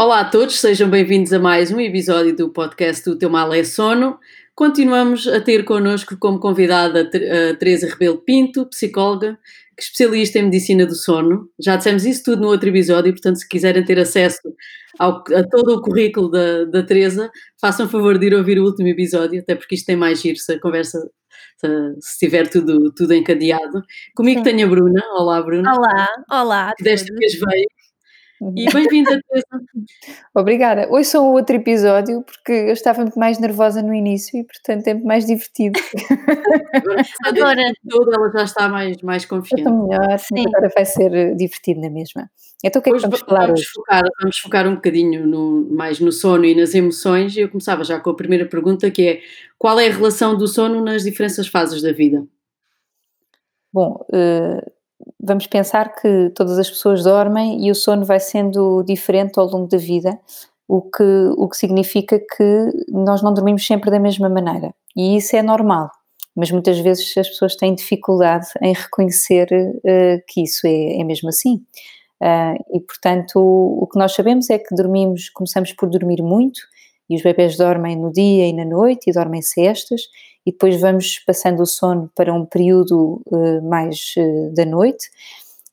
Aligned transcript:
Olá 0.00 0.20
a 0.20 0.24
todos, 0.24 0.60
sejam 0.60 0.88
bem-vindos 0.88 1.32
a 1.32 1.40
mais 1.40 1.72
um 1.72 1.80
episódio 1.80 2.32
do 2.32 2.50
podcast 2.50 3.10
O 3.10 3.18
Teu 3.18 3.28
Mal 3.28 3.52
é 3.52 3.64
Sono. 3.64 4.16
Continuamos 4.54 5.26
a 5.26 5.40
ter 5.40 5.64
connosco 5.64 6.16
como 6.20 6.38
convidada 6.38 7.00
a 7.00 7.56
Teresa 7.56 7.88
Rebelo 7.88 8.18
Pinto, 8.18 8.64
psicóloga, 8.66 9.36
é 9.76 9.82
especialista 9.82 10.38
em 10.38 10.44
medicina 10.44 10.86
do 10.86 10.94
sono. 10.94 11.50
Já 11.60 11.74
dissemos 11.74 12.04
isso 12.04 12.22
tudo 12.22 12.42
no 12.42 12.46
outro 12.46 12.68
episódio, 12.68 13.12
portanto, 13.12 13.40
se 13.40 13.48
quiserem 13.48 13.84
ter 13.84 13.98
acesso 13.98 14.38
ao, 15.00 15.16
a 15.34 15.42
todo 15.50 15.74
o 15.74 15.82
currículo 15.82 16.30
da, 16.30 16.64
da 16.66 16.84
Teresa, 16.84 17.28
façam 17.60 17.88
favor 17.88 18.18
de 18.18 18.26
ir 18.26 18.34
ouvir 18.34 18.60
o 18.60 18.64
último 18.64 18.86
episódio, 18.86 19.40
até 19.40 19.56
porque 19.56 19.74
isto 19.74 19.86
tem 19.86 19.96
mais 19.96 20.20
giro 20.20 20.38
se 20.38 20.52
a 20.52 20.60
conversa 20.60 21.10
se, 21.98 22.48
tudo, 22.52 22.92
tudo 22.94 23.14
encadeado. 23.14 23.82
Comigo 24.14 24.44
Sim. 24.44 24.44
tenho 24.44 24.64
a 24.64 24.70
Bruna. 24.70 25.02
Olá, 25.14 25.42
Bruna. 25.42 25.74
Olá, 25.74 26.08
olá. 26.30 26.72
Desta 26.80 27.12
vez 27.16 27.32
veio. 27.32 27.77
E 28.40 28.72
bem-vinda, 28.72 29.20
Teresa. 29.28 29.46
Obrigada. 30.34 30.88
Hoje 30.90 31.08
sou 31.08 31.32
outro 31.32 31.56
episódio 31.56 32.22
porque 32.22 32.52
eu 32.52 32.72
estava 32.72 33.02
muito 33.02 33.18
mais 33.18 33.38
nervosa 33.40 33.82
no 33.82 33.92
início 33.92 34.38
e, 34.38 34.44
portanto, 34.44 34.86
é 34.86 34.94
muito 34.94 35.06
mais 35.06 35.26
divertido. 35.26 35.80
Agora, 37.26 37.62
toda 37.88 38.16
ela 38.16 38.30
já 38.30 38.44
está 38.44 38.68
mais, 38.68 39.02
mais 39.02 39.24
confiante. 39.24 39.62
Estou 39.62 39.88
melhor, 39.88 40.18
sim. 40.18 40.44
agora 40.46 40.70
vai 40.72 40.84
ser 40.84 41.12
eh, 41.12 41.34
divertido 41.34 41.80
na 41.80 41.90
mesma. 41.90 42.30
Então, 42.64 42.80
o 42.80 42.82
que 42.82 42.90
é 42.90 42.92
que 42.92 43.00
vamos 43.00 43.20
falar 43.20 43.46
vamos 43.46 43.60
hoje? 43.60 43.70
Focar, 43.74 44.04
vamos 44.20 44.38
focar 44.38 44.68
um 44.68 44.74
bocadinho 44.76 45.26
no, 45.26 45.68
mais 45.70 45.98
no 45.98 46.12
sono 46.12 46.44
e 46.44 46.54
nas 46.54 46.74
emoções. 46.74 47.36
E 47.36 47.40
eu 47.40 47.48
começava 47.48 47.82
já 47.82 47.98
com 47.98 48.10
a 48.10 48.16
primeira 48.16 48.46
pergunta, 48.46 48.90
que 48.90 49.08
é 49.08 49.20
qual 49.58 49.80
é 49.80 49.88
a 49.88 49.92
relação 49.92 50.36
do 50.36 50.46
sono 50.46 50.82
nas 50.82 51.02
diferentes 51.02 51.48
fases 51.48 51.82
da 51.82 51.92
vida? 51.92 52.24
Bom, 53.72 54.04
uh, 54.12 54.77
vamos 55.20 55.46
pensar 55.46 55.94
que 55.94 56.30
todas 56.34 56.58
as 56.58 56.68
pessoas 56.68 57.04
dormem 57.04 57.64
e 57.64 57.70
o 57.70 57.74
sono 57.74 58.04
vai 58.04 58.20
sendo 58.20 58.82
diferente 58.82 59.38
ao 59.38 59.46
longo 59.46 59.68
da 59.68 59.78
vida, 59.78 60.18
o 60.66 60.82
que, 60.82 61.02
o 61.36 61.48
que 61.48 61.56
significa 61.56 62.18
que 62.18 62.70
nós 62.88 63.22
não 63.22 63.32
dormimos 63.32 63.66
sempre 63.66 63.90
da 63.90 63.98
mesma 63.98 64.28
maneira. 64.28 64.74
E 64.96 65.16
isso 65.16 65.34
é 65.34 65.42
normal, 65.42 65.90
mas 66.36 66.50
muitas 66.50 66.78
vezes 66.78 67.16
as 67.16 67.28
pessoas 67.28 67.56
têm 67.56 67.74
dificuldade 67.74 68.46
em 68.60 68.74
reconhecer 68.74 69.48
uh, 69.52 70.22
que 70.26 70.42
isso 70.42 70.66
é, 70.66 71.00
é 71.00 71.04
mesmo 71.04 71.28
assim. 71.28 71.62
Uh, 72.20 72.76
e 72.76 72.80
portanto, 72.80 73.36
o, 73.36 73.82
o, 73.82 73.86
que 73.86 73.98
nós 73.98 74.12
sabemos 74.12 74.50
é 74.50 74.58
que 74.58 74.74
dormimos, 74.74 75.30
começamos 75.30 75.72
por 75.72 75.88
dormir 75.88 76.20
muito, 76.20 76.60
e 77.08 77.16
os 77.16 77.22
bebés 77.22 77.56
dormem 77.56 77.96
no 77.96 78.12
dia 78.12 78.46
e 78.46 78.52
na 78.52 78.64
noite 78.64 79.08
e 79.08 79.12
dormem 79.12 79.40
cestas, 79.40 80.02
e 80.46 80.52
depois 80.52 80.80
vamos 80.80 81.18
passando 81.26 81.60
o 81.60 81.66
sono 81.66 82.10
para 82.14 82.32
um 82.32 82.44
período 82.44 83.20
uh, 83.26 83.62
mais 83.68 84.14
uh, 84.16 84.54
da 84.54 84.64
noite. 84.64 85.10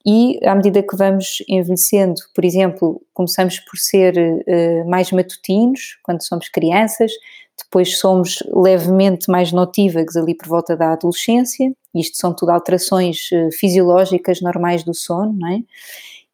E 0.06 0.40
à 0.46 0.54
medida 0.54 0.84
que 0.84 0.96
vamos 0.96 1.44
envelhecendo, 1.48 2.16
por 2.34 2.46
exemplo, 2.46 3.02
começamos 3.14 3.60
por 3.60 3.78
ser 3.78 4.16
uh, 4.18 4.90
mais 4.90 5.12
matutinos 5.12 5.98
quando 6.04 6.26
somos 6.26 6.50
crianças, 6.50 7.12
depois 7.58 7.98
somos 7.98 8.44
levemente 8.54 9.32
mais 9.32 9.52
notívagos 9.52 10.18
ali 10.18 10.36
por 10.36 10.48
volta 10.48 10.76
da 10.76 10.92
adolescência, 10.92 11.72
isto 11.96 12.18
são 12.18 12.36
tudo 12.36 12.50
alterações 12.50 13.30
fisiológicas 13.58 14.42
normais 14.42 14.84
do 14.84 14.94
sono, 14.94 15.32
não 15.32 15.48
é? 15.48 15.60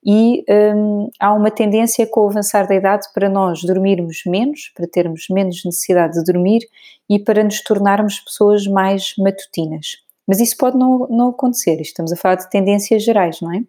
E 0.03 0.43
um, 0.75 1.09
há 1.19 1.33
uma 1.33 1.51
tendência 1.51 2.07
com 2.07 2.21
o 2.21 2.29
avançar 2.29 2.67
da 2.67 2.75
idade 2.75 3.07
para 3.13 3.29
nós 3.29 3.63
dormirmos 3.63 4.23
menos, 4.25 4.71
para 4.75 4.87
termos 4.87 5.27
menos 5.29 5.63
necessidade 5.63 6.13
de 6.13 6.23
dormir 6.23 6.61
e 7.09 7.19
para 7.19 7.43
nos 7.43 7.61
tornarmos 7.61 8.19
pessoas 8.19 8.65
mais 8.65 9.13
matutinas. 9.17 9.97
Mas 10.27 10.39
isso 10.39 10.57
pode 10.57 10.77
não, 10.77 11.07
não 11.09 11.29
acontecer, 11.29 11.79
estamos 11.81 12.11
a 12.11 12.15
falar 12.15 12.35
de 12.35 12.49
tendências 12.49 13.03
gerais, 13.03 13.39
não 13.41 13.53
é? 13.53 13.63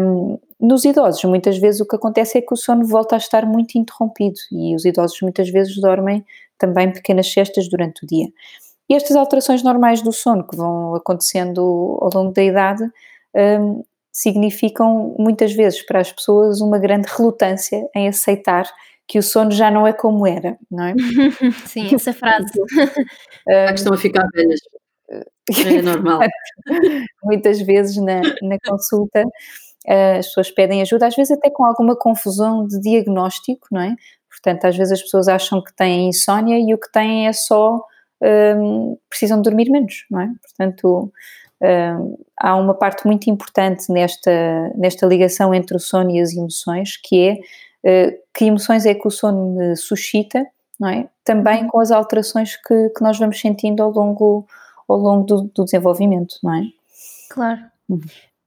Um, 0.00 0.38
nos 0.60 0.84
idosos, 0.84 1.22
muitas 1.24 1.58
vezes 1.58 1.80
o 1.80 1.86
que 1.86 1.96
acontece 1.96 2.38
é 2.38 2.40
que 2.40 2.54
o 2.54 2.56
sono 2.56 2.86
volta 2.86 3.16
a 3.16 3.18
estar 3.18 3.44
muito 3.44 3.76
interrompido 3.76 4.38
e 4.52 4.74
os 4.74 4.84
idosos 4.84 5.20
muitas 5.20 5.50
vezes 5.50 5.76
dormem 5.80 6.24
também 6.56 6.92
pequenas 6.92 7.30
cestas 7.30 7.68
durante 7.68 8.04
o 8.04 8.06
dia. 8.06 8.28
E 8.88 8.94
estas 8.94 9.16
alterações 9.16 9.62
normais 9.62 10.00
do 10.00 10.12
sono 10.12 10.46
que 10.46 10.56
vão 10.56 10.94
acontecendo 10.94 11.98
ao 12.00 12.10
longo 12.14 12.32
da 12.32 12.42
idade 12.42 12.84
um, 13.60 13.82
significam 14.16 15.14
muitas 15.18 15.52
vezes 15.52 15.84
para 15.84 16.00
as 16.00 16.10
pessoas 16.10 16.62
uma 16.62 16.78
grande 16.78 17.06
relutância 17.14 17.86
em 17.94 18.08
aceitar 18.08 18.66
que 19.06 19.18
o 19.18 19.22
sono 19.22 19.50
já 19.50 19.70
não 19.70 19.86
é 19.86 19.92
como 19.92 20.26
era, 20.26 20.56
não 20.70 20.84
é? 20.84 20.94
Sim, 21.66 21.94
essa 21.94 22.14
frase. 22.14 22.50
um, 22.58 23.74
estão 23.74 23.92
a 23.92 23.98
ficar 23.98 24.26
velhas. 24.34 24.58
É 25.66 25.82
normal. 25.82 26.20
muitas 27.22 27.60
vezes 27.60 27.98
na, 27.98 28.22
na 28.42 28.56
consulta 28.66 29.22
as 29.86 30.26
pessoas 30.28 30.50
pedem 30.50 30.80
ajuda, 30.80 31.06
às 31.06 31.14
vezes 31.14 31.36
até 31.36 31.50
com 31.50 31.64
alguma 31.64 31.94
confusão 31.94 32.66
de 32.66 32.80
diagnóstico, 32.80 33.68
não 33.70 33.82
é? 33.82 33.94
Portanto, 34.30 34.64
às 34.64 34.76
vezes 34.76 34.94
as 34.94 35.02
pessoas 35.02 35.28
acham 35.28 35.62
que 35.62 35.76
têm 35.76 36.08
insónia 36.08 36.58
e 36.58 36.72
o 36.72 36.78
que 36.78 36.90
têm 36.90 37.28
é 37.28 37.32
só 37.34 37.84
um, 38.58 38.96
precisam 39.10 39.42
dormir 39.42 39.70
menos, 39.70 40.06
não 40.10 40.22
é? 40.22 40.30
Portanto, 40.42 41.12
Uh, 41.62 42.18
há 42.38 42.54
uma 42.54 42.74
parte 42.74 43.06
muito 43.06 43.30
importante 43.30 43.90
nesta, 43.90 44.30
nesta 44.76 45.06
ligação 45.06 45.54
entre 45.54 45.76
o 45.76 45.80
sono 45.80 46.10
e 46.10 46.20
as 46.20 46.32
emoções, 46.34 46.96
que 46.96 47.40
é 47.84 48.08
uh, 48.08 48.18
que 48.34 48.44
emoções 48.44 48.84
é 48.84 48.94
que 48.94 49.06
o 49.06 49.10
sono 49.10 49.74
suscita, 49.76 50.46
não 50.78 50.88
é? 50.88 51.08
Também 51.24 51.62
uhum. 51.62 51.68
com 51.68 51.80
as 51.80 51.90
alterações 51.90 52.56
que, 52.56 52.90
que 52.90 53.02
nós 53.02 53.18
vamos 53.18 53.40
sentindo 53.40 53.82
ao 53.82 53.90
longo, 53.90 54.46
ao 54.86 54.98
longo 54.98 55.24
do, 55.24 55.50
do 55.54 55.64
desenvolvimento, 55.64 56.36
não 56.42 56.54
é? 56.54 56.62
Claro. 57.30 57.60
Uhum. 57.88 58.00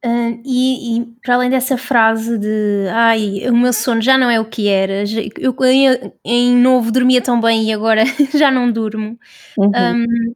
Uh, 0.05 0.39
e, 0.45 0.97
e, 0.97 1.05
para 1.21 1.35
além 1.35 1.49
dessa 1.49 1.77
frase 1.77 2.37
de 2.37 2.87
ai, 2.89 3.49
o 3.49 3.55
meu 3.55 3.73
sono 3.73 4.01
já 4.01 4.17
não 4.17 4.29
é 4.29 4.39
o 4.39 4.45
que 4.45 4.69
era, 4.69 5.03
eu 5.37 5.53
em, 5.65 6.13
em 6.23 6.55
novo 6.55 6.89
dormia 6.89 7.21
tão 7.21 7.41
bem 7.41 7.65
e 7.65 7.73
agora 7.73 8.03
já 8.33 8.49
não 8.49 8.71
durmo. 8.71 9.19
Uhum. 9.57 9.67
Um, 9.67 10.33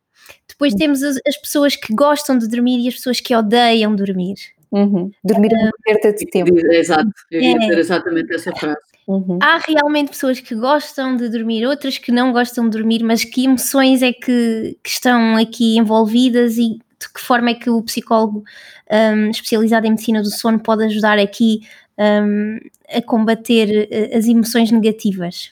depois 0.54 0.74
temos 0.76 1.04
as, 1.04 1.18
as, 1.28 1.38
pessoas 1.38 1.76
que 1.76 1.94
gostam 1.94 2.38
de 2.38 2.48
dormir 2.48 2.80
e 2.80 2.88
as 2.88 2.94
pessoas 2.94 3.20
que 3.20 3.36
odeiam 3.36 3.96
dormir. 3.96 4.36
Uhum. 4.72 5.12
Dormir 5.24 5.52
é 5.52 5.58
uma 5.58 5.72
perda 5.84 6.14
de 6.14 6.26
tempo. 6.28 6.56
Exato, 6.72 7.12
eu 7.32 7.42
ia 7.42 7.56
é. 7.56 7.60
dizer 7.60 7.78
exatamente 7.78 8.34
essa 8.34 8.52
frase. 8.56 8.80
Uhum. 9.08 9.38
Há 9.42 9.58
realmente 9.58 10.10
pessoas 10.10 10.40
que 10.40 10.56
gostam 10.56 11.18
de 11.18 11.28
dormir, 11.28 11.66
outras 11.66 11.98
que 11.98 12.12
não 12.12 12.32
gostam 12.32 12.70
de 12.70 12.78
dormir, 12.78 13.04
mas 13.04 13.24
que 13.26 13.46
emoções 13.46 14.02
é 14.02 14.14
que, 14.14 14.78
que 14.82 14.90
estão 14.90 15.36
aqui 15.36 15.78
envolvidas 15.78 16.58
e 16.58 16.80
de 17.04 17.14
que 17.14 17.20
forma 17.20 17.50
é 17.50 17.54
que 17.54 17.70
o 17.70 17.82
psicólogo 17.82 18.44
um, 18.90 19.30
especializado 19.30 19.86
em 19.86 19.90
medicina 19.90 20.22
do 20.22 20.32
sono 20.32 20.60
pode 20.60 20.86
ajudar 20.86 21.20
aqui 21.20 21.62
um, 21.98 22.58
a 22.90 23.02
combater 23.02 23.90
eh, 23.92 24.18
as 24.18 24.26
emoções 24.26 24.72
negativas? 24.72 25.52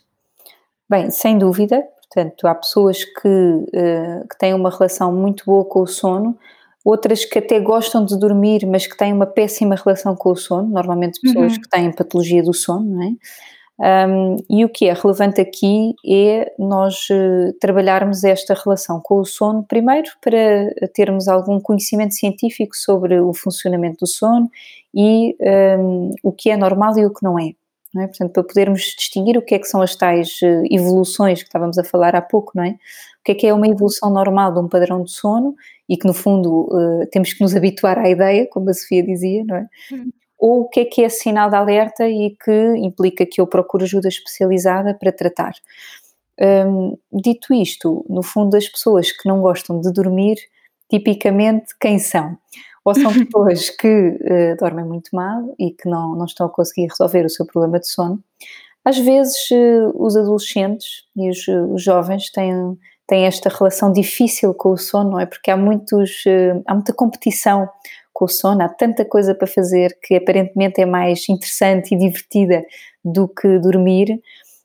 Bem, 0.90 1.09
sem 1.09 1.38
dúvida, 1.38 1.84
Portanto, 2.13 2.45
há 2.45 2.53
pessoas 2.53 3.05
que, 3.05 3.27
uh, 3.27 4.27
que 4.27 4.38
têm 4.38 4.53
uma 4.53 4.69
relação 4.69 5.13
muito 5.13 5.45
boa 5.45 5.63
com 5.63 5.81
o 5.81 5.88
sono, 5.88 6.38
outras 6.83 7.23
que 7.23 7.39
até 7.39 7.59
gostam 7.59 8.03
de 8.03 8.19
dormir, 8.19 8.66
mas 8.66 8.85
que 8.85 8.97
têm 8.97 9.13
uma 9.13 9.25
péssima 9.25 9.75
relação 9.75 10.16
com 10.16 10.31
o 10.31 10.35
sono, 10.35 10.67
normalmente 10.67 11.22
pessoas 11.22 11.53
uhum. 11.53 11.61
que 11.61 11.69
têm 11.69 11.91
patologia 11.91 12.43
do 12.43 12.53
sono, 12.53 12.85
não 12.85 13.03
é? 13.03 13.11
Um, 13.84 14.35
e 14.47 14.63
o 14.63 14.69
que 14.69 14.85
é 14.85 14.93
relevante 14.93 15.41
aqui 15.41 15.96
é 16.05 16.53
nós 16.59 17.08
uh, 17.09 17.52
trabalharmos 17.59 18.23
esta 18.23 18.53
relação 18.53 18.99
com 19.02 19.19
o 19.19 19.25
sono, 19.25 19.63
primeiro 19.63 20.08
para 20.22 20.69
termos 20.93 21.28
algum 21.28 21.59
conhecimento 21.59 22.13
científico 22.13 22.75
sobre 22.75 23.19
o 23.19 23.34
funcionamento 23.34 24.02
do 24.02 24.08
sono 24.08 24.52
e 24.93 25.35
um, 25.79 26.11
o 26.22 26.31
que 26.31 26.52
é 26.52 26.58
normal 26.58 26.96
e 26.99 27.05
o 27.08 27.11
que 27.11 27.23
não 27.23 27.40
é. 27.40 27.53
É? 27.97 28.08
Portanto, 28.08 28.32
para 28.32 28.43
podermos 28.43 28.82
distinguir 28.97 29.38
o 29.38 29.41
que 29.41 29.53
é 29.53 29.59
que 29.59 29.67
são 29.67 29.82
as 29.82 29.96
tais 29.96 30.40
eh, 30.41 30.64
evoluções 30.72 31.41
que 31.41 31.49
estávamos 31.49 31.78
a 31.78 31.84
falar 31.84 32.16
há 32.16 32.22
pouco, 32.22 32.53
não 32.55 32.64
é? 32.64 32.70
O 32.70 33.23
que 33.26 33.34
é 33.34 33.35
que 33.35 33.47
é 33.47 33.53
uma 33.53 33.67
evolução 33.67 34.09
normal 34.09 34.53
de 34.53 34.59
um 34.59 34.70
padrão 34.70 35.03
de 35.03 35.11
sono 35.11 35.55
e 35.90 35.97
que, 35.97 36.08
no 36.08 36.14
fundo, 36.14 36.70
uh, 36.72 37.05
temos 37.11 37.34
que 37.34 37.41
nos 37.41 37.53
habituar 37.53 37.99
à 37.99 38.09
ideia, 38.09 38.47
como 38.49 38.70
a 38.70 38.73
Sofia 38.73 39.03
dizia, 39.03 39.43
não 39.46 39.58
é? 39.58 39.67
Uhum. 39.91 40.09
Ou 40.40 40.61
o 40.61 40.70
que 40.70 40.79
é 40.79 40.85
que 40.85 41.03
é 41.03 41.09
sinal 41.09 41.49
de 41.49 41.55
alerta 41.58 42.08
e 42.08 42.35
que 42.43 42.78
implica 42.78 43.26
que 43.26 43.41
eu 43.41 43.46
procure 43.46 43.84
ajuda 43.84 44.08
especializada 44.08 44.94
para 44.94 45.11
tratar. 45.11 45.53
Um, 46.40 46.97
dito 47.11 47.53
isto, 47.53 48.05
no 48.09 48.23
fundo, 48.23 48.55
as 48.55 48.67
pessoas 48.67 49.11
que 49.11 49.28
não 49.28 49.41
gostam 49.41 49.79
de 49.82 49.91
dormir, 49.91 50.37
tipicamente, 50.90 51.76
quem 51.79 51.99
são? 51.99 52.37
Ou 52.83 52.95
são 52.95 53.13
pessoas 53.13 53.69
que 53.69 53.87
uh, 53.87 54.57
dormem 54.59 54.85
muito 54.85 55.09
mal 55.13 55.55
e 55.59 55.72
que 55.72 55.87
não, 55.87 56.16
não 56.16 56.25
estão 56.25 56.47
a 56.47 56.49
conseguir 56.49 56.87
resolver 56.87 57.25
o 57.25 57.29
seu 57.29 57.45
problema 57.45 57.79
de 57.79 57.87
sono. 57.87 58.23
Às 58.83 58.97
vezes, 58.97 59.49
uh, 59.51 59.91
os 59.95 60.17
adolescentes 60.17 61.03
e 61.16 61.29
os, 61.29 61.47
os, 61.47 61.83
jovens 61.83 62.31
têm, 62.31 62.78
têm 63.07 63.25
esta 63.25 63.49
relação 63.49 63.91
difícil 63.91 64.53
com 64.53 64.72
o 64.72 64.78
sono, 64.78 65.11
não 65.11 65.19
é? 65.19 65.25
Porque 65.25 65.51
há, 65.51 65.57
muitos, 65.57 66.25
uh, 66.25 66.61
há 66.66 66.73
muita 66.73 66.93
competição 66.93 67.69
com 68.11 68.25
o 68.25 68.28
sono, 68.28 68.63
há 68.63 68.69
tanta 68.69 69.05
coisa 69.05 69.35
para 69.35 69.47
fazer 69.47 69.97
que 70.01 70.16
aparentemente 70.16 70.81
é 70.81 70.85
mais 70.85 71.29
interessante 71.29 71.93
e 71.93 71.97
divertida 71.97 72.63
do 73.05 73.27
que 73.27 73.59
dormir. 73.59 74.19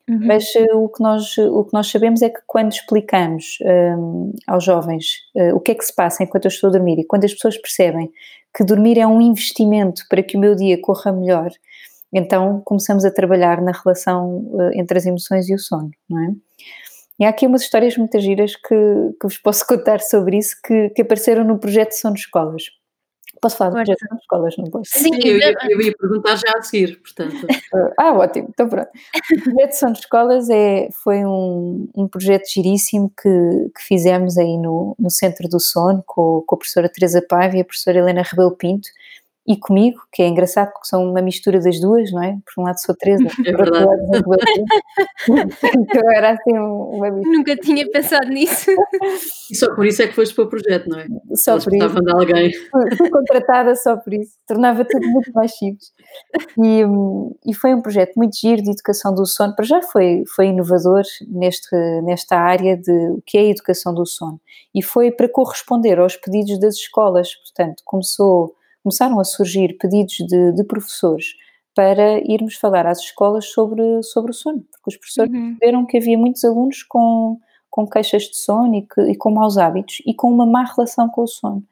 Uhum. 0.09 0.21
Mas 0.25 0.45
uh, 0.55 0.77
o, 0.77 0.89
que 0.89 1.03
nós, 1.03 1.37
o 1.37 1.65
que 1.65 1.73
nós 1.73 1.91
sabemos 1.91 2.23
é 2.23 2.31
que 2.31 2.41
quando 2.47 2.73
explicamos 2.73 3.59
um, 3.99 4.33
aos 4.47 4.63
jovens 4.63 5.23
uh, 5.35 5.55
o 5.57 5.61
que 5.61 5.73
é 5.73 5.75
que 5.75 5.85
se 5.85 5.95
passa 5.95 6.23
enquanto 6.23 6.45
eu 6.45 6.49
estou 6.49 6.69
a 6.69 6.73
dormir 6.73 7.01
e 7.01 7.05
quando 7.05 7.25
as 7.25 7.33
pessoas 7.33 7.59
percebem 7.59 8.13
que 8.57 8.65
dormir 8.65 8.99
é 8.99 9.07
um 9.07 9.21
investimento 9.21 10.03
para 10.09 10.23
que 10.23 10.37
o 10.37 10.41
meu 10.41 10.55
dia 10.55 10.81
corra 10.81 11.13
melhor, 11.13 11.51
então 12.13 12.63
começamos 12.65 13.05
a 13.05 13.11
trabalhar 13.11 13.61
na 13.61 13.73
relação 13.73 14.39
uh, 14.53 14.71
entre 14.75 14.97
as 14.97 15.07
emoções 15.07 15.49
e 15.49 15.55
o 15.55 15.59
sono, 15.59 15.91
não 16.09 16.23
é? 16.23 16.35
E 17.19 17.25
há 17.25 17.31
aqui 17.31 17.47
umas 17.47 17.63
histórias 17.63 17.97
muito 17.97 18.19
giras 18.21 18.55
que, 18.55 18.75
que 19.21 19.25
vos 19.25 19.39
posso 19.39 19.67
contar 19.69 20.01
sobre 20.01 20.39
isso 20.39 20.57
que, 20.65 20.91
que 20.91 21.03
apareceram 21.03 21.45
no 21.45 21.59
projeto 21.59 21.93
Sono 21.93 22.15
Escolas. 22.15 22.65
Posso 23.47 23.59
falar 23.59 23.71
de 23.71 23.77
projeto 23.77 24.09
de 24.11 24.21
escolas, 24.21 24.57
não 24.57 24.65
posso? 24.65 24.91
Sim, 24.99 25.15
eu 25.25 25.39
ia, 25.39 25.55
eu 25.71 25.81
ia, 25.81 25.93
perguntar 25.97 26.35
já 26.35 26.53
a 26.57 26.63
seguir, 26.63 27.01
portanto. 27.01 27.47
ah, 27.97 28.13
ótimo, 28.13 28.49
então 28.51 28.69
pronto. 28.69 28.89
O 28.89 29.43
projeto 29.45 29.73
São 29.73 29.93
de 29.93 30.01
Escolas 30.01 30.51
é, 30.51 30.89
foi 30.91 31.25
um, 31.25 31.89
um 31.95 32.09
projeto 32.09 32.49
giríssimo 32.49 33.09
que, 33.11 33.71
que 33.77 33.83
fizemos 33.83 34.37
aí 34.37 34.59
no, 34.59 34.97
no 34.99 35.11
Centro 35.11 35.49
do 35.49 35.61
Sono 35.61 36.03
com, 36.05 36.43
com 36.45 36.55
a 36.57 36.59
professora 36.59 36.89
Teresa 36.89 37.23
Paiva 37.23 37.57
e 37.57 37.61
a 37.61 37.65
professora 37.65 37.99
Helena 37.99 38.23
Rebelo 38.23 38.51
Pinto, 38.51 38.89
e 39.47 39.57
comigo, 39.57 40.01
que 40.13 40.23
é 40.23 40.27
engraçado 40.27 40.73
porque 40.73 40.89
são 40.89 41.09
uma 41.09 41.23
mistura 41.23 41.61
das 41.61 41.81
duas, 41.81 42.11
não 42.11 42.23
é? 42.23 42.37
Por 42.45 42.61
um 42.61 42.65
lado 42.65 42.81
sou 42.81 42.95
Teresa, 42.97 43.25
é 43.47 43.53
por 43.53 43.61
outro 43.61 43.87
lado 43.87 44.01
sou 45.27 45.45
Então 45.81 46.11
era 46.11 46.31
assim 46.31 46.59
uma 46.59 47.11
mistura. 47.11 47.37
Nunca 47.37 47.57
tinha 47.57 47.89
pensado 47.89 48.29
nisso. 48.29 48.71
E 49.51 49.55
só 49.57 49.73
por 49.75 49.87
isso 49.87 50.03
é 50.03 50.09
que 50.09 50.15
foste 50.15 50.35
para 50.35 50.45
o 50.45 50.49
projeto, 50.49 50.89
não 50.89 50.99
é? 50.99 51.07
Só 51.35 51.53
Eles 51.53 51.65
por 51.65 51.75
isso. 51.75 52.01
de 52.01 52.13
alguém. 52.13 52.53
Fui, 52.53 52.97
fui 52.97 53.11
contratada 53.11 53.75
só 53.77 53.97
por 53.97 54.13
isso, 54.15 54.33
tornava 54.47 54.85
tudo 54.85 55.07
muito 55.09 55.33
mais 55.33 55.57
simples. 55.57 55.93
E, 56.59 56.83
e 57.47 57.55
foi 57.55 57.73
um 57.73 57.81
projeto 57.81 58.15
muito 58.17 58.37
giro 58.37 58.63
de 58.63 58.71
educação 58.71 59.15
do 59.15 59.25
sono, 59.27 59.55
para 59.55 59.65
já 59.65 59.81
foi, 59.83 60.25
foi 60.35 60.47
inovador 60.47 61.03
neste, 61.29 61.77
nesta 62.03 62.37
área 62.37 62.77
de 62.77 62.91
o 63.11 63.23
que 63.25 63.39
é 63.39 63.43
a 63.43 63.51
educação 63.51 63.95
do 63.95 64.05
sono. 64.05 64.41
E 64.75 64.83
foi 64.83 65.13
para 65.13 65.29
corresponder 65.29 65.99
aos 65.99 66.17
pedidos 66.17 66.59
das 66.59 66.75
escolas, 66.75 67.35
portanto, 67.37 67.83
começou 67.85 68.57
começaram 68.87 69.19
a 69.19 69.25
surgir 69.25 69.77
pedidos 69.79 70.15
de, 70.29 70.53
de 70.53 70.63
professores 70.63 71.35
para 71.75 72.21
irmos 72.21 72.55
falar 72.55 72.87
às 72.87 73.01
escolas 73.01 73.47
sobre, 73.47 74.01
sobre 74.05 74.31
o 74.31 74.35
sono, 74.35 74.65
porque 74.71 74.91
os 74.91 74.97
professores 74.97 75.33
uhum. 75.33 75.57
perceberam 75.57 75.85
que 75.85 75.97
havia 75.97 76.17
muitos 76.17 76.45
alunos 76.45 76.85
com, 76.85 77.37
com 77.69 77.85
queixas 77.85 78.23
de 78.23 78.37
sono 78.37 78.77
e, 78.77 78.83
que, 78.83 79.01
e, 79.01 79.17
com 79.17 79.33
maus 79.33 79.59
hábitos 79.59 80.01
e 80.07 80.15
com 80.15 80.31
uma 80.31 80.47
má 80.47 80.63
relação 80.63 81.09
com 81.09 81.23
o 81.23 81.27
sono. 81.27 81.65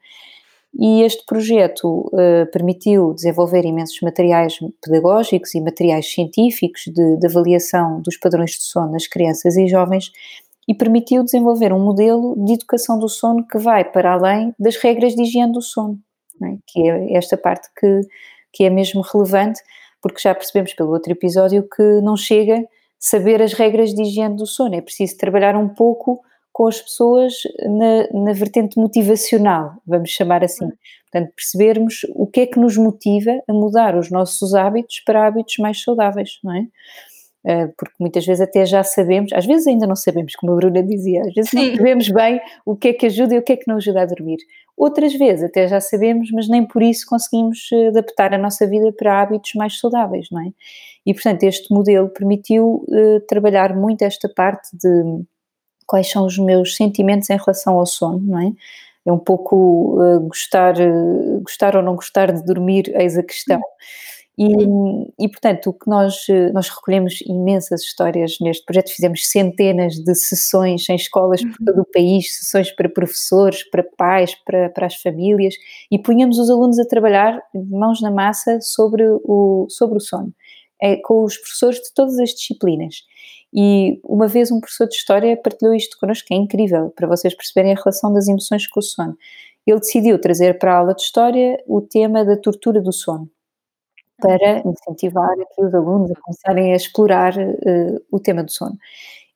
E 0.77 1.03
este 1.03 1.25
projeto 1.25 2.01
uh, 2.07 2.51
permitiu 2.51 3.13
desenvolver 3.13 3.63
imensos 3.63 4.01
materiais 4.01 4.59
pedagógicos 4.83 5.55
e 5.55 5.61
materiais 5.61 6.11
científicos 6.11 6.81
de, 6.87 7.17
de, 7.17 7.27
avaliação 7.27 8.01
dos 8.01 8.17
padrões 8.17 8.51
de 8.51 8.63
sono 8.63 8.91
nas 8.91 9.07
crianças 9.07 9.55
e 9.55 9.67
jovens 9.67 10.11
e 10.67 10.75
permitiu 10.75 11.23
desenvolver 11.23 11.71
um 11.71 11.79
modelo 11.79 12.35
de 12.43 12.55
educação 12.55 12.99
do 12.99 13.07
sono 13.07 13.47
que 13.47 13.57
vai 13.57 13.85
para 13.85 14.11
além 14.11 14.53
das 14.59 14.75
regras 14.75 15.15
de 15.15 15.21
higiene 15.21 15.53
do 15.53 15.61
sono 15.61 15.97
é? 16.43 16.57
que 16.67 16.89
é 16.89 17.13
esta 17.13 17.37
parte 17.37 17.69
que, 17.79 18.01
que 18.51 18.63
é 18.63 18.69
mesmo 18.69 19.01
relevante, 19.01 19.61
porque 20.01 20.21
já 20.21 20.35
percebemos 20.35 20.73
pelo 20.73 20.91
outro 20.91 21.11
episódio 21.11 21.67
que 21.67 22.01
não 22.01 22.15
chega 22.15 22.63
saber 22.99 23.41
as 23.41 23.53
regras 23.53 23.93
de 23.93 24.01
higiene 24.01 24.35
do 24.35 24.47
sono, 24.47 24.75
é 24.75 24.81
preciso 24.81 25.17
trabalhar 25.17 25.55
um 25.55 25.69
pouco 25.69 26.21
com 26.51 26.67
as 26.67 26.81
pessoas 26.81 27.33
na, 27.63 28.23
na 28.23 28.33
vertente 28.33 28.79
motivacional, 28.79 29.73
vamos 29.85 30.09
chamar 30.09 30.43
assim. 30.43 30.69
Portanto, 31.11 31.33
percebermos 31.35 32.05
o 32.15 32.25
que 32.25 32.41
é 32.41 32.45
que 32.45 32.59
nos 32.59 32.77
motiva 32.77 33.41
a 33.47 33.53
mudar 33.53 33.95
os 33.95 34.09
nossos 34.09 34.53
hábitos 34.53 35.01
para 35.01 35.27
hábitos 35.27 35.55
mais 35.59 35.81
saudáveis, 35.83 36.39
não 36.43 36.55
é? 36.55 36.65
Eh, 37.47 37.67
porque 37.77 37.93
muitas 37.99 38.25
vezes 38.25 38.41
até 38.41 38.65
já 38.65 38.83
sabemos, 38.83 39.31
às 39.31 39.45
vezes 39.45 39.67
ainda 39.67 39.85
não 39.85 39.95
sabemos, 39.95 40.35
como 40.35 40.53
a 40.53 40.55
Bruna 40.55 40.81
dizia, 40.81 41.21
às 41.21 41.31
vezes 41.31 41.51
Sim. 41.51 41.69
não 41.69 41.75
sabemos 41.75 42.09
bem 42.09 42.41
o 42.65 42.75
que 42.75 42.87
é 42.87 42.93
que 42.93 43.05
ajuda 43.05 43.35
e 43.35 43.37
o 43.37 43.43
que 43.43 43.53
é 43.53 43.55
que 43.55 43.67
não 43.67 43.75
ajuda 43.75 44.01
a 44.01 44.05
dormir. 44.05 44.37
Outras 44.75 45.13
vezes 45.13 45.43
até 45.43 45.67
já 45.67 45.79
sabemos, 45.79 46.31
mas 46.31 46.49
nem 46.49 46.65
por 46.65 46.81
isso 46.81 47.05
conseguimos 47.07 47.69
eh, 47.71 47.89
adaptar 47.89 48.33
a 48.33 48.37
nossa 48.37 48.65
vida 48.65 48.91
para 48.91 49.21
hábitos 49.21 49.51
mais 49.53 49.77
saudáveis, 49.79 50.27
não 50.31 50.41
é? 50.41 50.49
E 51.05 51.13
portanto 51.13 51.43
este 51.43 51.71
modelo 51.71 52.09
permitiu 52.09 52.83
uh, 52.89 53.19
trabalhar 53.27 53.75
muito 53.75 54.01
esta 54.01 54.27
parte 54.27 54.75
de 54.75 55.23
quais 55.85 56.09
são 56.09 56.25
os 56.25 56.39
meus 56.39 56.75
sentimentos 56.75 57.29
em 57.29 57.37
relação 57.37 57.77
ao 57.77 57.85
sono, 57.85 58.19
não 58.19 58.39
é? 58.39 58.51
É 59.05 59.11
um 59.11 59.19
pouco 59.19 60.01
uh, 60.01 60.19
gostar, 60.21 60.73
gostar 61.43 61.75
ou 61.75 61.83
não 61.83 61.95
gostar 61.95 62.31
de 62.31 62.43
dormir, 62.43 62.91
eis 62.95 63.15
a 63.15 63.21
questão. 63.21 63.61
E, 64.37 64.47
e, 65.17 65.29
portanto, 65.29 65.69
o 65.69 65.73
que 65.73 65.89
nós, 65.89 66.27
nós 66.53 66.67
recolhemos 66.67 67.21
imensas 67.21 67.81
histórias 67.81 68.35
neste 68.41 68.65
projeto, 68.65 68.89
fizemos 68.89 69.25
centenas 69.29 69.95
de 69.95 70.13
sessões 70.13 70.89
em 70.89 70.95
escolas 70.95 71.41
por 71.41 71.65
todo 71.65 71.81
o 71.81 71.85
país, 71.85 72.35
sessões 72.35 72.69
para 72.69 72.89
professores, 72.89 73.63
para 73.69 73.81
pais, 73.81 74.35
para, 74.35 74.69
para 74.69 74.87
as 74.87 74.95
famílias, 74.95 75.55
e 75.89 75.97
punhamos 75.97 76.37
os 76.37 76.49
alunos 76.49 76.77
a 76.79 76.85
trabalhar 76.85 77.41
mãos 77.53 78.01
na 78.01 78.11
massa 78.11 78.59
sobre 78.59 79.05
o, 79.23 79.67
sobre 79.69 79.97
o 79.97 80.01
sono, 80.01 80.33
é, 80.81 80.97
com 80.97 81.23
os 81.23 81.37
professores 81.37 81.77
de 81.77 81.93
todas 81.93 82.19
as 82.19 82.31
disciplinas. 82.31 83.03
E 83.53 84.01
uma 84.03 84.27
vez 84.27 84.51
um 84.51 84.59
professor 84.59 84.85
de 84.85 84.95
História 84.95 85.37
partilhou 85.37 85.73
isto 85.73 85.97
connosco, 85.97 86.27
que 86.27 86.33
é 86.33 86.37
incrível, 86.37 86.89
para 86.93 87.07
vocês 87.07 87.33
perceberem 87.33 87.71
a 87.71 87.75
relação 87.75 88.11
das 88.13 88.27
emoções 88.27 88.67
com 88.67 88.81
o 88.81 88.83
sono. 88.83 89.17
Ele 89.65 89.79
decidiu 89.79 90.19
trazer 90.19 90.59
para 90.59 90.73
a 90.73 90.77
aula 90.79 90.93
de 90.93 91.03
História 91.03 91.57
o 91.65 91.79
tema 91.79 92.25
da 92.25 92.35
tortura 92.35 92.81
do 92.81 92.91
sono 92.91 93.29
para 94.19 94.61
incentivar 94.65 95.31
aqui 95.31 95.63
os 95.63 95.73
alunos 95.73 96.11
a 96.11 96.21
começarem 96.21 96.73
a 96.73 96.75
explorar 96.75 97.33
uh, 97.37 98.01
o 98.11 98.19
tema 98.19 98.43
do 98.43 98.51
sono. 98.51 98.77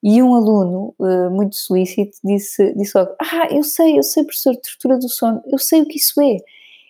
E 0.01 0.23
um 0.23 0.33
aluno 0.33 0.95
uh, 0.97 1.29
muito 1.29 1.57
solícito 1.57 2.17
disse, 2.23 2.73
disse 2.73 2.97
logo: 2.97 3.11
Ah, 3.21 3.49
eu 3.51 3.63
sei, 3.63 3.97
eu 3.97 4.03
sei, 4.03 4.23
professor, 4.23 4.53
de 4.53 4.61
tortura 4.61 4.97
do 4.97 5.09
sono, 5.09 5.41
eu 5.51 5.57
sei 5.57 5.81
o 5.81 5.85
que 5.85 5.97
isso 5.97 6.21
é. 6.21 6.37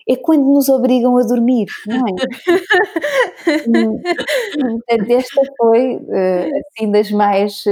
É 0.07 0.15
quando 0.15 0.44
nos 0.44 0.69
obrigam 0.69 1.18
a 1.18 1.21
dormir, 1.21 1.68
não 1.86 2.03
é? 2.07 2.09
e, 5.07 5.13
esta 5.13 5.41
foi, 5.55 5.98
uh, 5.98 6.50
assim, 6.75 6.91
das 6.91 7.12
mais, 7.12 7.63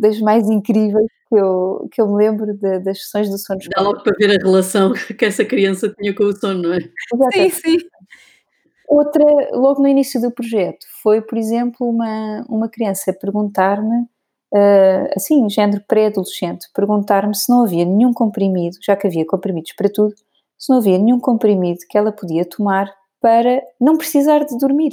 das 0.00 0.18
mais 0.20 0.50
incríveis 0.50 1.06
que 1.28 1.36
eu, 1.36 1.88
que 1.92 2.00
eu 2.00 2.08
me 2.08 2.16
lembro 2.16 2.52
de, 2.54 2.80
das 2.80 3.04
sessões 3.04 3.30
do 3.30 3.38
sono. 3.38 3.60
Dá 3.74 3.82
logo 3.82 4.02
para 4.02 4.16
ver 4.18 4.30
a 4.30 4.44
relação 4.44 4.92
que 5.18 5.24
essa 5.24 5.44
criança 5.44 5.94
tinha 5.98 6.14
com 6.14 6.24
o 6.24 6.32
sono, 6.32 6.62
não 6.62 6.74
é? 6.74 6.78
Exatamente. 7.12 7.54
Sim, 7.54 7.78
sim. 7.78 7.86
Outra, 8.88 9.24
logo 9.52 9.80
no 9.80 9.88
início 9.88 10.20
do 10.20 10.30
projeto, 10.30 10.86
foi, 11.02 11.22
por 11.22 11.38
exemplo, 11.38 11.88
uma, 11.88 12.44
uma 12.48 12.68
criança 12.68 13.12
perguntar-me, 13.12 14.02
uh, 14.52 15.08
assim, 15.16 15.48
género 15.48 15.82
pré-adolescente, 15.88 16.68
perguntar-me 16.74 17.34
se 17.34 17.50
não 17.50 17.64
havia 17.64 17.84
nenhum 17.84 18.12
comprimido, 18.12 18.76
já 18.82 18.94
que 18.94 19.06
havia 19.06 19.24
comprimidos 19.26 19.72
para 19.72 19.88
tudo, 19.88 20.14
se 20.58 20.70
não 20.70 20.78
havia 20.78 20.98
nenhum 20.98 21.18
comprimido 21.18 21.78
que 21.88 21.96
ela 21.96 22.12
podia 22.12 22.44
tomar 22.44 22.92
para 23.20 23.62
não 23.80 23.96
precisar 23.96 24.44
de 24.44 24.56
dormir. 24.58 24.92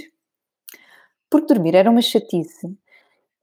Porque 1.30 1.54
dormir 1.54 1.76
era 1.76 1.90
uma 1.92 2.02
chatice. 2.02 2.74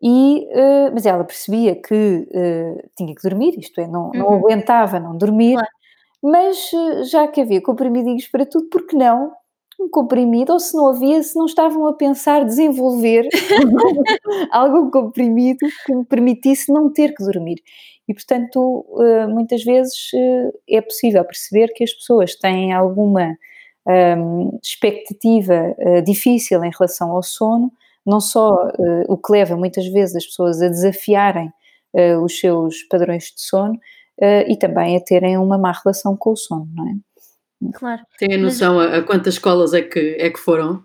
E, 0.00 0.47
uh, 0.50 0.93
mas 0.95 1.05
ela 1.05 1.25
percebia 1.25 1.75
que 1.75 1.95
uh, 1.95 2.90
tinha 2.97 3.14
que 3.14 3.23
dormir, 3.23 3.59
isto 3.59 3.81
é, 3.81 3.87
não, 3.87 4.11
não 4.12 4.28
uhum. 4.28 4.35
aguentava 4.37 4.99
não 4.99 5.17
dormir, 5.17 5.55
claro. 5.55 5.69
mas 6.23 6.71
já 7.11 7.26
que 7.26 7.40
havia 7.40 7.61
comprimidinhos 7.61 8.28
para 8.28 8.47
tudo, 8.47 8.69
por 8.69 8.87
que 8.87 8.97
não 8.97 9.33
um 9.79 9.89
comprimido, 9.89 10.53
ou 10.53 10.61
se 10.61 10.77
não 10.77 10.89
havia, 10.89 11.23
se 11.23 11.37
não 11.37 11.47
estavam 11.47 11.87
a 11.87 11.93
pensar 11.93 12.45
desenvolver 12.45 13.29
algum 14.51 14.91
comprimido 14.91 15.67
que 15.87 15.95
me 15.95 16.05
permitisse 16.05 16.73
não 16.73 16.93
ter 16.93 17.15
que 17.15 17.25
dormir. 17.25 17.63
E, 18.09 18.15
portanto, 18.15 18.87
eh, 19.01 19.27
muitas 19.27 19.63
vezes 19.63 20.11
eh, 20.15 20.79
é 20.79 20.81
possível 20.81 21.25
perceber 21.25 21.69
que 21.75 21.85
as 21.85 21.93
pessoas 21.93 22.35
têm 22.35 22.73
alguma 22.73 23.37
um, 23.87 24.59
expectativa 24.63 25.75
uh, 25.79 26.03
difícil 26.03 26.63
em 26.63 26.71
relação 26.71 27.11
ao 27.11 27.23
sono, 27.23 27.73
não 28.05 28.21
só 28.21 28.71
o 29.09 29.17
que 29.17 29.33
leva 29.33 29.57
muitas 29.57 29.87
vezes 29.87 30.17
as 30.17 30.27
pessoas 30.27 30.61
a 30.63 30.69
desafiarem 30.69 31.51
os 32.23 32.39
seus 32.39 32.83
padrões 32.85 33.25
de 33.25 33.41
sono 33.41 33.79
e 34.47 34.57
também 34.57 34.97
a 34.97 35.01
terem 35.01 35.37
uma 35.37 35.59
má 35.59 35.73
relação 35.73 36.17
com 36.17 36.33
o 36.33 36.37
sono, 36.37 36.69
não 36.75 36.89
é? 36.89 36.93
Claro. 37.75 38.03
Tem 38.19 38.35
a 38.35 38.38
noção 38.38 38.77
Mas... 38.77 38.93
a, 38.93 38.97
a, 38.99 39.03
quantas 39.03 39.35
escolas 39.35 39.75
é 39.75 39.83
que, 39.83 40.17
é 40.19 40.31
que 40.31 40.38
foram? 40.38 40.83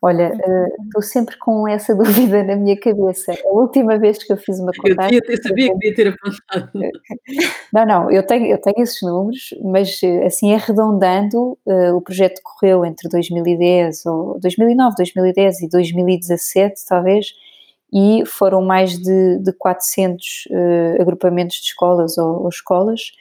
Olha, 0.00 0.32
estou 0.32 1.00
uh, 1.00 1.02
sempre 1.02 1.36
com 1.38 1.66
essa 1.66 1.92
dúvida 1.96 2.44
na 2.44 2.54
minha 2.54 2.78
cabeça. 2.78 3.32
A 3.32 3.48
última 3.48 3.98
vez 3.98 4.22
que 4.22 4.32
eu 4.32 4.36
fiz 4.36 4.60
uma 4.60 4.72
contagem... 4.72 5.18
Eu, 5.18 5.32
eu 5.32 5.42
sabia 5.42 5.68
que 5.72 5.78
devia 5.78 5.94
ter 5.94 6.08
apontado. 6.08 6.70
Não, 7.72 7.84
não, 7.84 8.10
eu 8.10 8.24
tenho, 8.24 8.46
eu 8.46 8.58
tenho 8.58 8.80
esses 8.82 9.02
números, 9.02 9.50
mas 9.62 10.00
assim, 10.24 10.54
arredondando, 10.54 11.58
uh, 11.66 11.94
o 11.94 12.00
projeto 12.00 12.40
correu 12.42 12.84
entre 12.84 13.08
2010, 13.10 14.06
ou 14.06 14.40
2009, 14.40 14.96
2010 14.96 15.62
e 15.62 15.68
2017, 15.68 16.80
talvez, 16.88 17.34
e 17.92 18.24
foram 18.24 18.62
mais 18.62 18.98
de, 18.98 19.38
de 19.38 19.52
400 19.52 20.48
uh, 20.50 21.02
agrupamentos 21.02 21.56
de 21.56 21.66
escolas 21.66 22.16
ou, 22.16 22.44
ou 22.44 22.48
escolas, 22.48 23.12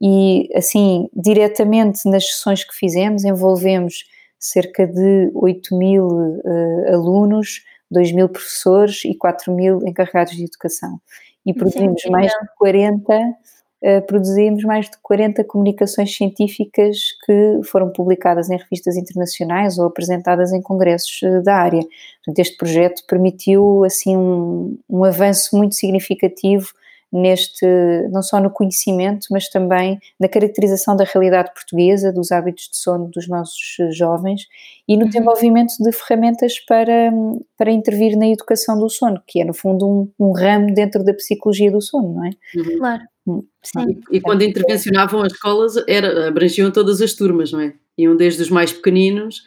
e 0.00 0.48
assim, 0.54 1.08
diretamente 1.14 2.08
nas 2.08 2.26
sessões 2.26 2.64
que 2.64 2.74
fizemos, 2.74 3.24
envolvemos 3.24 4.04
cerca 4.38 4.86
de 4.86 5.30
8 5.34 5.76
mil 5.76 6.06
uh, 6.06 6.94
alunos, 6.94 7.62
2 7.90 8.12
mil 8.12 8.28
professores 8.28 9.04
e 9.04 9.14
4 9.14 9.52
mil 9.54 9.86
encarregados 9.86 10.34
de 10.34 10.44
educação. 10.44 10.98
E 11.44 11.52
produzimos 11.52 12.00
Sim, 12.00 12.10
mais 12.10 12.32
de 12.32 12.48
40, 12.56 13.12
uh, 13.12 13.34
eh, 13.82 14.00
produzimos 14.00 14.64
mais 14.64 14.88
de 14.88 14.96
40 15.02 15.44
comunicações 15.44 16.14
científicas 16.16 16.98
que 17.26 17.60
foram 17.64 17.90
publicadas 17.92 18.48
em 18.48 18.56
revistas 18.56 18.96
internacionais 18.96 19.78
ou 19.78 19.86
apresentadas 19.86 20.52
em 20.52 20.62
congressos 20.62 21.20
uh, 21.22 21.42
da 21.42 21.56
área. 21.56 21.82
Portanto, 22.24 22.38
este 22.38 22.56
projeto 22.56 23.02
permitiu 23.06 23.84
assim 23.84 24.16
um, 24.16 24.78
um 24.88 25.04
avanço 25.04 25.54
muito 25.54 25.74
significativo 25.74 26.68
neste, 27.12 27.66
não 28.10 28.22
só 28.22 28.40
no 28.40 28.50
conhecimento, 28.50 29.26
mas 29.30 29.48
também 29.48 29.98
na 30.18 30.28
caracterização 30.28 30.96
da 30.96 31.04
realidade 31.04 31.52
portuguesa, 31.52 32.12
dos 32.12 32.30
hábitos 32.30 32.68
de 32.70 32.76
sono 32.76 33.08
dos 33.08 33.28
nossos 33.28 33.76
eh, 33.80 33.90
jovens 33.90 34.42
e 34.86 34.96
no 34.96 35.02
uhum. 35.02 35.08
desenvolvimento 35.08 35.74
de 35.78 35.92
ferramentas 35.92 36.58
para, 36.60 37.10
para 37.56 37.70
intervir 37.70 38.16
na 38.16 38.28
educação 38.28 38.78
do 38.78 38.88
sono, 38.88 39.20
que 39.26 39.40
é 39.40 39.44
no 39.44 39.54
fundo 39.54 39.88
um, 39.88 40.12
um 40.18 40.32
ramo 40.32 40.72
dentro 40.72 41.04
da 41.04 41.12
psicologia 41.14 41.70
do 41.70 41.80
sono, 41.80 42.14
não 42.14 42.24
é? 42.24 42.30
Uhum. 42.56 42.78
Claro. 42.78 43.02
Hum. 43.26 43.42
Sim. 43.62 44.00
E, 44.10 44.16
e 44.16 44.20
quando 44.20 44.42
intervencionavam 44.42 45.22
as 45.22 45.32
escolas, 45.32 45.74
era, 45.86 46.28
abrangiam 46.28 46.70
todas 46.70 47.02
as 47.02 47.12
turmas, 47.12 47.52
não 47.52 47.60
é? 47.60 47.74
Iam 47.98 48.16
desde 48.16 48.42
os 48.42 48.50
mais 48.50 48.72
pequeninos 48.72 49.42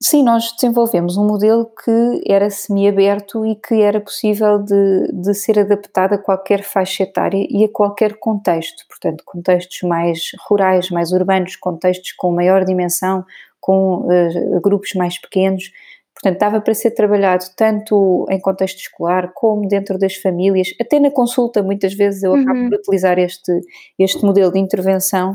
Sim, 0.00 0.22
nós 0.22 0.52
desenvolvemos 0.52 1.16
um 1.16 1.26
modelo 1.26 1.66
que 1.66 2.22
era 2.24 2.48
semi-aberto 2.50 3.44
e 3.44 3.56
que 3.56 3.82
era 3.82 4.00
possível 4.00 4.56
de, 4.60 5.10
de 5.12 5.34
ser 5.34 5.58
adaptado 5.58 6.12
a 6.12 6.18
qualquer 6.18 6.62
faixa 6.62 7.02
etária 7.02 7.44
e 7.50 7.64
a 7.64 7.68
qualquer 7.68 8.14
contexto, 8.20 8.86
portanto, 8.86 9.24
contextos 9.26 9.82
mais 9.82 10.30
rurais, 10.48 10.88
mais 10.90 11.10
urbanos, 11.10 11.56
contextos 11.56 12.12
com 12.12 12.30
maior 12.30 12.64
dimensão, 12.64 13.24
com 13.60 14.06
uh, 14.06 14.60
grupos 14.60 14.94
mais 14.94 15.18
pequenos. 15.18 15.72
Portanto, 16.14 16.38
dava 16.38 16.60
para 16.60 16.74
ser 16.74 16.92
trabalhado 16.92 17.44
tanto 17.56 18.24
em 18.30 18.40
contexto 18.40 18.78
escolar 18.78 19.32
como 19.34 19.66
dentro 19.66 19.98
das 19.98 20.14
famílias, 20.14 20.68
até 20.80 21.00
na 21.00 21.10
consulta, 21.10 21.60
muitas 21.60 21.94
vezes 21.94 22.22
eu 22.22 22.34
acabo 22.34 22.56
uhum. 22.56 22.70
por 22.70 22.78
utilizar 22.78 23.18
este, 23.18 23.52
este 23.98 24.24
modelo 24.24 24.52
de 24.52 24.60
intervenção 24.60 25.34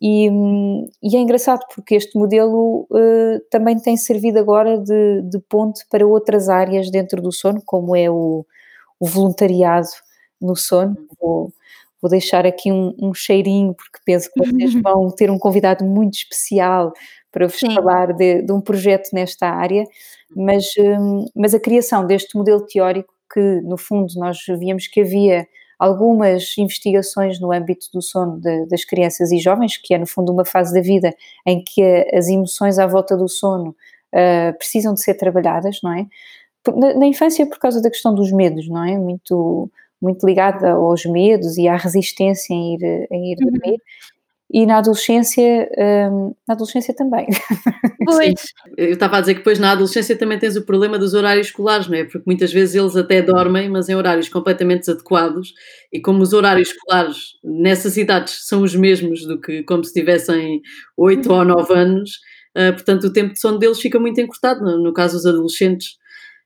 e, 0.00 0.28
e, 1.02 1.16
é 1.16 1.20
engraçado 1.20 1.64
porque 1.74 1.96
este 1.96 2.16
modelo 2.16 2.86
uh, 2.90 3.40
também 3.50 3.78
tem 3.80 3.96
servido 3.96 4.38
agora 4.38 4.78
de, 4.78 5.22
de, 5.22 5.40
ponte 5.40 5.84
para 5.90 6.06
outras 6.06 6.48
áreas 6.48 6.90
dentro 6.90 7.20
do 7.20 7.32
sono, 7.32 7.60
como 7.64 7.96
é 7.96 8.08
o, 8.08 8.46
o 9.00 9.06
voluntariado 9.06 9.88
no 10.40 10.54
sono. 10.54 10.96
Vou, 11.20 11.52
vou 12.00 12.08
deixar 12.08 12.46
aqui 12.46 12.70
um, 12.70 12.94
um, 13.00 13.12
cheirinho, 13.12 13.74
porque 13.74 13.98
penso 14.04 14.30
que 14.32 14.38
vocês 14.38 14.72
vão 14.80 15.10
ter 15.10 15.32
um 15.32 15.38
convidado 15.38 15.84
muito 15.84 16.14
especial 16.14 16.92
para 17.32 17.48
vos 17.48 17.58
Sim. 17.58 17.74
falar 17.74 18.12
de, 18.12 18.42
de, 18.42 18.52
um 18.52 18.60
projeto 18.60 19.10
nesta 19.12 19.48
área, 19.48 19.84
mas, 20.34 20.64
um, 20.78 21.26
mas 21.34 21.54
a 21.54 21.60
criação 21.60 22.06
deste 22.06 22.36
modelo 22.36 22.64
teórico, 22.66 23.12
que 23.32 23.60
no 23.62 23.76
fundo 23.76 24.12
nós 24.16 24.38
víamos 24.58 24.86
que 24.86 25.00
havia 25.00 25.46
algumas 25.78 26.56
investigações 26.58 27.38
no 27.40 27.52
âmbito 27.52 27.86
do 27.92 28.02
sono 28.02 28.40
de, 28.40 28.66
das 28.66 28.84
crianças 28.84 29.30
e 29.30 29.38
jovens, 29.38 29.76
que 29.76 29.94
é 29.94 29.98
no 29.98 30.06
fundo 30.06 30.32
uma 30.32 30.44
fase 30.44 30.74
da 30.74 30.80
vida 30.80 31.14
em 31.46 31.62
que 31.62 31.82
as 32.12 32.28
emoções 32.28 32.78
à 32.78 32.86
volta 32.86 33.16
do 33.16 33.28
sono 33.28 33.76
uh, 34.12 34.58
precisam 34.58 34.92
de 34.94 35.02
ser 35.02 35.14
trabalhadas, 35.14 35.78
não 35.82 35.92
é? 35.92 36.06
Na, 36.76 36.94
na, 36.94 37.06
infância 37.06 37.46
por 37.46 37.58
causa 37.58 37.80
da 37.80 37.90
questão 37.90 38.14
dos 38.14 38.32
medos, 38.32 38.68
não 38.68 38.84
é? 38.84 38.98
Muito, 38.98 39.70
muito 40.02 40.26
ligada 40.26 40.72
aos 40.72 41.06
medos 41.06 41.56
e 41.56 41.68
à 41.68 41.76
resistência 41.76 42.52
em 42.52 42.74
ir, 42.74 43.08
em 43.10 43.32
ir 43.32 43.38
uhum. 43.40 43.50
dormir 43.52 43.80
e 44.50 44.64
na 44.64 44.78
adolescência, 44.78 45.68
hum, 46.10 46.34
na 46.46 46.54
adolescência 46.54 46.94
também. 46.94 47.26
Pois. 48.04 48.34
Eu 48.76 48.92
estava 48.92 49.18
a 49.18 49.20
dizer 49.20 49.34
que 49.34 49.40
depois 49.40 49.58
na 49.58 49.72
adolescência 49.72 50.16
também 50.16 50.38
tens 50.38 50.56
o 50.56 50.64
problema 50.64 50.98
dos 50.98 51.12
horários 51.12 51.48
escolares, 51.48 51.88
não 51.88 51.96
é? 51.96 52.04
Porque 52.04 52.22
muitas 52.24 52.52
vezes 52.52 52.74
eles 52.74 52.96
até 52.96 53.20
dormem, 53.20 53.68
mas 53.68 53.88
em 53.88 53.94
horários 53.94 54.28
completamente 54.28 54.80
desadequados, 54.80 55.52
e 55.92 56.00
como 56.00 56.22
os 56.22 56.32
horários 56.32 56.70
escolares 56.70 57.34
nessas 57.44 57.96
idades 57.96 58.46
são 58.46 58.62
os 58.62 58.74
mesmos 58.74 59.26
do 59.26 59.38
que 59.38 59.62
como 59.64 59.84
se 59.84 59.92
tivessem 59.92 60.62
8 60.96 61.30
ou 61.30 61.44
9 61.44 61.74
anos, 61.74 62.12
uh, 62.56 62.72
portanto 62.72 63.04
o 63.04 63.12
tempo 63.12 63.34
de 63.34 63.40
sono 63.40 63.58
deles 63.58 63.80
fica 63.80 64.00
muito 64.00 64.20
encurtado, 64.20 64.64
no, 64.64 64.78
no 64.82 64.92
caso 64.94 65.16
dos 65.16 65.26
adolescentes. 65.26 65.98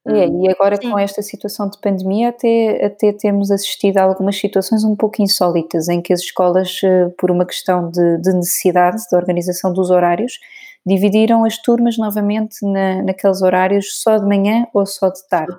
É, 0.05 0.27
e 0.27 0.51
agora 0.51 0.77
Sim. 0.77 0.91
com 0.91 0.99
esta 0.99 1.23
situação 1.23 1.69
de 1.69 1.79
pandemia 1.79 2.31
até, 2.31 2.85
até 2.85 3.13
temos 3.13 3.53
assistido 3.53 3.99
a 3.99 4.03
algumas 4.03 4.37
situações 4.37 4.83
um 4.83 4.97
pouco 4.97 5.23
insólitas 5.23 5.89
em 5.89 6.03
que 6.03 6.13
as 6.13 6.21
escolas, 6.21 6.81
eh, 6.83 7.09
por 7.17 7.31
uma 7.31 7.47
questão 7.47 7.89
de, 7.89 8.19
de 8.19 8.33
necessidade 8.33 9.01
de 9.09 9.15
organização 9.15 9.73
dos 9.73 9.91
horários, 9.91 10.41
dividiram 10.85 11.45
as 11.45 11.57
turmas 11.57 11.97
novamente 11.97 12.67
na, 12.67 13.01
naqueles 13.03 13.43
horários 13.43 13.95
só 14.03 14.19
de 14.19 14.27
manhã 14.27 14.67
ou 14.75 14.85
só 14.85 15.09
de 15.09 15.27
tarde. 15.29 15.57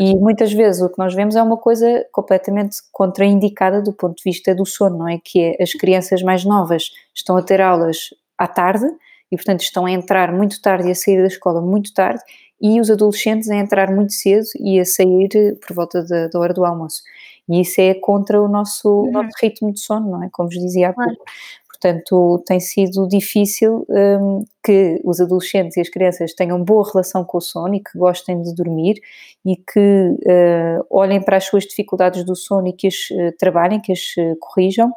E 0.00 0.16
muitas 0.16 0.52
vezes 0.52 0.82
o 0.82 0.88
que 0.88 0.98
nós 0.98 1.14
vemos 1.14 1.36
é 1.36 1.42
uma 1.42 1.56
coisa 1.56 2.04
completamente 2.10 2.78
contraindicada 2.90 3.80
do 3.80 3.92
ponto 3.92 4.16
de 4.16 4.22
vista 4.24 4.54
do 4.54 4.64
sono, 4.64 4.98
não 4.98 5.08
é? 5.08 5.18
Que 5.22 5.40
é 5.40 5.62
as 5.62 5.72
crianças 5.72 6.22
mais 6.22 6.44
novas 6.44 6.90
estão 7.14 7.36
a 7.36 7.42
ter 7.42 7.60
aulas 7.60 8.08
à 8.38 8.48
tarde 8.48 8.86
e, 9.30 9.36
portanto, 9.36 9.60
estão 9.60 9.86
a 9.86 9.90
entrar 9.90 10.32
muito 10.32 10.60
tarde 10.60 10.88
e 10.88 10.92
a 10.92 10.94
sair 10.94 11.20
da 11.20 11.26
escola 11.26 11.60
muito 11.60 11.92
tarde 11.92 12.22
e 12.62 12.80
os 12.80 12.88
adolescentes 12.88 13.50
a 13.50 13.56
entrar 13.56 13.90
muito 13.90 14.12
cedo 14.12 14.46
e 14.60 14.78
a 14.78 14.84
sair 14.84 15.58
por 15.66 15.74
volta 15.74 16.04
da, 16.04 16.28
da 16.28 16.38
hora 16.38 16.54
do 16.54 16.64
almoço. 16.64 17.02
E 17.48 17.60
isso 17.60 17.80
é 17.80 17.92
contra 17.94 18.40
o 18.40 18.46
nosso, 18.46 18.88
uhum. 18.88 19.10
nosso 19.10 19.30
ritmo 19.42 19.72
de 19.72 19.80
sono, 19.80 20.08
não 20.08 20.22
é? 20.22 20.28
Como 20.30 20.48
vos 20.48 20.58
dizia 20.58 20.90
há 20.90 20.92
pouco. 20.92 21.10
Claro. 21.10 21.22
Portanto, 21.68 22.40
tem 22.46 22.60
sido 22.60 23.08
difícil 23.08 23.84
um, 23.88 24.44
que 24.62 25.00
os 25.02 25.20
adolescentes 25.20 25.76
e 25.76 25.80
as 25.80 25.88
crianças 25.88 26.32
tenham 26.32 26.62
boa 26.62 26.88
relação 26.88 27.24
com 27.24 27.38
o 27.38 27.40
sono 27.40 27.74
e 27.74 27.80
que 27.80 27.98
gostem 27.98 28.40
de 28.40 28.54
dormir 28.54 29.00
e 29.44 29.56
que 29.56 29.80
uh, 29.80 30.86
olhem 30.88 31.20
para 31.20 31.38
as 31.38 31.44
suas 31.44 31.64
dificuldades 31.64 32.24
do 32.24 32.36
sono 32.36 32.68
e 32.68 32.72
que 32.72 32.86
as 32.86 33.10
uh, 33.10 33.36
trabalhem, 33.36 33.80
que 33.80 33.90
as 33.90 33.98
uh, 34.16 34.36
corrijam, 34.38 34.92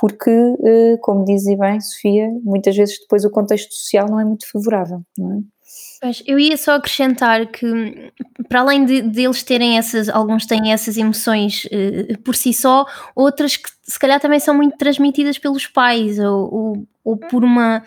porque, 0.00 0.30
como 1.00 1.24
dizia 1.24 1.56
bem 1.56 1.80
Sofia, 1.80 2.28
muitas 2.42 2.74
vezes 2.74 2.98
depois 2.98 3.24
o 3.24 3.30
contexto 3.30 3.72
social 3.72 4.08
não 4.08 4.18
é 4.18 4.24
muito 4.24 4.50
favorável, 4.50 5.00
não 5.16 5.34
é? 5.34 5.40
Eu 6.26 6.36
ia 6.36 6.56
só 6.56 6.74
acrescentar 6.74 7.46
que, 7.46 8.12
para 8.48 8.60
além 8.60 8.84
de, 8.84 9.02
de 9.02 9.22
eles 9.22 9.42
terem 9.44 9.78
essas, 9.78 10.08
alguns 10.08 10.46
têm 10.46 10.72
essas 10.72 10.96
emoções 10.96 11.64
uh, 11.66 12.18
por 12.22 12.34
si 12.34 12.52
só, 12.52 12.84
outras 13.14 13.56
que 13.56 13.70
se 13.84 13.98
calhar 14.00 14.18
também 14.18 14.40
são 14.40 14.54
muito 14.54 14.76
transmitidas 14.76 15.38
pelos 15.38 15.66
pais 15.68 16.18
ou, 16.18 16.52
ou, 16.52 16.88
ou 17.04 17.16
por, 17.16 17.44
uma, 17.44 17.84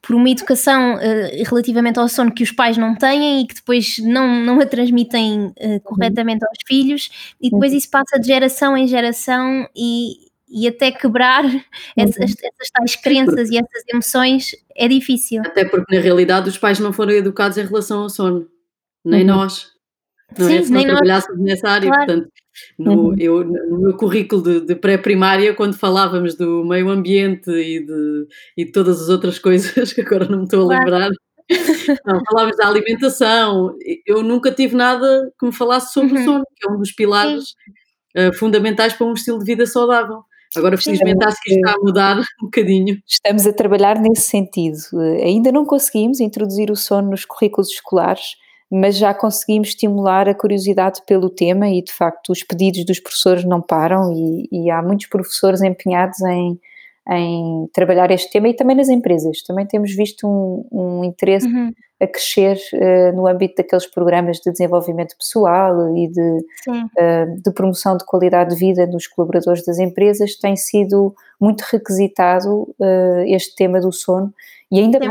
por 0.00 0.16
uma 0.16 0.30
educação 0.30 0.94
uh, 0.94 1.44
relativamente 1.46 1.98
ao 1.98 2.08
sono 2.08 2.32
que 2.32 2.42
os 2.42 2.52
pais 2.52 2.78
não 2.78 2.94
têm 2.94 3.42
e 3.42 3.46
que 3.46 3.56
depois 3.56 3.98
não, 3.98 4.40
não 4.42 4.60
a 4.60 4.66
transmitem 4.66 5.48
uh, 5.48 5.80
corretamente 5.84 6.46
aos 6.46 6.58
filhos, 6.66 7.10
e 7.38 7.50
depois 7.50 7.74
isso 7.74 7.90
passa 7.90 8.18
de 8.18 8.26
geração 8.28 8.78
em 8.78 8.86
geração 8.86 9.68
e, 9.76 10.27
e 10.50 10.66
até 10.66 10.90
quebrar 10.90 11.44
uhum. 11.44 11.60
essas, 11.96 12.30
essas 12.30 12.70
tais 12.72 12.96
crenças 12.96 13.50
e 13.50 13.56
essas 13.56 13.82
emoções 13.92 14.50
é 14.74 14.88
difícil. 14.88 15.42
Até 15.44 15.64
porque 15.64 15.94
na 15.94 16.00
realidade 16.00 16.48
os 16.48 16.58
pais 16.58 16.78
não 16.78 16.92
foram 16.92 17.12
educados 17.12 17.58
em 17.58 17.64
relação 17.64 18.02
ao 18.02 18.08
sono, 18.08 18.48
nem 19.04 19.20
uhum. 19.20 19.36
nós. 19.36 19.66
Não 20.38 20.46
Sim, 20.46 20.56
é? 20.56 20.62
Se 20.62 20.72
não 20.72 20.82
trabalhássemos 20.82 21.40
nessa 21.40 21.68
área, 21.68 21.88
claro. 21.88 22.06
portanto, 22.06 22.32
no, 22.78 22.92
uhum. 22.92 23.16
eu, 23.18 23.44
no 23.44 23.80
meu 23.80 23.96
currículo 23.96 24.42
de, 24.42 24.60
de 24.60 24.74
pré-primária, 24.74 25.54
quando 25.54 25.76
falávamos 25.76 26.34
do 26.34 26.64
meio 26.64 26.90
ambiente 26.90 27.50
e 27.50 27.84
de, 27.84 28.26
e 28.56 28.64
de 28.64 28.72
todas 28.72 29.00
as 29.00 29.08
outras 29.08 29.38
coisas 29.40 29.92
que 29.92 30.00
agora 30.00 30.26
não 30.28 30.38
me 30.38 30.44
estou 30.44 30.64
a 30.64 30.66
claro. 30.66 30.84
lembrar, 30.84 31.10
não, 32.04 32.20
falávamos 32.26 32.56
da 32.56 32.68
alimentação, 32.68 33.74
eu 34.06 34.22
nunca 34.22 34.52
tive 34.52 34.76
nada 34.76 35.32
que 35.38 35.46
me 35.46 35.52
falasse 35.52 35.94
sobre 35.94 36.14
uhum. 36.14 36.20
o 36.20 36.24
sono, 36.24 36.44
que 36.56 36.68
é 36.68 36.70
um 36.70 36.78
dos 36.78 36.92
pilares 36.92 37.54
uh, 38.16 38.32
fundamentais 38.34 38.92
para 38.92 39.06
um 39.06 39.14
estilo 39.14 39.38
de 39.38 39.46
vida 39.46 39.64
saudável. 39.64 40.22
Agora, 40.56 40.76
felizmente, 40.76 41.24
acho 41.24 41.36
que 41.42 41.54
está 41.54 41.72
a 41.72 41.78
mudar 41.78 42.16
um 42.42 42.46
bocadinho. 42.46 42.98
Estamos 43.06 43.46
a 43.46 43.52
trabalhar 43.52 43.98
nesse 44.00 44.22
sentido. 44.22 44.78
Eh, 44.94 45.24
ainda 45.24 45.52
não 45.52 45.64
conseguimos 45.64 46.20
introduzir 46.20 46.70
o 46.70 46.76
sono 46.76 47.10
nos 47.10 47.24
currículos 47.24 47.70
escolares, 47.70 48.36
mas 48.70 48.96
já 48.96 49.14
conseguimos 49.14 49.68
estimular 49.68 50.28
a 50.28 50.34
curiosidade 50.34 51.00
pelo 51.06 51.30
tema 51.30 51.68
e, 51.68 51.82
de 51.82 51.92
facto, 51.92 52.30
os 52.30 52.42
pedidos 52.42 52.84
dos 52.84 53.00
professores 53.00 53.44
não 53.44 53.60
param 53.60 54.12
e, 54.12 54.48
e 54.50 54.70
há 54.70 54.82
muitos 54.82 55.06
professores 55.06 55.62
empenhados 55.62 56.20
em, 56.22 56.58
em 57.10 57.68
trabalhar 57.72 58.10
este 58.10 58.30
tema 58.30 58.48
e 58.48 58.54
também 58.54 58.76
nas 58.76 58.88
empresas. 58.88 59.42
Também 59.42 59.66
temos 59.66 59.94
visto 59.94 60.26
um, 60.26 60.66
um 60.70 61.04
interesse 61.04 61.46
uhum. 61.46 61.72
A 62.00 62.06
crescer 62.06 62.56
uh, 62.74 63.16
no 63.16 63.26
âmbito 63.26 63.56
daqueles 63.56 63.86
programas 63.86 64.38
de 64.38 64.50
desenvolvimento 64.52 65.16
pessoal 65.16 65.96
e 65.96 66.08
de, 66.08 66.38
uh, 66.68 67.42
de, 67.42 67.50
promoção 67.52 67.96
de 67.96 68.04
qualidade 68.04 68.54
de 68.54 68.56
vida 68.56 68.86
dos 68.86 69.06
colaboradores 69.06 69.64
das 69.64 69.78
empresas, 69.78 70.36
tem 70.36 70.54
sido 70.56 71.14
muito 71.40 71.62
requisitado 71.62 72.62
uh, 72.78 73.24
este 73.26 73.56
tema 73.56 73.80
do 73.80 73.92
sono 73.92 74.32
e 74.70 74.80
ainda 74.80 74.98
bem. 74.98 75.10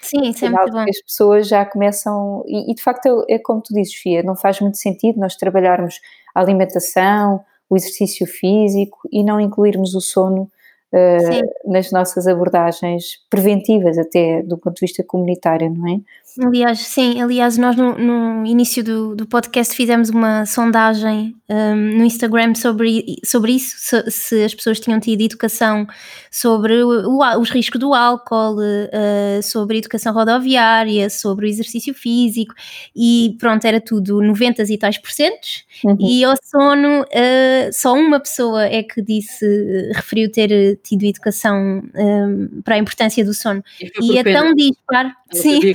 Sim, 0.00 0.30
isso 0.30 0.44
é 0.44 0.50
muito 0.50 0.72
bom. 0.72 0.84
As 0.88 1.02
pessoas 1.02 1.46
já 1.46 1.64
começam, 1.64 2.42
e, 2.46 2.72
e 2.72 2.74
de 2.74 2.82
facto 2.82 3.24
é, 3.28 3.34
é, 3.34 3.38
como 3.38 3.60
tu 3.60 3.74
dizes, 3.74 3.94
Fia, 3.94 4.22
não 4.22 4.34
faz 4.34 4.60
muito 4.60 4.78
sentido 4.78 5.20
nós 5.20 5.36
trabalharmos 5.36 6.00
a 6.34 6.40
alimentação, 6.40 7.44
o 7.68 7.76
exercício 7.76 8.26
físico 8.26 8.98
e 9.10 9.22
não 9.22 9.38
incluirmos 9.38 9.94
o 9.94 10.00
sono 10.00 10.50
uh, 10.92 11.70
nas 11.70 11.90
nossas 11.90 12.26
abordagens 12.26 13.18
preventivas, 13.30 13.98
até 13.98 14.42
do 14.42 14.58
ponto 14.58 14.74
de 14.76 14.80
vista 14.80 15.02
comunitário, 15.02 15.70
não 15.70 15.88
é? 15.88 16.00
Aliás, 16.40 16.78
sim, 16.78 17.20
aliás, 17.20 17.58
nós 17.58 17.76
no, 17.76 17.94
no 17.98 18.46
início 18.46 18.82
do, 18.82 19.14
do, 19.14 19.26
podcast 19.26 19.76
fizemos 19.76 20.08
uma 20.08 20.46
sondagem 20.46 21.34
um, 21.50 21.98
no 21.98 22.04
Instagram 22.04 22.54
sobre, 22.54 23.04
sobre 23.22 23.52
isso, 23.52 23.76
se, 23.76 24.10
se, 24.10 24.44
as 24.44 24.54
pessoas 24.54 24.80
tinham 24.80 24.98
tido 24.98 25.20
educação 25.20 25.86
sobre 26.30 26.82
o, 26.82 27.06
o, 27.06 27.38
os 27.38 27.50
riscos 27.50 27.78
do 27.78 27.92
álcool, 27.92 28.56
uh, 28.56 29.42
sobre 29.42 29.76
a 29.76 29.78
educação 29.80 30.14
rodoviária, 30.14 31.10
sobre 31.10 31.44
o 31.44 31.48
exercício 31.48 31.92
físico, 31.92 32.54
e 32.96 33.36
pronto, 33.38 33.66
era 33.66 33.78
tudo 33.78 34.22
90 34.22 34.62
e 34.62 34.78
tais 34.78 34.96
porcentos, 34.96 35.64
uhum. 35.84 35.96
e 36.00 36.24
ao 36.24 36.34
sono, 36.42 37.02
uh, 37.02 37.72
só 37.72 37.92
uma 37.92 38.18
pessoa 38.18 38.64
é 38.64 38.82
que 38.82 39.02
disse, 39.02 39.90
referiu 39.94 40.32
ter 40.32 40.80
tido 40.82 41.04
educação 41.04 41.82
um, 41.94 42.62
para 42.62 42.74
a 42.74 42.78
importância 42.78 43.24
do 43.24 43.32
sono, 43.32 43.62
e, 43.80 44.12
e 44.12 44.18
é 44.18 44.24
tão 44.24 44.54
dispar. 44.54 45.14
Sim. 45.32 45.60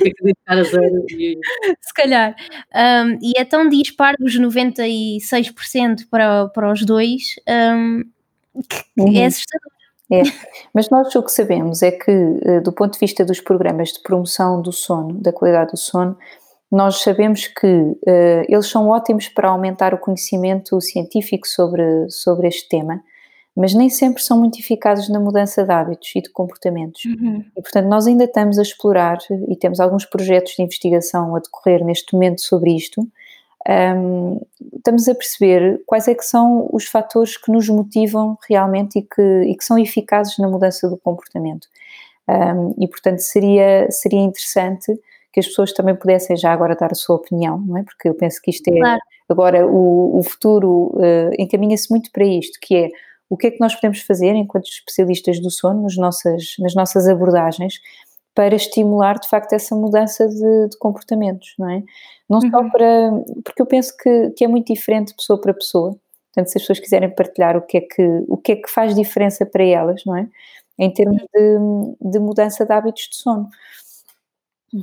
E... 1.09 1.37
Se 1.81 1.93
calhar. 1.93 2.35
Um, 2.73 3.19
e 3.21 3.33
é 3.37 3.45
tão 3.45 3.67
dispar 3.69 4.15
dos 4.19 4.39
96% 4.39 6.07
para, 6.09 6.47
para 6.49 6.71
os 6.71 6.85
dois 6.85 7.35
um, 7.47 8.03
que, 8.67 8.77
que 8.77 8.85
é 8.99 9.03
uhum. 9.03 9.17
é 9.17 9.25
assustador. 9.25 9.71
É, 10.11 10.21
mas 10.73 10.89
nós 10.89 11.13
o 11.15 11.23
que 11.23 11.31
sabemos 11.31 11.81
é 11.81 11.91
que, 11.91 12.11
eh, 12.11 12.59
do 12.61 12.71
ponto 12.71 12.93
de 12.93 12.99
vista 12.99 13.25
dos 13.25 13.41
programas 13.41 13.89
de 13.89 14.01
promoção 14.01 14.61
do 14.61 14.71
sono, 14.71 15.13
da 15.15 15.33
qualidade 15.33 15.71
do 15.71 15.77
sono, 15.77 16.17
nós 16.71 17.01
sabemos 17.01 17.47
que 17.47 17.65
uh, 17.65 18.45
eles 18.47 18.67
são 18.67 18.89
ótimos 18.89 19.29
para 19.29 19.47
aumentar 19.47 19.93
o 19.93 19.97
conhecimento 19.97 20.79
científico 20.81 21.47
sobre, 21.47 22.09
sobre 22.09 22.47
este 22.49 22.67
tema 22.67 23.01
mas 23.57 23.73
nem 23.73 23.89
sempre 23.89 24.21
são 24.21 24.37
muito 24.37 24.59
eficazes 24.59 25.09
na 25.09 25.19
mudança 25.19 25.63
de 25.63 25.71
hábitos 25.71 26.11
e 26.15 26.21
de 26.21 26.29
comportamentos. 26.29 27.03
Uhum. 27.05 27.43
E, 27.57 27.61
portanto, 27.61 27.87
nós 27.87 28.05
ainda 28.05 28.25
estamos 28.25 28.59
a 28.59 28.61
explorar 28.61 29.17
e 29.49 29.55
temos 29.55 29.79
alguns 29.79 30.05
projetos 30.05 30.53
de 30.55 30.61
investigação 30.61 31.35
a 31.35 31.39
decorrer 31.39 31.83
neste 31.83 32.13
momento 32.13 32.39
sobre 32.41 32.75
isto. 32.75 33.01
Um, 33.67 34.39
estamos 34.75 35.07
a 35.07 35.15
perceber 35.15 35.81
quais 35.87 36.07
é 36.07 36.13
que 36.13 36.23
são 36.23 36.69
os 36.71 36.85
fatores 36.85 37.35
que 37.35 37.51
nos 37.51 37.67
motivam 37.67 38.37
realmente 38.47 38.99
e 38.99 39.01
que, 39.01 39.41
e 39.47 39.55
que 39.55 39.65
são 39.65 39.79
eficazes 39.79 40.37
na 40.37 40.47
mudança 40.47 40.87
do 40.87 40.95
comportamento. 40.95 41.67
Um, 42.29 42.75
e, 42.77 42.87
portanto, 42.87 43.19
seria, 43.19 43.89
seria 43.89 44.21
interessante 44.21 44.95
que 45.33 45.39
as 45.39 45.47
pessoas 45.47 45.73
também 45.73 45.95
pudessem 45.95 46.37
já 46.37 46.53
agora 46.53 46.75
dar 46.75 46.91
a 46.91 46.95
sua 46.95 47.15
opinião, 47.15 47.57
não 47.57 47.77
é? 47.77 47.83
Porque 47.83 48.07
eu 48.07 48.13
penso 48.13 48.39
que 48.39 48.51
isto 48.51 48.67
é. 48.67 48.79
Claro. 48.79 49.01
Agora, 49.27 49.67
o, 49.67 50.19
o 50.19 50.23
futuro 50.23 50.91
uh, 50.93 51.31
encaminha-se 51.39 51.89
muito 51.89 52.11
para 52.11 52.23
isto, 52.23 52.59
que 52.61 52.75
é 52.75 52.91
o 53.29 53.37
que 53.37 53.47
é 53.47 53.51
que 53.51 53.59
nós 53.59 53.75
podemos 53.75 54.01
fazer 54.01 54.33
enquanto 54.35 54.67
especialistas 54.67 55.39
do 55.39 55.51
sono 55.51 55.83
nas 55.83 55.97
nossas, 55.97 56.55
nas 56.59 56.73
nossas 56.73 57.07
abordagens 57.07 57.79
para 58.33 58.55
estimular 58.55 59.19
de 59.19 59.27
facto 59.27 59.53
essa 59.53 59.75
mudança 59.75 60.27
de, 60.27 60.69
de 60.69 60.77
comportamentos, 60.77 61.55
não 61.57 61.69
é? 61.69 61.83
Não 62.29 62.39
uhum. 62.39 62.51
só 62.51 62.69
para. 62.69 63.11
porque 63.43 63.61
eu 63.61 63.65
penso 63.65 63.97
que, 63.97 64.29
que 64.31 64.45
é 64.45 64.47
muito 64.47 64.71
diferente 64.71 65.15
pessoa 65.15 65.41
para 65.41 65.53
pessoa. 65.53 65.97
Portanto, 66.27 66.51
se 66.51 66.57
as 66.59 66.61
pessoas 66.61 66.79
quiserem 66.79 67.09
partilhar 67.09 67.57
o 67.57 67.61
que 67.61 67.77
é 67.77 67.81
que, 67.81 68.23
o 68.27 68.37
que, 68.37 68.51
é 68.51 68.55
que 68.57 68.69
faz 68.69 68.93
diferença 68.93 69.43
para 69.43 69.63
elas, 69.63 70.03
não 70.05 70.15
é? 70.15 70.27
Em 70.77 70.93
termos 70.93 71.23
de, 71.33 72.11
de 72.11 72.19
mudança 72.19 72.63
de 72.63 72.71
hábitos 72.71 73.09
de 73.09 73.15
sono. 73.15 73.49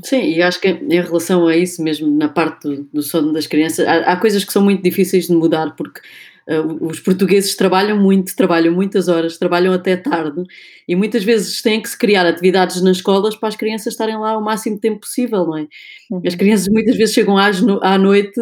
Sim, 0.02 0.22
e 0.22 0.42
acho 0.42 0.60
que 0.60 0.68
em 0.68 1.00
relação 1.00 1.46
a 1.46 1.56
isso 1.56 1.82
mesmo, 1.82 2.10
na 2.10 2.28
parte 2.28 2.62
do, 2.62 2.84
do 2.84 3.02
sono 3.02 3.32
das 3.32 3.46
crianças, 3.46 3.86
há, 3.86 4.12
há, 4.12 4.16
coisas 4.16 4.42
que 4.44 4.52
são 4.52 4.64
muito 4.64 4.82
difíceis 4.82 5.28
de 5.28 5.34
mudar, 5.34 5.76
porque 5.76 6.00
Uh, 6.46 6.86
os 6.86 7.00
portugueses 7.00 7.56
trabalham 7.56 7.98
muito, 7.98 8.36
trabalham 8.36 8.74
muitas 8.74 9.08
horas, 9.08 9.38
trabalham 9.38 9.72
até 9.72 9.96
tarde 9.96 10.42
e 10.86 10.94
muitas 10.94 11.24
vezes 11.24 11.62
têm 11.62 11.80
que 11.80 11.88
se 11.88 11.96
criar 11.96 12.26
atividades 12.26 12.82
nas 12.82 12.98
escolas 12.98 13.34
para 13.34 13.48
as 13.48 13.56
crianças 13.56 13.94
estarem 13.94 14.18
lá 14.18 14.36
o 14.36 14.44
máximo 14.44 14.78
tempo 14.78 15.00
possível, 15.00 15.46
não 15.46 15.56
é? 15.56 15.66
Uhum. 16.10 16.20
As 16.26 16.34
crianças 16.34 16.68
muitas 16.68 16.96
vezes 16.96 17.14
chegam 17.14 17.38
à 17.38 17.96
noite, 17.96 18.38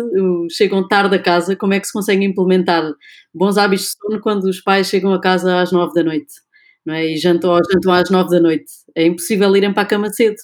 chegam 0.51 0.87
tarde 0.89 1.15
a 1.15 1.19
casa, 1.21 1.55
como 1.55 1.75
é 1.75 1.81
que 1.81 1.87
se 1.87 1.93
consegue 1.93 2.25
implementar 2.25 2.93
bons 3.33 3.57
hábitos 3.57 3.87
de 3.87 3.93
sono 3.93 4.21
quando 4.21 4.45
os 4.45 4.61
pais 4.61 4.89
chegam 4.89 5.15
a 5.15 5.21
casa 5.21 5.61
às 5.61 5.71
nove 5.71 5.95
da 5.95 6.03
noite, 6.03 6.33
não 6.85 6.95
é? 6.95 7.07
E 7.07 7.17
jantam, 7.17 7.57
jantam 7.73 7.93
às 7.93 8.11
nove 8.11 8.31
da 8.31 8.41
noite. 8.41 8.67
É 8.97 9.07
impossível 9.07 9.57
irem 9.57 9.73
para 9.73 9.85
a 9.85 9.87
cama 9.87 10.11
cedo. 10.11 10.37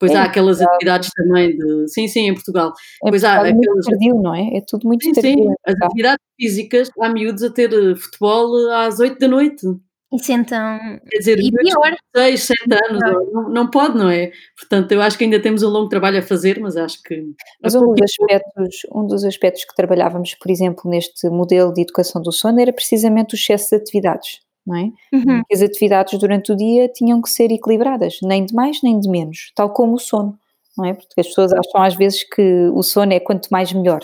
Depois 0.00 0.12
é 0.12 0.16
há 0.16 0.24
aquelas 0.24 0.56
Portugal. 0.56 0.74
atividades 0.74 1.10
também 1.14 1.56
de. 1.56 1.88
Sim, 1.88 2.08
sim, 2.08 2.28
em 2.28 2.34
Portugal. 2.34 2.72
É 3.02 3.04
Depois 3.04 3.22
há 3.22 3.34
aquelas. 3.34 3.54
Muito 3.54 3.82
tardio, 3.82 4.14
não 4.22 4.34
é? 4.34 4.56
É 4.56 4.60
tudo 4.66 4.88
muito 4.88 5.04
sim, 5.04 5.12
tardio. 5.12 5.44
Sim, 5.44 5.54
as 5.66 5.74
atividades 5.82 6.24
físicas, 6.40 6.90
há 6.98 7.08
miúdos 7.10 7.42
a 7.42 7.50
ter 7.50 7.70
eh, 7.72 7.94
futebol 7.94 8.70
às 8.72 8.98
8 8.98 9.18
da 9.18 9.28
noite. 9.28 9.66
Isso 10.12 10.32
então. 10.32 10.78
Quer 11.08 11.18
dizer, 11.18 11.38
e 11.38 11.52
pior. 11.52 11.96
6, 12.16 12.42
7 12.42 12.58
anos, 12.90 13.00
não, 13.32 13.48
não 13.50 13.70
pode, 13.70 13.96
não 13.96 14.08
é? 14.08 14.32
Portanto, 14.58 14.90
eu 14.90 15.02
acho 15.02 15.16
que 15.18 15.24
ainda 15.24 15.38
temos 15.38 15.62
um 15.62 15.68
longo 15.68 15.88
trabalho 15.88 16.18
a 16.18 16.22
fazer, 16.22 16.58
mas 16.58 16.78
acho 16.78 17.00
que. 17.02 17.22
Mas 17.62 17.74
um 17.74 17.92
dos, 17.92 18.02
aspectos, 18.02 18.76
um 18.92 19.06
dos 19.06 19.24
aspectos 19.24 19.64
que 19.66 19.74
trabalhávamos, 19.74 20.34
por 20.34 20.50
exemplo, 20.50 20.90
neste 20.90 21.28
modelo 21.28 21.74
de 21.74 21.82
educação 21.82 22.22
do 22.22 22.32
sono 22.32 22.58
era 22.58 22.72
precisamente 22.72 23.34
o 23.34 23.36
excesso 23.36 23.68
de 23.70 23.76
atividades 23.76 24.40
não 24.70 24.76
é? 24.76 24.92
Uhum. 25.12 25.42
Que 25.48 25.54
as 25.54 25.62
atividades 25.62 26.18
durante 26.18 26.52
o 26.52 26.56
dia 26.56 26.88
tinham 26.88 27.20
que 27.20 27.28
ser 27.28 27.50
equilibradas, 27.50 28.18
nem 28.22 28.46
de 28.46 28.54
mais 28.54 28.80
nem 28.82 28.98
de 29.00 29.08
menos, 29.08 29.52
tal 29.54 29.70
como 29.70 29.94
o 29.94 29.98
sono, 29.98 30.38
não 30.78 30.84
é? 30.86 30.94
Porque 30.94 31.20
as 31.20 31.26
pessoas 31.26 31.52
acham 31.52 31.82
às 31.82 31.94
vezes 31.94 32.22
que 32.22 32.70
o 32.72 32.82
sono 32.82 33.12
é 33.12 33.18
quanto 33.18 33.48
mais 33.50 33.72
melhor, 33.72 34.00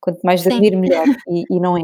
quanto 0.00 0.20
mais 0.22 0.42
dormir 0.42 0.74
melhor, 0.74 1.06
e, 1.28 1.44
e, 1.50 1.60
não 1.60 1.76
é. 1.76 1.82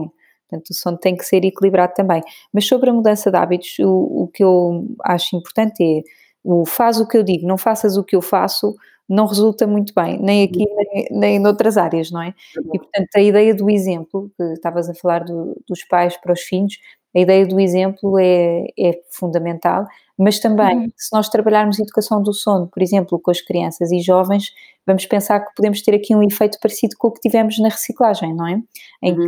Portanto, 0.48 0.70
o 0.70 0.74
sono 0.74 0.98
tem 0.98 1.16
que 1.16 1.24
ser 1.24 1.44
equilibrado 1.44 1.92
também. 1.94 2.22
Mas 2.52 2.66
sobre 2.66 2.90
a 2.90 2.92
mudança 2.92 3.30
de 3.30 3.36
hábitos, 3.36 3.78
o, 3.80 4.24
o 4.24 4.28
que 4.28 4.42
eu 4.42 4.86
acho 5.04 5.36
importante 5.36 5.82
é 5.82 6.02
o 6.42 6.64
faz 6.66 6.98
o 6.98 7.06
que 7.06 7.16
eu 7.16 7.22
digo, 7.22 7.46
não 7.46 7.58
faças 7.58 7.96
o 7.96 8.04
que 8.04 8.16
eu 8.16 8.22
faço, 8.22 8.74
não 9.12 9.26
resulta 9.26 9.66
muito 9.66 9.92
bem, 9.94 10.18
nem 10.18 10.44
aqui 10.44 10.64
nem, 10.66 11.06
nem 11.10 11.38
noutras 11.38 11.76
áreas, 11.76 12.10
não 12.10 12.22
é? 12.22 12.34
E 12.72 12.78
portanto 12.78 13.08
a 13.14 13.20
ideia 13.20 13.54
do 13.54 13.68
exemplo, 13.68 14.30
que 14.36 14.42
estavas 14.54 14.88
a 14.88 14.94
falar 14.94 15.24
do, 15.24 15.54
dos 15.68 15.84
pais 15.84 16.16
para 16.16 16.32
os 16.32 16.40
filhos, 16.40 16.78
a 17.14 17.20
ideia 17.20 17.46
do 17.46 17.60
exemplo 17.60 18.18
é, 18.18 18.64
é 18.78 18.98
fundamental, 19.10 19.86
mas 20.18 20.38
também, 20.38 20.76
uhum. 20.78 20.88
se 20.96 21.12
nós 21.12 21.28
trabalharmos 21.28 21.78
educação 21.78 22.22
do 22.22 22.32
sono, 22.32 22.68
por 22.68 22.82
exemplo, 22.82 23.20
com 23.20 23.30
as 23.30 23.42
crianças 23.42 23.92
e 23.92 24.00
jovens, 24.00 24.46
vamos 24.86 25.04
pensar 25.04 25.40
que 25.40 25.54
podemos 25.54 25.82
ter 25.82 25.94
aqui 25.94 26.16
um 26.16 26.22
efeito 26.22 26.58
parecido 26.58 26.96
com 26.98 27.08
o 27.08 27.12
que 27.12 27.20
tivemos 27.20 27.58
na 27.58 27.68
reciclagem, 27.68 28.34
não 28.34 28.46
é? 28.46 28.62
Em 29.02 29.12
uhum. 29.12 29.26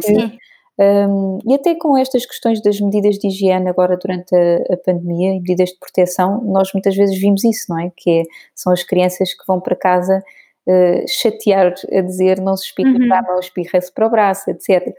Um, 0.78 1.38
e 1.46 1.54
até 1.54 1.74
com 1.76 1.96
estas 1.96 2.26
questões 2.26 2.60
das 2.60 2.80
medidas 2.80 3.16
de 3.16 3.28
higiene 3.28 3.68
agora 3.68 3.96
durante 3.96 4.34
a, 4.34 4.74
a, 4.74 4.76
pandemia 4.76 5.30
e 5.30 5.40
medidas 5.40 5.68
de 5.70 5.78
proteção, 5.78 6.42
nós 6.44 6.72
muitas 6.72 6.96
vezes 6.96 7.16
vimos 7.18 7.44
isso, 7.44 7.66
não 7.68 7.78
é? 7.78 7.92
Que 7.96 8.20
é, 8.20 8.22
são 8.54 8.72
as 8.72 8.82
crianças 8.82 9.32
que 9.32 9.46
vão 9.46 9.60
para 9.60 9.76
casa 9.76 10.22
uh, 10.66 11.08
chatear 11.08 11.74
a 11.92 12.00
dizer 12.00 12.40
não 12.40 12.56
se 12.56 12.66
espirra 12.66 12.90
uhum. 12.90 13.08
para 13.08 13.18
a 13.20 13.22
mão, 13.22 13.38
espirra-se 13.38 13.92
para 13.92 14.06
o 14.06 14.10
braço, 14.10 14.50
etc. 14.50 14.92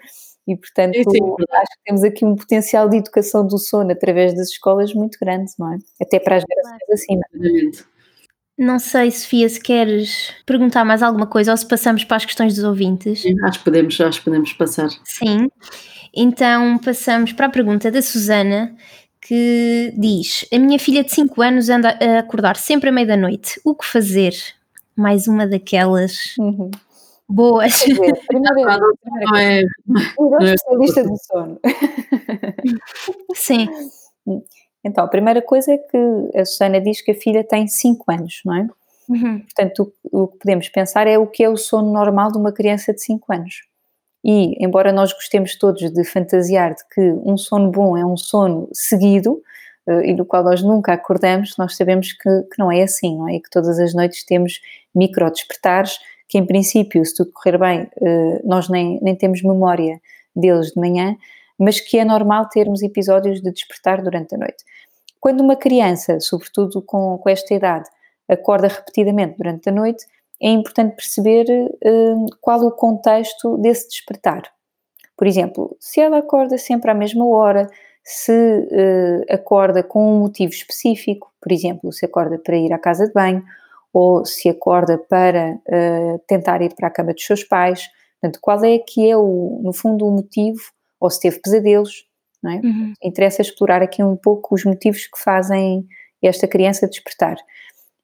E, 0.47 0.55
portanto, 0.55 0.95
acho 0.97 1.71
que 1.77 1.83
temos 1.85 2.03
aqui 2.03 2.23
um 2.23 2.35
potencial 2.35 2.88
de 2.88 2.97
educação 2.97 3.45
do 3.45 3.57
sono 3.57 3.91
através 3.91 4.33
das 4.35 4.49
escolas 4.49 4.93
muito 4.93 5.17
grande, 5.19 5.51
não 5.57 5.73
é? 5.73 5.77
Até 6.01 6.19
para 6.19 6.38
as 6.38 6.43
gerações 6.47 6.89
acima. 6.93 7.21
Não 8.58 8.80
sei, 8.80 9.12
Sofia, 9.12 9.50
se 9.50 9.60
queres 9.60 10.34
perguntar 10.46 10.86
mais 10.86 11.04
alguma 11.04 11.28
coisa 11.28 11.52
ou 11.52 11.58
se 11.58 11.68
passamos 11.68 12.04
para 12.04 12.18
as 12.18 12.26
questões 12.26 12.56
dos 12.56 12.63
ouvintes. 12.63 13.22
Sim, 13.22 13.36
acho 13.44 13.60
que 13.60 13.65
podemos, 13.65 14.00
acho 14.00 14.20
que 14.20 14.26
podemos 14.26 14.54
passar. 14.54 14.89
Sim, 15.04 15.50
então 16.13 16.78
passamos 16.78 17.34
para 17.34 17.48
a 17.48 17.50
pergunta 17.50 17.91
da 17.91 18.02
Susana, 18.02 18.74
que 19.22 19.94
diz: 19.98 20.46
A 20.54 20.58
minha 20.58 20.80
filha 20.80 21.04
de 21.04 21.12
5 21.12 21.41
anos 21.41 21.70
anda 21.70 21.98
a 22.02 22.20
acordar 22.20 22.56
sempre 22.56 22.89
à 22.89 22.91
meia 22.91 23.08
da 23.08 23.18
noite. 23.18 23.60
O 23.65 23.76
que 23.76 23.86
fazer? 23.86 24.34
Mais 24.96 25.28
uma 25.28 25.46
daquelas 25.46 26.38
uhum 26.39 26.72
boas. 27.28 27.74
Dizer, 27.86 28.13
primeira, 28.28 28.80
não 28.80 29.38
é, 29.38 29.62
não 29.88 30.41
é 30.41 30.54
especialista 30.54 31.04
do 31.04 31.18
sono. 31.18 31.60
Sim. 33.36 33.68
Então, 34.86 35.04
a 35.04 35.08
primeira 35.08 35.41
coisa 35.41 35.74
é 35.74 35.78
que 35.80 35.98
a 36.38 36.45
Susana 36.45 36.80
diz 36.80 37.02
que 37.02 37.12
a 37.12 37.15
filha 37.15 37.43
tem 37.43 37.67
5 37.67 38.12
anos, 38.12 38.41
não 38.45 38.56
é? 38.56 38.67
Uhum. 39.10 39.39
Portanto, 39.39 39.91
o, 40.12 40.24
o, 40.24 40.28
que 40.28 40.38
podemos 40.38 40.69
pensar 40.69 41.08
é 41.08 41.17
o 41.17 41.26
que 41.26 41.43
é 41.43 41.50
o 41.50 41.58
sono 41.58 41.91
normal 41.91 42.32
de 42.32 42.38
uma 42.38 42.52
criança 42.52 42.93
de 42.93 43.02
5 43.02 43.34
anos. 43.34 43.63
E, 44.24 44.63
embora 44.63 44.93
nós 44.93 45.12
gostemos 45.12 45.58
todos 45.58 45.91
de 45.91 46.04
fantasiar 46.04 46.76
de 46.76 46.84
que 46.93 47.02
um 47.24 47.36
sono 47.36 47.71
bom 47.71 47.98
é 47.98 48.06
um 48.06 48.15
sono 48.15 48.69
seguido, 48.71 49.41
e 50.04 50.15
do 50.15 50.26
qual 50.26 50.43
nós 50.43 50.63
nunca 50.63 50.93
acordamos, 50.93 51.56
nós 51.58 51.76
sabemos 51.76 52.12
que, 52.12 52.41
que 52.52 52.58
não 52.58 52.71
é 52.71 52.82
assim, 52.82 53.17
não 53.17 53.30
é? 53.30 53.36
E 53.36 53.39
que 53.39 53.50
todas 53.52 53.78
as 53.80 53.93
noites 53.93 54.24
temos 54.26 54.60
micro 54.95 55.30
despertares 55.30 56.00
que 56.28 56.39
em 56.39 56.45
princípio, 56.45 57.06
se 57.06 57.13
tudo 57.13 57.32
correr 57.32 57.58
bem, 57.60 57.88
nós 58.43 58.67
nem, 58.67 59.00
nem 59.02 59.15
temos 59.15 59.43
memória 59.43 60.02
deles 60.36 60.71
de 60.71 60.80
manhã, 60.80 61.15
mas 61.60 61.80
que 61.80 61.98
é 61.98 62.06
normal 62.06 62.50
termos 62.50 62.82
episódios 62.82 63.41
de 63.41 63.52
despertar 63.52 64.02
durante 64.02 64.36
a 64.36 64.38
noite. 64.38 64.63
Quando 65.20 65.41
uma 65.41 65.56
criança, 65.56 66.20
sobretudo 66.20 66.82
com, 66.82 67.18
com 67.18 67.30
esta 67.30 67.54
idade, 67.54 67.89
acorda 68.30 68.68
repetidamente 68.68 69.38
durante 69.38 69.70
a 69.70 69.72
noite, 69.72 70.06
é 70.41 70.50
importante 70.50 70.96
perceber 70.96 71.46
uh, 71.50 72.26
qual 72.41 72.60
o 72.62 72.72
contexto 72.72 73.58
desse 73.58 73.89
despertar. 73.89 74.44
Por 75.18 75.26
exemplo, 75.28 75.76
se 75.80 76.02
ela 76.02 76.18
acorda 76.18 76.58
sempre 76.58 76.91
à 76.91 76.94
mesma 76.94 77.26
hora, 77.26 77.68
se 78.04 78.32
uh, 78.32 79.34
acorda 79.34 79.82
com 79.82 80.15
um 80.15 80.20
motivo 80.20 80.54
específico, 80.54 81.32
por 81.41 81.52
exemplo, 81.52 81.91
se 81.91 82.06
acorda 82.06 82.38
para 82.38 82.58
ir 82.58 82.74
à 82.74 82.78
casa 82.78 83.08
de 83.08 83.13
banho, 83.13 83.44
ou 83.94 84.26
se 84.26 84.50
acorda 84.50 84.98
para 84.98 85.54
uh, 85.54 86.20
tentar 86.28 86.62
ir 86.62 86.76
para 86.76 86.89
a 86.89 86.91
cama 86.91 87.13
dos 87.13 87.26
seus 87.26 87.44
pais, 87.44 87.88
portanto, 88.20 88.39
qual 88.41 88.63
é 88.63 88.78
que 88.78 89.10
é, 89.10 89.15
o, 89.15 89.62
no 89.63 89.72
fundo, 89.72 90.06
o 90.06 90.12
motivo, 90.12 90.62
ou 91.06 91.10
se 91.10 91.20
teve 91.20 91.39
pesadelos, 91.39 92.06
não 92.44 92.52
é? 92.52 92.56
Uhum. 92.56 92.94
Interessa 93.04 93.41
explorar 93.41 93.82
aqui 93.82 94.04
um 94.04 94.15
pouco 94.15 94.54
os 94.56 94.65
motivos 94.65 95.08
que 95.08 95.18
fazem 95.18 95.88
esta 96.22 96.48
criança 96.48 96.88
despertar 96.88 97.38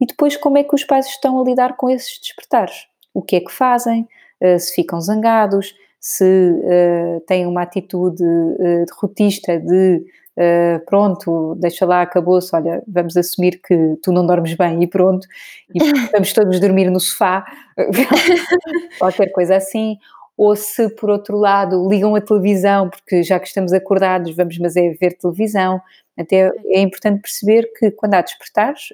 e 0.01 0.05
depois 0.05 0.35
como 0.35 0.57
é 0.57 0.63
que 0.63 0.73
os 0.73 0.83
pais 0.83 1.05
estão 1.05 1.39
a 1.39 1.43
lidar 1.43 1.77
com 1.77 1.87
esses 1.89 2.19
despertares. 2.19 2.87
O 3.13 3.21
que 3.21 3.35
é 3.35 3.39
que 3.39 3.51
fazem, 3.51 4.07
uh, 4.41 4.59
se 4.59 4.73
ficam 4.73 4.99
zangados, 4.99 5.75
se 5.99 6.23
uh, 6.23 7.21
têm 7.27 7.45
uma 7.45 7.61
atitude 7.61 8.23
uh, 8.23 8.85
derrotista 8.87 9.59
de 9.59 10.03
uh, 10.37 10.83
pronto, 10.87 11.55
deixa 11.59 11.85
lá, 11.85 12.01
acabou-se, 12.01 12.53
olha, 12.55 12.81
vamos 12.87 13.15
assumir 13.15 13.61
que 13.61 13.95
tu 14.01 14.11
não 14.11 14.25
dormes 14.25 14.55
bem 14.55 14.81
e 14.81 14.87
pronto, 14.87 15.27
e 15.73 15.79
vamos 16.11 16.33
todos 16.33 16.59
dormir 16.59 16.89
no 16.89 16.99
sofá, 16.99 17.45
qualquer 18.97 19.31
coisa 19.31 19.57
assim, 19.57 19.97
ou 20.41 20.55
se 20.55 20.89
por 20.89 21.07
outro 21.11 21.37
lado 21.37 21.87
ligam 21.87 22.15
a 22.15 22.19
televisão, 22.19 22.89
porque 22.89 23.21
já 23.21 23.39
que 23.39 23.45
estamos 23.45 23.71
acordados, 23.71 24.35
vamos 24.35 24.57
mas 24.57 24.75
é 24.75 24.89
ver 24.89 25.15
televisão, 25.15 25.79
até 26.17 26.51
é 26.65 26.81
importante 26.81 27.21
perceber 27.21 27.71
que 27.77 27.91
quando 27.91 28.15
há 28.15 28.21
despertares, 28.23 28.87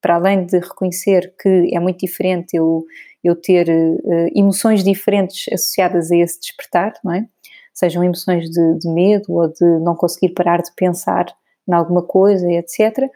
para 0.00 0.14
além 0.14 0.46
de 0.46 0.58
reconhecer 0.58 1.34
que 1.38 1.68
é 1.74 1.78
muito 1.78 1.98
diferente 1.98 2.56
eu, 2.56 2.86
eu 3.22 3.36
ter 3.36 3.68
uh, 3.68 4.30
emoções 4.34 4.82
diferentes 4.82 5.52
associadas 5.52 6.10
a 6.10 6.16
esse 6.16 6.40
despertar, 6.40 6.94
não 7.04 7.12
é? 7.12 7.26
Sejam 7.74 8.02
emoções 8.02 8.48
de, 8.48 8.78
de, 8.78 8.88
medo 8.88 9.34
ou 9.34 9.46
de 9.46 9.64
não 9.80 9.94
conseguir 9.94 10.30
parar 10.30 10.62
de 10.62 10.72
pensar 10.74 11.26
em 11.68 11.74
alguma 11.74 12.00
coisa, 12.00 12.50
etc. 12.50 13.10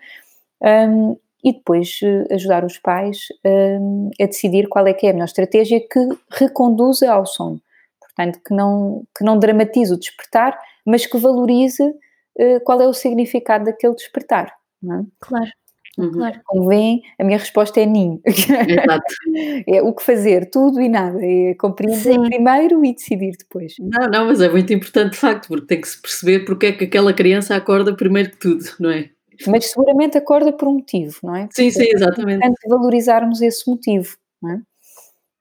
Um, 0.60 1.16
e 1.44 1.52
depois 1.52 2.00
uh, 2.02 2.34
ajudar 2.34 2.64
os 2.64 2.78
pais 2.78 3.26
um, 3.44 4.10
a 4.18 4.24
decidir 4.24 4.66
qual 4.66 4.86
é 4.86 4.94
que 4.94 5.06
é 5.06 5.10
a 5.10 5.12
melhor 5.12 5.26
estratégia 5.26 5.78
que 5.78 6.08
reconduza 6.30 7.12
ao 7.12 7.26
sono. 7.26 7.60
Portanto, 8.00 8.40
que 8.46 8.54
não, 8.54 9.04
que 9.16 9.22
não 9.22 9.38
dramatize 9.38 9.92
o 9.92 9.98
despertar, 9.98 10.58
mas 10.86 11.04
que 11.04 11.18
valorize 11.18 11.82
uh, 11.82 12.60
qual 12.64 12.80
é 12.80 12.88
o 12.88 12.94
significado 12.94 13.66
daquele 13.66 13.94
despertar. 13.94 14.54
Não 14.82 15.00
é? 15.00 15.04
Claro. 15.20 15.50
Uhum. 15.98 16.12
Claro. 16.12 16.40
Como 16.44 16.68
veem, 16.68 17.02
a 17.18 17.24
minha 17.24 17.38
resposta 17.38 17.78
é. 17.78 17.84
Exato. 17.84 19.04
é 19.68 19.82
o 19.82 19.94
que 19.94 20.02
fazer, 20.02 20.50
tudo 20.50 20.80
e 20.80 20.88
nada. 20.88 21.18
É 21.22 21.54
compreender 21.54 22.18
primeiro 22.20 22.84
e 22.84 22.94
decidir 22.94 23.36
depois. 23.38 23.74
Não, 23.78 24.08
não, 24.08 24.26
mas 24.26 24.40
é 24.40 24.48
muito 24.48 24.72
importante 24.72 25.12
de 25.12 25.18
facto, 25.18 25.46
porque 25.46 25.66
tem 25.66 25.80
que 25.80 25.88
se 25.88 26.00
perceber 26.00 26.40
porque 26.40 26.66
é 26.66 26.72
que 26.72 26.84
aquela 26.84 27.12
criança 27.12 27.54
acorda 27.54 27.94
primeiro 27.94 28.30
que 28.30 28.38
tudo, 28.38 28.64
não 28.80 28.90
é? 28.90 29.10
Mas 29.46 29.66
seguramente 29.66 30.18
acorda 30.18 30.52
por 30.52 30.68
um 30.68 30.74
motivo, 30.74 31.18
não 31.22 31.36
é? 31.36 31.48
Sim, 31.52 31.70
sim, 31.70 31.86
exatamente. 31.92 32.44
É 32.44 32.48
importante 32.48 32.68
valorizarmos 32.68 33.42
esse 33.42 33.68
motivo, 33.68 34.16
não 34.42 34.50
é? 34.52 34.60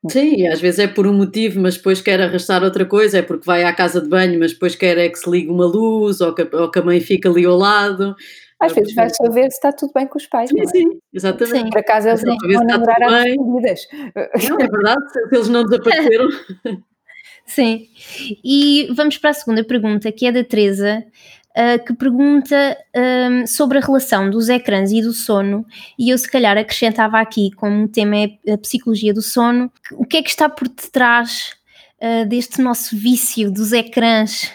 Sim, 0.09 0.47
às 0.47 0.59
vezes 0.59 0.79
é 0.79 0.87
por 0.87 1.07
um 1.07 1.13
motivo, 1.13 1.61
mas 1.61 1.77
depois 1.77 2.01
quer 2.01 2.21
arrastar 2.21 2.61
outra 2.61 2.85
coisa, 2.85 3.19
é 3.19 3.21
porque 3.21 3.45
vai 3.45 3.63
à 3.63 3.73
casa 3.73 4.01
de 4.01 4.09
banho, 4.09 4.37
mas 4.37 4.51
depois 4.51 4.75
quer 4.75 4.97
é 4.97 5.07
que 5.07 5.17
se 5.17 5.29
ligue 5.29 5.49
uma 5.49 5.65
luz, 5.65 6.19
ou 6.19 6.35
que, 6.35 6.43
ou 6.53 6.69
que 6.69 6.79
a 6.79 6.81
mãe 6.81 6.99
fica 6.99 7.29
ali 7.29 7.45
ao 7.45 7.55
lado, 7.55 8.13
às 8.59 8.73
vezes 8.73 8.95
vai 8.95 9.09
só 9.09 9.29
ver 9.29 9.51
se 9.51 9.57
está 9.57 9.71
tudo 9.71 9.91
bem 9.93 10.07
com 10.07 10.17
os 10.17 10.25
pais. 10.25 10.49
Sim, 10.49 10.61
é? 10.61 10.65
sim, 10.67 10.99
exatamente. 11.13 11.63
Sim. 11.65 11.69
Por 11.69 11.79
acaso 11.79 12.07
eles 12.07 12.23
não 12.23 12.37
vão 12.37 12.63
namorar 12.63 13.03
às 13.03 13.25
escondidas. 13.25 13.87
Não, 14.49 14.59
é 14.59 14.67
verdade, 14.67 15.11
se 15.11 15.35
eles 15.35 15.49
não 15.49 15.63
desapareceram. 15.63 16.27
Sim. 17.45 17.89
E 18.41 18.87
vamos 18.95 19.17
para 19.17 19.31
a 19.31 19.33
segunda 19.33 19.65
pergunta, 19.65 20.09
que 20.13 20.25
é 20.25 20.31
da 20.31 20.45
Teresa, 20.45 21.03
uh, 21.57 21.83
que 21.85 21.93
pergunta 21.93 22.77
um, 22.95 23.47
sobre 23.47 23.77
a 23.77 23.81
relação 23.81 24.29
dos 24.29 24.49
ecrãs 24.49 24.91
e 24.91 25.01
do 25.01 25.13
sono, 25.13 25.65
e 25.97 26.09
eu 26.09 26.17
se 26.17 26.29
calhar 26.29 26.57
acrescentava 26.57 27.19
aqui, 27.19 27.51
como 27.51 27.85
o 27.85 27.87
tema 27.87 28.17
é 28.17 28.53
a 28.53 28.57
psicologia 28.57 29.13
do 29.13 29.21
sono, 29.21 29.71
o 29.93 30.05
que 30.05 30.17
é 30.17 30.23
que 30.23 30.29
está 30.29 30.49
por 30.49 30.67
detrás 30.67 31.53
uh, 32.01 32.27
deste 32.27 32.61
nosso 32.61 32.95
vício 32.97 33.51
dos 33.51 33.71
ecrãs 33.71 34.51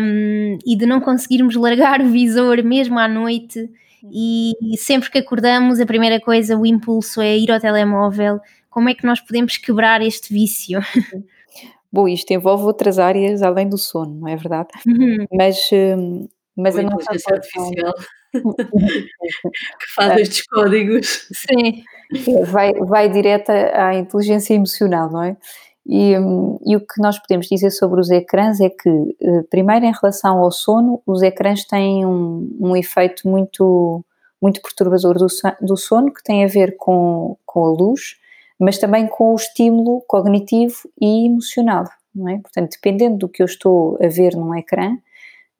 um, 0.00 0.58
e 0.66 0.76
de 0.76 0.86
não 0.86 1.00
conseguirmos 1.00 1.56
largar 1.56 2.00
o 2.00 2.10
visor 2.10 2.62
mesmo 2.62 2.98
à 2.98 3.08
noite. 3.08 3.70
E, 4.10 4.52
e 4.60 4.76
sempre 4.76 5.10
que 5.10 5.18
acordamos, 5.18 5.78
a 5.78 5.86
primeira 5.86 6.20
coisa, 6.20 6.56
o 6.56 6.66
impulso 6.66 7.20
é 7.20 7.38
ir 7.38 7.52
ao 7.52 7.60
telemóvel. 7.60 8.40
Como 8.68 8.88
é 8.88 8.94
que 8.94 9.06
nós 9.06 9.20
podemos 9.20 9.56
quebrar 9.56 10.02
este 10.02 10.32
vício? 10.32 10.80
Bom, 11.92 12.08
isto 12.08 12.30
envolve 12.32 12.64
outras 12.64 12.98
áreas 12.98 13.42
além 13.42 13.68
do 13.68 13.76
sono, 13.76 14.14
não 14.14 14.28
é 14.28 14.36
verdade? 14.36 14.68
Uhum. 14.86 15.26
Mas, 15.30 15.68
hum, 15.72 16.26
mas 16.56 16.78
a 16.78 16.82
nossa 16.82 17.12
artificial 17.12 17.94
que 18.32 19.94
faz 19.94 20.20
estes 20.20 20.46
códigos. 20.46 21.28
Sim. 21.32 21.82
É, 22.14 22.44
vai, 22.44 22.72
vai 22.74 23.08
direta 23.10 23.52
à 23.74 23.94
inteligência 23.94 24.54
emocional, 24.54 25.10
não 25.10 25.22
é? 25.22 25.36
E, 25.86 26.16
hum, 26.16 26.58
e, 26.64 26.76
o 26.76 26.80
que 26.80 27.00
nós 27.00 27.18
podemos 27.18 27.46
dizer 27.46 27.70
sobre 27.70 28.00
os 28.00 28.10
ecrãs 28.10 28.60
é 28.60 28.70
que, 28.70 28.88
eh, 29.20 29.42
primeiro, 29.50 29.84
em 29.84 29.92
relação 29.92 30.38
ao 30.38 30.52
sono, 30.52 31.02
os 31.04 31.22
ecrãs 31.22 31.64
têm 31.64 32.06
um, 32.06 32.56
um 32.60 32.76
efeito 32.76 33.28
muito, 33.28 34.04
muito 34.40 34.62
perturbador 34.62 35.18
do, 35.18 35.26
do, 35.60 35.76
sono, 35.76 36.12
que 36.14 36.22
tem 36.22 36.44
a 36.44 36.48
ver 36.48 36.76
com, 36.76 37.36
com 37.44 37.64
a 37.66 37.70
luz, 37.70 38.16
mas 38.58 38.78
também 38.78 39.06
com 39.06 39.32
o 39.32 39.36
estímulo 39.36 40.02
cognitivo 40.06 40.76
e 41.00 41.26
emocional, 41.26 41.84
não 42.14 42.28
é? 42.28 42.38
Portanto, 42.38 42.72
dependendo 42.72 43.18
do 43.18 43.28
que 43.28 43.42
eu 43.42 43.46
estou 43.46 43.98
a 44.02 44.08
ver 44.08 44.34
num 44.36 44.54
ecrã, 44.54 44.96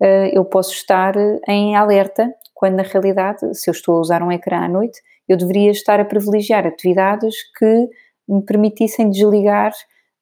eh, 0.01 0.31
eu 0.33 0.45
posso 0.45 0.73
estar 0.73 1.15
em 1.49 1.77
alerta, 1.77 2.33
quando 2.55 2.75
na 2.75 2.83
realidade, 2.83 3.55
se 3.55 3.71
eu 3.71 3.73
estou 3.73 3.97
a 3.97 4.01
usar 4.01 4.23
um 4.23 4.33
ecrã 4.33 4.65
à 4.65 4.69
noite, 4.69 5.01
eu 5.29 5.37
deveria 5.37 5.71
estar 5.71 6.01
a 6.01 6.05
privilegiar 6.05 6.67
atividades 6.67 7.35
que 7.59 7.89
me 8.29 8.43
permitissem 8.43 9.11
desligar 9.11 9.73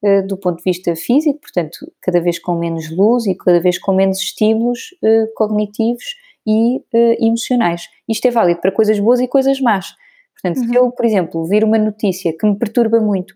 eh, 0.02 0.22
do 0.22 0.36
ponto 0.36 0.58
de 0.58 0.64
vista 0.64 0.94
físico, 0.96 1.40
portanto, 1.40 1.78
cada 2.00 2.20
vez 2.20 2.38
com 2.38 2.54
menos 2.54 2.90
luz 2.90 3.26
e 3.26 3.34
cada 3.34 3.60
vez 3.60 3.78
com 3.78 3.92
menos 3.92 4.18
estímulos 4.18 4.94
uh, 5.02 5.32
cognitivos 5.34 6.04
e 6.46 6.82
emocionais. 7.20 7.88
Isto 8.08 8.28
é 8.28 8.30
válido 8.30 8.60
para 8.60 8.72
coisas 8.72 8.98
boas 8.98 9.20
e 9.20 9.28
coisas 9.28 9.60
más. 9.60 9.94
Portanto, 10.40 10.62
uhum. 10.62 10.68
se 10.68 10.74
eu, 10.74 10.90
por 10.90 11.04
exemplo, 11.04 11.44
vir 11.46 11.64
uma 11.64 11.78
notícia 11.78 12.32
que 12.36 12.46
me 12.46 12.56
perturba 12.56 13.00
muito, 13.00 13.34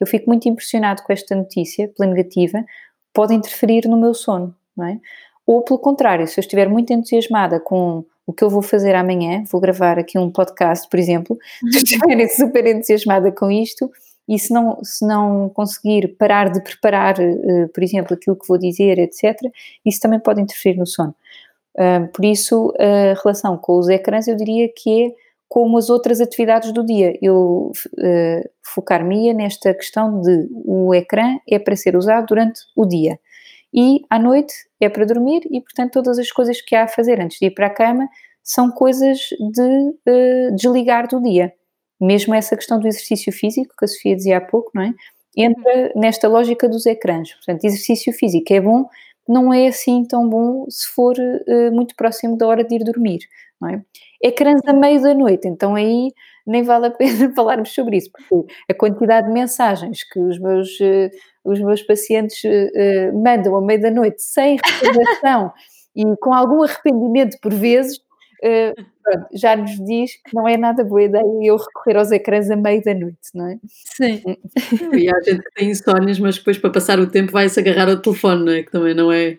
eu 0.00 0.06
fico 0.06 0.28
muito 0.28 0.48
impressionado 0.48 1.02
com 1.02 1.12
esta 1.12 1.34
notícia, 1.34 1.88
pela 1.96 2.08
negativa, 2.08 2.64
pode 3.12 3.34
interferir 3.34 3.86
no 3.86 4.00
meu 4.00 4.14
sono, 4.14 4.54
não 4.76 4.86
é? 4.86 4.98
Ou 5.46 5.62
pelo 5.62 5.78
contrário, 5.78 6.26
se 6.26 6.38
eu 6.38 6.42
estiver 6.42 6.68
muito 6.68 6.92
entusiasmada 6.92 7.60
com 7.60 8.04
o 8.26 8.32
que 8.32 8.44
eu 8.44 8.48
vou 8.48 8.62
fazer 8.62 8.94
amanhã, 8.94 9.42
vou 9.50 9.60
gravar 9.60 9.98
aqui 9.98 10.18
um 10.18 10.30
podcast, 10.30 10.88
por 10.88 10.98
exemplo, 10.98 11.36
se 11.70 11.78
estiver 11.78 12.28
super 12.28 12.66
entusiasmada 12.66 13.32
com 13.32 13.50
isto, 13.50 13.90
e 14.28 14.38
se 14.38 14.54
não, 14.54 14.78
se 14.84 15.04
não 15.04 15.48
conseguir 15.48 16.16
parar 16.16 16.50
de 16.50 16.62
preparar, 16.62 17.16
uh, 17.18 17.68
por 17.74 17.82
exemplo, 17.82 18.14
aquilo 18.14 18.36
que 18.36 18.46
vou 18.46 18.56
dizer, 18.56 18.96
etc., 18.98 19.36
isso 19.84 19.98
também 19.98 20.20
pode 20.20 20.40
interferir 20.40 20.78
no 20.78 20.86
sono. 20.86 21.14
Uh, 21.74 22.06
por 22.12 22.24
isso, 22.24 22.72
a 22.78 23.20
relação 23.20 23.58
com 23.58 23.76
os 23.76 23.88
ecrãs 23.88 24.28
eu 24.28 24.36
diria 24.36 24.68
que 24.72 25.06
é 25.06 25.14
como 25.50 25.76
as 25.76 25.90
outras 25.90 26.20
atividades 26.22 26.72
do 26.72 26.82
dia. 26.86 27.12
Eu 27.20 27.72
uh, 27.98 28.50
focar-me 28.62 29.34
nesta 29.34 29.74
questão 29.74 30.22
de 30.22 30.48
o 30.64 30.94
ecrã 30.94 31.36
é 31.46 31.58
para 31.58 31.76
ser 31.76 31.94
usado 31.94 32.26
durante 32.28 32.62
o 32.74 32.86
dia 32.86 33.18
e 33.74 34.00
à 34.08 34.18
noite 34.18 34.54
é 34.80 34.88
para 34.88 35.04
dormir 35.04 35.42
e, 35.50 35.60
portanto, 35.60 35.92
todas 35.92 36.18
as 36.18 36.32
coisas 36.32 36.62
que 36.62 36.74
há 36.74 36.84
a 36.84 36.88
fazer 36.88 37.20
antes 37.20 37.38
de 37.38 37.46
ir 37.46 37.50
para 37.50 37.66
a 37.66 37.70
cama 37.70 38.08
são 38.42 38.70
coisas 38.70 39.18
de 39.38 40.50
uh, 40.50 40.56
desligar 40.56 41.06
do 41.06 41.20
dia 41.20 41.52
mesmo 42.00 42.34
essa 42.34 42.56
questão 42.56 42.80
do 42.80 42.88
exercício 42.88 43.32
físico, 43.32 43.74
que 43.78 43.84
a 43.84 43.88
Sofia 43.88 44.16
dizia 44.16 44.38
há 44.38 44.40
pouco, 44.40 44.70
não 44.74 44.82
é? 44.82 44.94
Entra 45.36 45.92
nesta 45.94 46.26
lógica 46.26 46.68
dos 46.68 46.86
ecrãs. 46.86 47.34
Portanto, 47.34 47.64
exercício 47.64 48.12
físico 48.12 48.52
é 48.52 48.60
bom, 48.60 48.86
não 49.28 49.52
é 49.52 49.68
assim 49.68 50.04
tão 50.04 50.28
bom 50.28 50.64
se 50.68 50.88
for 50.88 51.14
uh, 51.18 51.72
muito 51.72 51.94
próximo 51.94 52.36
da 52.36 52.46
hora 52.46 52.64
de 52.64 52.74
ir 52.74 52.84
dormir, 52.84 53.20
não 53.60 53.68
é? 53.68 53.82
Ecrãs 54.22 54.60
a 54.66 54.72
meio 54.72 55.02
da 55.02 55.14
noite, 55.14 55.46
então 55.48 55.74
aí 55.74 56.12
nem 56.46 56.62
vale 56.62 56.86
a 56.86 56.90
pena 56.90 57.32
falarmos 57.34 57.72
sobre 57.72 57.96
isso, 57.98 58.10
porque 58.10 58.52
a 58.68 58.74
quantidade 58.74 59.26
de 59.28 59.32
mensagens 59.32 60.02
que 60.04 60.18
os 60.18 60.38
meus, 60.38 60.68
uh, 60.80 61.10
os 61.44 61.60
meus 61.60 61.82
pacientes 61.82 62.42
uh, 62.44 63.22
mandam 63.22 63.56
à 63.56 63.60
meio 63.60 63.80
da 63.80 63.90
noite 63.90 64.22
sem 64.22 64.56
recordação 64.56 65.52
e 65.94 66.04
com 66.20 66.32
algum 66.32 66.62
arrependimento 66.62 67.38
por 67.40 67.52
vezes, 67.52 68.00
pronto, 69.02 69.28
já 69.34 69.54
nos 69.54 69.72
diz 69.84 70.12
que 70.22 70.34
não 70.34 70.48
é 70.48 70.56
nada 70.56 70.82
boa 70.82 71.02
ideia 71.02 71.24
eu 71.42 71.56
recorrer 71.56 71.98
aos 71.98 72.10
ecrãs 72.10 72.50
a 72.50 72.56
meio 72.56 72.82
da 72.82 72.94
noite, 72.94 73.18
não 73.34 73.48
é? 73.48 73.58
Sim. 73.68 74.22
E 74.94 75.10
há 75.10 75.20
gente 75.20 75.42
que 75.42 75.52
tem 75.54 75.70
insónias, 75.70 76.18
mas 76.18 76.38
depois 76.38 76.56
para 76.56 76.70
passar 76.70 76.98
o 77.00 77.10
tempo 77.10 77.32
vai-se 77.32 77.58
agarrar 77.60 77.90
ao 77.90 78.00
telefone, 78.00 78.44
não 78.44 78.52
é? 78.52 78.62
Que 78.62 78.70
também 78.70 78.94
não 78.94 79.12
é, 79.12 79.36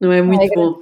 não 0.00 0.12
é 0.12 0.20
muito 0.20 0.40
não 0.40 0.46
é 0.46 0.54
bom. 0.54 0.74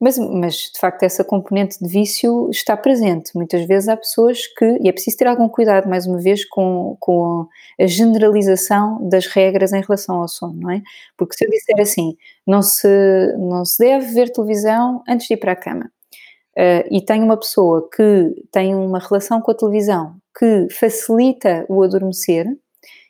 Mas, 0.00 0.18
mas, 0.18 0.70
de 0.72 0.78
facto, 0.78 1.02
essa 1.02 1.24
componente 1.24 1.78
de 1.80 1.88
vício 1.88 2.50
está 2.50 2.76
presente. 2.76 3.30
Muitas 3.34 3.64
vezes 3.66 3.88
há 3.88 3.96
pessoas 3.96 4.46
que. 4.46 4.78
E 4.80 4.88
é 4.88 4.92
preciso 4.92 5.16
ter 5.16 5.26
algum 5.26 5.48
cuidado, 5.48 5.88
mais 5.88 6.06
uma 6.06 6.18
vez, 6.18 6.44
com, 6.44 6.96
com 7.00 7.46
a 7.80 7.86
generalização 7.86 9.08
das 9.08 9.26
regras 9.26 9.72
em 9.72 9.80
relação 9.80 10.20
ao 10.20 10.28
sono, 10.28 10.60
não 10.60 10.70
é? 10.70 10.82
Porque 11.16 11.36
se 11.36 11.44
eu 11.44 11.50
disser 11.50 11.80
assim, 11.80 12.16
não 12.46 12.62
se, 12.62 12.88
não 13.38 13.64
se 13.64 13.78
deve 13.78 14.06
ver 14.12 14.30
televisão 14.30 15.02
antes 15.08 15.26
de 15.26 15.34
ir 15.34 15.36
para 15.38 15.52
a 15.52 15.56
cama, 15.56 15.90
uh, 16.56 16.88
e 16.90 17.00
tem 17.00 17.22
uma 17.22 17.36
pessoa 17.36 17.88
que 17.94 18.34
tem 18.50 18.74
uma 18.74 18.98
relação 18.98 19.40
com 19.40 19.50
a 19.50 19.54
televisão 19.54 20.16
que 20.38 20.68
facilita 20.70 21.64
o 21.68 21.82
adormecer, 21.82 22.46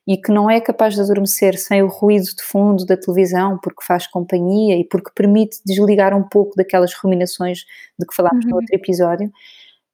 e 0.06 0.16
que 0.16 0.30
não 0.30 0.50
é 0.50 0.60
capaz 0.60 0.94
de 0.94 1.00
adormecer 1.00 1.58
sem 1.58 1.82
o 1.82 1.88
ruído 1.88 2.26
de 2.26 2.42
fundo 2.42 2.84
da 2.84 2.96
televisão, 2.96 3.58
porque 3.62 3.82
faz 3.84 4.06
companhia 4.06 4.76
e 4.76 4.84
porque 4.84 5.10
permite 5.14 5.58
desligar 5.64 6.14
um 6.14 6.22
pouco 6.22 6.54
daquelas 6.56 6.92
ruminações 6.94 7.60
de 7.98 8.06
que 8.06 8.14
falámos 8.14 8.44
uhum. 8.44 8.50
no 8.50 8.56
outro 8.56 8.74
episódio, 8.74 9.32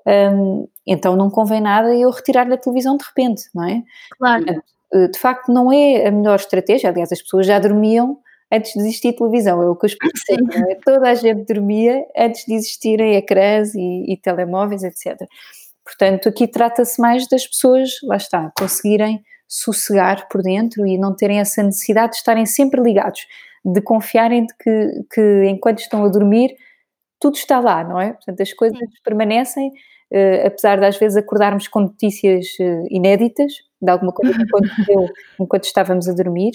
um, 0.06 0.66
então 0.86 1.14
não 1.14 1.30
convém 1.30 1.60
nada 1.60 1.94
eu 1.94 2.10
retirar-lhe 2.10 2.54
a 2.54 2.58
televisão 2.58 2.96
de 2.96 3.04
repente, 3.04 3.44
não 3.54 3.64
é? 3.64 3.82
Claro. 4.18 4.62
Eh, 4.92 5.08
de 5.08 5.18
facto, 5.18 5.52
não 5.52 5.72
é 5.72 6.06
a 6.06 6.10
melhor 6.10 6.36
estratégia. 6.36 6.90
Aliás, 6.90 7.12
as 7.12 7.22
pessoas 7.22 7.46
já 7.46 7.58
dormiam 7.58 8.18
antes 8.52 8.72
de 8.72 8.80
existir 8.80 9.12
televisão, 9.12 9.62
é 9.62 9.68
o 9.68 9.76
que 9.76 9.86
eu 9.86 9.88
explico 9.88 10.16
é? 10.70 10.74
Toda 10.84 11.08
a 11.08 11.14
gente 11.14 11.44
dormia 11.52 12.04
antes 12.16 12.44
de 12.46 12.54
existirem 12.54 13.14
ecrãs 13.14 13.74
e, 13.74 14.12
e 14.12 14.16
telemóveis, 14.16 14.82
etc. 14.82 15.16
Portanto, 15.84 16.28
aqui 16.28 16.48
trata-se 16.48 17.00
mais 17.00 17.28
das 17.28 17.46
pessoas, 17.46 17.90
lá 18.02 18.16
está, 18.16 18.52
conseguirem 18.58 19.22
sossegar 19.50 20.28
por 20.28 20.42
dentro 20.42 20.86
e 20.86 20.96
não 20.96 21.14
terem 21.14 21.40
essa 21.40 21.60
necessidade 21.60 22.12
de 22.12 22.18
estarem 22.18 22.46
sempre 22.46 22.80
ligados, 22.80 23.26
de 23.64 23.82
confiarem 23.82 24.46
de 24.46 24.54
que, 24.54 25.04
que 25.12 25.44
enquanto 25.46 25.80
estão 25.80 26.04
a 26.04 26.08
dormir 26.08 26.54
tudo 27.20 27.36
está 27.36 27.60
lá, 27.60 27.84
não 27.84 28.00
é? 28.00 28.14
Portanto, 28.14 28.40
as 28.40 28.52
coisas 28.54 28.78
Sim. 28.78 28.86
permanecem, 29.04 29.68
uh, 29.68 30.46
apesar 30.46 30.80
de 30.80 30.86
às 30.86 30.96
vezes 30.96 31.18
acordarmos 31.18 31.68
com 31.68 31.80
notícias 31.80 32.46
uh, 32.58 32.86
inéditas 32.88 33.52
de 33.80 33.90
alguma 33.90 34.12
coisa 34.12 34.34
que 34.34 34.42
aconteceu 34.42 35.08
enquanto 35.38 35.64
estávamos 35.64 36.08
a 36.08 36.14
dormir, 36.14 36.52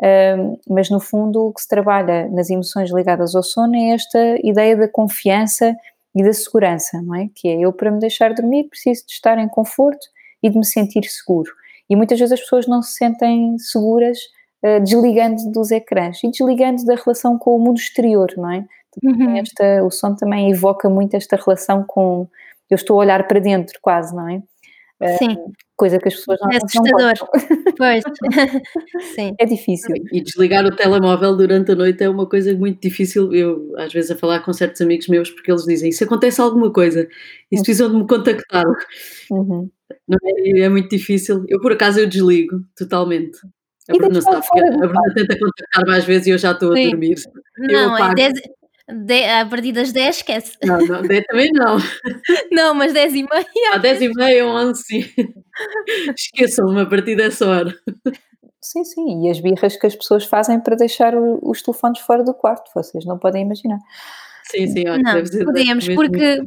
uh, 0.00 0.60
mas 0.68 0.90
no 0.90 0.98
fundo 0.98 1.46
o 1.46 1.52
que 1.52 1.62
se 1.62 1.68
trabalha 1.68 2.28
nas 2.28 2.50
emoções 2.50 2.92
ligadas 2.92 3.36
ao 3.36 3.42
sono 3.42 3.76
é 3.76 3.90
esta 3.90 4.36
ideia 4.42 4.76
da 4.76 4.88
confiança 4.88 5.76
e 6.14 6.24
da 6.24 6.32
segurança, 6.32 7.00
não 7.00 7.14
é? 7.14 7.28
Que 7.32 7.48
é 7.48 7.60
eu 7.60 7.72
para 7.72 7.92
me 7.92 8.00
deixar 8.00 8.34
dormir 8.34 8.68
preciso 8.68 9.06
de 9.06 9.12
estar 9.12 9.38
em 9.38 9.48
conforto 9.48 10.08
e 10.42 10.50
de 10.50 10.58
me 10.58 10.66
sentir 10.66 11.04
seguro. 11.04 11.52
E 11.90 11.96
muitas 11.96 12.18
vezes 12.18 12.32
as 12.32 12.40
pessoas 12.40 12.68
não 12.68 12.80
se 12.80 12.92
sentem 12.92 13.58
seguras 13.58 14.18
uh, 14.64 14.80
desligando 14.82 15.50
dos 15.50 15.72
ecrãs 15.72 16.22
e 16.22 16.30
desligando 16.30 16.84
da 16.84 16.94
relação 16.94 17.36
com 17.36 17.56
o 17.56 17.58
mundo 17.58 17.78
exterior, 17.78 18.32
não 18.36 18.50
é? 18.50 18.64
Uhum. 19.02 19.36
Esta, 19.36 19.84
o 19.84 19.90
som 19.90 20.14
também 20.14 20.50
evoca 20.50 20.88
muito 20.88 21.14
esta 21.14 21.36
relação 21.36 21.84
com. 21.86 22.28
Eu 22.70 22.76
estou 22.76 22.96
a 22.96 23.04
olhar 23.04 23.26
para 23.26 23.40
dentro, 23.40 23.78
quase, 23.82 24.14
não 24.14 24.28
é? 24.28 24.40
Sim. 25.18 25.32
Uh, 25.32 25.52
coisa 25.76 25.98
que 25.98 26.08
as 26.08 26.14
pessoas 26.14 26.38
não, 26.42 26.50
é 26.50 26.56
assustador. 26.56 27.14
não 27.18 27.74
Pois. 27.78 28.04
Sim. 29.14 29.34
É 29.40 29.46
difícil. 29.46 29.94
E 30.12 30.20
desligar 30.22 30.64
o 30.66 30.76
telemóvel 30.76 31.36
durante 31.36 31.72
a 31.72 31.74
noite 31.74 32.04
é 32.04 32.08
uma 32.08 32.28
coisa 32.28 32.54
muito 32.54 32.80
difícil. 32.80 33.32
Eu, 33.34 33.72
às 33.78 33.92
vezes, 33.92 34.10
a 34.10 34.16
falar 34.16 34.40
com 34.40 34.52
certos 34.52 34.80
amigos 34.82 35.08
meus, 35.08 35.30
porque 35.30 35.50
eles 35.50 35.64
dizem: 35.64 35.90
se 35.90 36.04
acontece 36.04 36.40
alguma 36.40 36.70
coisa, 36.72 37.08
e 37.50 37.56
se 37.56 37.62
precisam 37.62 37.90
de 37.90 37.96
me 37.96 38.06
contactar. 38.06 38.66
Uhum. 39.30 39.70
É, 39.90 40.60
é, 40.60 40.68
muito 40.68 40.88
difícil. 40.88 41.44
Eu, 41.48 41.60
por 41.60 41.72
acaso, 41.72 42.00
eu 42.00 42.08
desligo 42.08 42.60
totalmente. 42.76 43.38
A 43.88 43.92
Bruna 43.96 44.20
sabe 44.20 44.46
que 44.52 44.60
a 44.60 44.86
Bruna 44.86 45.14
tenta 45.14 45.38
contactar 45.38 45.86
mais 45.86 46.04
vezes 46.04 46.26
e 46.28 46.30
eu 46.30 46.38
já 46.38 46.52
estou 46.52 46.74
Sim. 46.74 46.86
a 46.86 46.90
dormir. 46.90 47.16
Não, 47.58 47.98
é 47.98 48.14
10, 48.14 48.32
de, 48.92 49.24
a 49.24 49.46
partir 49.46 49.72
das 49.72 49.92
10 49.92 50.16
esquece. 50.16 50.56
Não, 50.64 50.78
não, 50.78 51.02
10 51.02 51.24
também 51.26 51.50
não. 51.52 51.76
Não, 52.52 52.74
mas 52.74 52.92
10 52.92 53.14
e 53.14 53.22
meia. 53.22 53.74
À 53.74 53.78
10 53.78 54.02
e 54.02 54.08
meia, 54.14 54.46
11, 54.46 54.82
sim. 54.82 55.04
Esqueçam-me 56.16 56.80
a 56.80 56.86
partir 56.86 57.16
dessa 57.16 57.46
hora. 57.46 57.74
Sim, 58.60 58.84
sim, 58.84 59.26
e 59.26 59.30
as 59.30 59.40
birras 59.40 59.76
que 59.76 59.86
as 59.86 59.96
pessoas 59.96 60.24
fazem 60.24 60.60
para 60.60 60.76
deixar 60.76 61.14
os 61.16 61.62
telefones 61.62 62.00
fora 62.00 62.22
do 62.22 62.34
quarto, 62.34 62.70
vocês 62.74 63.04
não 63.06 63.18
podem 63.18 63.42
imaginar. 63.42 63.78
Sim, 64.50 64.66
sim, 64.66 64.88
olha, 64.88 65.02
não, 65.02 65.44
podemos, 65.44 65.88
porque, 65.88 66.42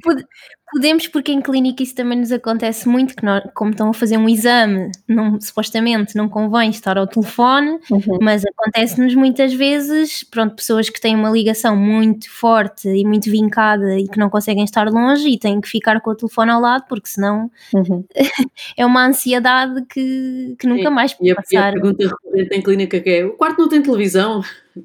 Podemos, 0.74 1.08
porque 1.08 1.32
em 1.32 1.40
clínica 1.40 1.84
isso 1.84 1.94
também 1.94 2.18
nos 2.18 2.32
acontece 2.32 2.90
muito, 2.90 3.16
que 3.16 3.24
nós, 3.24 3.44
como 3.54 3.70
estão 3.70 3.92
a 3.92 3.94
fazer 3.94 4.18
um 4.18 4.28
exame, 4.28 4.92
não, 5.08 5.40
supostamente 5.40 6.16
não 6.16 6.28
convém 6.28 6.72
estar 6.72 6.98
ao 6.98 7.06
telefone, 7.06 7.78
uhum. 7.92 8.18
mas 8.20 8.44
acontece-nos 8.44 9.14
muitas 9.14 9.54
vezes, 9.54 10.24
pronto, 10.24 10.56
pessoas 10.56 10.90
que 10.90 11.00
têm 11.00 11.16
uma 11.16 11.30
ligação 11.30 11.76
muito 11.76 12.28
forte 12.28 12.90
e 12.90 13.06
muito 13.06 13.30
vincada 13.30 14.00
e 14.00 14.08
que 14.08 14.18
não 14.18 14.32
conseguem 14.32 14.64
estar 14.64 14.90
longe 14.90 15.30
e 15.30 15.38
têm 15.38 15.62
que 15.62 15.70
ficar 15.70 16.02
com 16.02 16.10
o 16.10 16.16
telefone 16.16 16.50
ao 16.50 16.60
lado, 16.60 16.86
porque 16.90 17.08
senão 17.08 17.52
uhum. 17.72 18.04
é 18.76 18.84
uma 18.84 19.06
ansiedade 19.06 19.86
que, 19.86 20.56
que 20.58 20.66
nunca 20.66 20.90
sim. 20.90 20.96
mais 20.96 21.14
pode 21.14 21.30
e 21.30 21.32
a, 21.34 21.36
passar. 21.36 21.76
E 21.76 21.78
a 21.78 21.82
pergunta 21.82 22.08
recorrente 22.08 22.58
em 22.58 22.62
clínica 22.64 23.00
que 23.00 23.10
é, 23.12 23.26
o 23.26 23.34
quarto 23.34 23.60
não 23.60 23.70
tem 23.70 23.80
televisão? 23.80 24.42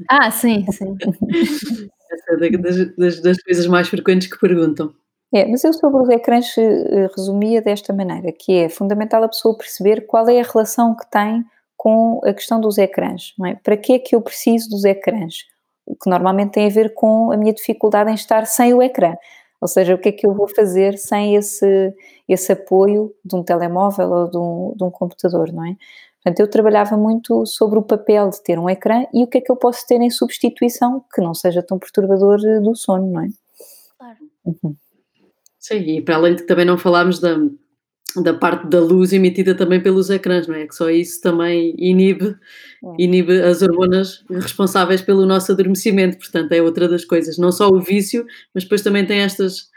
Ah, 0.07 0.31
sim, 0.31 0.67
sim. 0.71 0.95
Essa 2.19 2.59
das, 2.97 3.21
das, 3.21 3.43
coisas 3.43 3.67
mais 3.67 3.89
frequentes 3.89 4.29
que 4.29 4.39
perguntam. 4.39 4.93
É, 5.33 5.47
mas 5.47 5.63
eu 5.63 5.73
sobre 5.73 6.03
os 6.03 6.09
ecrãs 6.09 6.57
eh, 6.57 7.09
resumia 7.15 7.61
desta 7.61 7.93
maneira, 7.93 8.33
que 8.33 8.53
é 8.53 8.69
fundamental 8.69 9.23
a 9.23 9.29
pessoa 9.29 9.57
perceber 9.57 10.07
qual 10.07 10.27
é 10.29 10.41
a 10.41 10.45
relação 10.45 10.97
que 10.97 11.09
tem 11.11 11.45
com 11.77 12.21
a 12.25 12.33
questão 12.33 12.61
dos 12.61 12.79
ecrãs, 12.79 13.35
é? 13.47 13.55
Para 13.55 13.77
que 13.77 13.93
é 13.93 13.99
que 13.99 14.17
eu 14.17 14.23
preciso 14.23 14.71
dos 14.71 14.85
ecrãs? 14.85 15.45
O 15.87 15.95
que 15.95 16.11
normalmente 16.11 16.53
tem 16.53 16.67
a 16.67 16.71
ver 16.71 16.95
com 16.95 17.31
a 17.31 17.37
minha 17.37 17.53
dificuldade 17.53 18.11
em 18.11 18.15
estar 18.15 18.47
sem 18.47 18.75
o 18.75 18.83
ecrã. 18.83 19.15
Ou 19.61 19.69
seja, 19.69 19.95
o 19.95 19.99
que 19.99 20.09
é 20.11 20.13
que 20.13 20.27
eu 20.27 20.35
vou 20.35 20.49
fazer 20.49 20.97
sem 20.99 21.35
esse, 21.37 21.95
esse 22.29 22.53
apoio 22.53 23.15
de 23.25 23.37
um 23.37 23.43
telemóvel 23.43 24.11
ou 24.11 24.31
de 24.31 24.39
um, 24.39 24.73
de 24.77 24.85
um 24.85 24.91
computador, 24.91 25.53
não 25.53 25.65
é? 25.65 25.77
Portanto, 26.29 26.41
eu 26.41 26.51
trabalhava 26.51 26.95
muito 26.97 27.47
sobre 27.47 27.79
o 27.79 27.83
papel 27.83 28.29
de 28.29 28.43
ter 28.43 28.59
um 28.59 28.69
ecrã 28.69 29.07
e 29.15 29.25
o 29.25 29.27
que 29.27 29.39
é 29.39 29.41
que 29.41 29.51
eu 29.51 29.57
posso 29.57 29.87
ter 29.87 29.99
em 29.99 30.11
substituição 30.11 31.03
que 31.15 31.23
não 31.23 31.33
seja 31.33 31.63
tão 31.63 31.79
perturbador 31.79 32.39
eh, 32.45 32.61
do 32.61 32.75
sono, 32.75 33.11
não 33.11 33.23
é? 33.23 33.29
Claro. 33.97 34.19
Uhum. 34.45 34.77
Sim, 35.59 35.77
e 35.77 36.03
para 36.03 36.17
além 36.17 36.35
de 36.35 36.43
que 36.43 36.47
também 36.47 36.67
não 36.67 36.77
falámos 36.77 37.19
da, 37.19 37.35
da 38.23 38.35
parte 38.35 38.69
da 38.69 38.79
luz 38.79 39.15
emitida 39.15 39.55
também 39.55 39.83
pelos 39.83 40.11
ecrãs, 40.11 40.47
não 40.47 40.55
é? 40.55 40.67
Que 40.67 40.75
só 40.75 40.91
isso 40.91 41.19
também 41.23 41.75
inibe, 41.79 42.37
é. 42.85 42.89
inibe 42.99 43.41
as 43.41 43.63
hormonas 43.63 44.23
responsáveis 44.29 45.01
pelo 45.01 45.25
nosso 45.25 45.51
adormecimento, 45.53 46.19
portanto 46.19 46.53
é 46.53 46.61
outra 46.61 46.87
das 46.87 47.07
coisas, 47.07 47.39
não 47.39 47.51
só 47.51 47.69
o 47.69 47.81
vício, 47.81 48.27
mas 48.55 48.65
depois 48.65 48.83
também 48.83 49.07
tem 49.07 49.21
estas, 49.21 49.71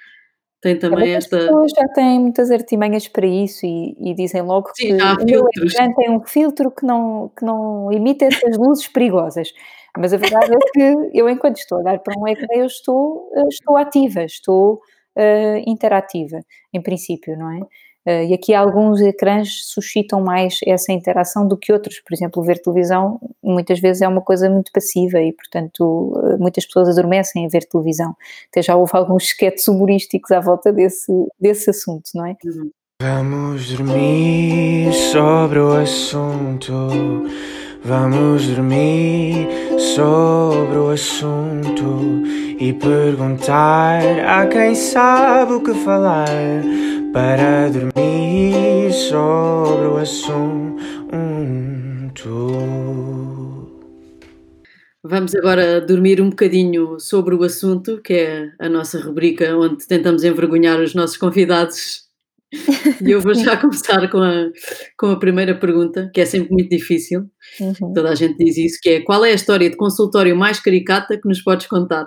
tem 0.62 0.78
também 0.78 1.15
esta... 1.15 1.38
As 1.38 1.45
pessoas 1.45 1.71
já 1.76 1.88
têm 1.89 2.19
muitas 2.19 2.52
artimanhas 2.52 3.08
para 3.08 3.26
isso 3.26 3.65
e, 3.65 3.95
e 4.00 4.13
dizem 4.13 4.41
logo 4.43 4.69
Sim, 4.76 4.97
que 5.26 5.38
o 5.38 5.47
ecrã 5.65 5.91
tem 5.93 6.12
um 6.12 6.21
filtro 6.24 6.69
que 6.71 6.86
não, 6.86 7.32
que 7.36 7.43
não 7.43 7.91
emite 7.91 8.26
essas 8.26 8.58
luzes 8.58 8.88
perigosas. 8.88 9.52
Mas 9.97 10.13
a 10.13 10.17
verdade 10.17 10.54
é 10.54 10.71
que 10.71 11.10
eu, 11.13 11.28
enquanto 11.28 11.58
estou 11.58 11.80
a 11.80 11.82
olhar 11.82 12.00
para 12.00 12.17
um 12.17 12.28
ecrã, 12.28 12.47
eu 12.56 12.65
estou, 12.65 13.30
estou 13.50 13.76
ativa, 13.76 14.24
estou 14.24 14.76
uh, 15.17 15.63
interativa, 15.67 16.39
em 16.74 16.82
princípio, 16.82 17.38
não 17.38 17.52
é? 17.52 17.60
Uh, 18.05 18.25
e 18.29 18.33
aqui 18.33 18.53
alguns 18.53 18.99
ecrãs 18.99 19.65
suscitam 19.65 20.21
mais 20.21 20.57
essa 20.65 20.91
interação 20.91 21.47
do 21.47 21.55
que 21.55 21.71
outros. 21.71 21.99
Por 21.99 22.13
exemplo, 22.13 22.41
ver 22.43 22.59
televisão 22.59 23.19
muitas 23.43 23.79
vezes 23.79 24.01
é 24.01 24.07
uma 24.07 24.21
coisa 24.21 24.49
muito 24.49 24.71
passiva 24.71 25.19
e, 25.19 25.31
portanto, 25.31 26.13
uh, 26.15 26.37
muitas 26.39 26.65
pessoas 26.65 26.89
adormecem 26.89 27.45
a 27.45 27.49
ver 27.49 27.65
televisão. 27.65 28.15
Até 28.49 28.61
já 28.63 28.75
houve 28.75 28.91
alguns 28.97 29.25
esquetes 29.25 29.67
humorísticos 29.67 30.31
à 30.31 30.39
volta 30.39 30.73
desse, 30.73 31.11
desse 31.39 31.69
assunto, 31.69 32.09
não 32.15 32.25
é? 32.25 32.35
Vamos 33.01 33.71
dormir 33.71 34.91
sobre 34.93 35.59
o 35.59 35.73
assunto. 35.73 36.73
Vamos 37.83 38.47
dormir 38.47 39.47
sobre 39.79 40.77
o 40.77 40.89
assunto 40.91 42.23
e 42.59 42.71
perguntar 42.73 44.03
a 44.27 44.45
quem 44.45 44.75
sabe 44.75 45.53
o 45.53 45.63
que 45.63 45.73
falar 45.73 46.27
para 47.13 47.69
dormir 47.69 48.91
sobre 48.93 49.88
o 49.88 49.97
assunto. 49.97 50.41
Vamos 55.04 55.36
agora 55.36 55.82
dormir 55.82 56.21
um 56.21 56.30
bocadinho 56.30 57.00
sobre 57.00 57.36
o 57.36 57.43
assunto, 57.43 58.02
que 58.02 58.13
é 58.13 58.52
a 58.60 58.69
nossa 58.69 59.00
rubrica 59.00 59.58
onde 59.58 59.86
tentamos 59.88 60.24
envergonhar 60.24 60.80
os 60.80 60.93
nossos 60.93 61.17
convidados 61.17 62.10
e 63.02 63.12
eu 63.12 63.21
vou 63.21 63.34
já 63.34 63.56
começar 63.60 64.10
com 64.10 64.19
a, 64.19 64.50
com 64.97 65.08
a 65.08 65.19
primeira 65.19 65.56
pergunta, 65.56 66.12
que 66.13 66.21
é 66.21 66.26
sempre 66.26 66.52
muito 66.52 66.69
difícil. 66.69 67.30
Uhum. 67.60 67.93
Toda 67.93 68.10
a 68.10 68.15
gente 68.15 68.38
diz 68.38 68.58
isso, 68.58 68.80
que 68.82 68.89
é 68.89 69.02
qual 69.02 69.24
é 69.24 69.32
a 69.32 69.36
história 69.36 69.69
de 69.69 69.78
consultório 69.78 70.36
mais 70.36 70.60
caricata 70.60 71.17
que 71.17 71.28
nos 71.28 71.41
podes 71.41 71.67
contar? 71.67 72.06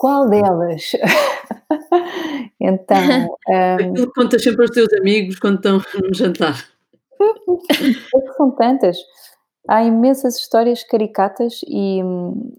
Qual 0.00 0.30
delas? 0.30 0.92
então. 2.58 3.36
Um... 3.50 3.74
Aquilo 3.74 4.06
que 4.06 4.12
contas 4.14 4.42
sempre 4.44 4.62
aos 4.62 4.70
teus 4.70 4.92
amigos 4.92 5.38
quando 5.40 5.56
estão 5.56 5.78
no 6.00 6.14
jantar. 6.14 6.68
São 8.36 8.52
tantas. 8.52 8.96
Há 9.68 9.82
imensas 9.82 10.36
histórias 10.36 10.84
caricatas 10.84 11.60
e, 11.66 12.00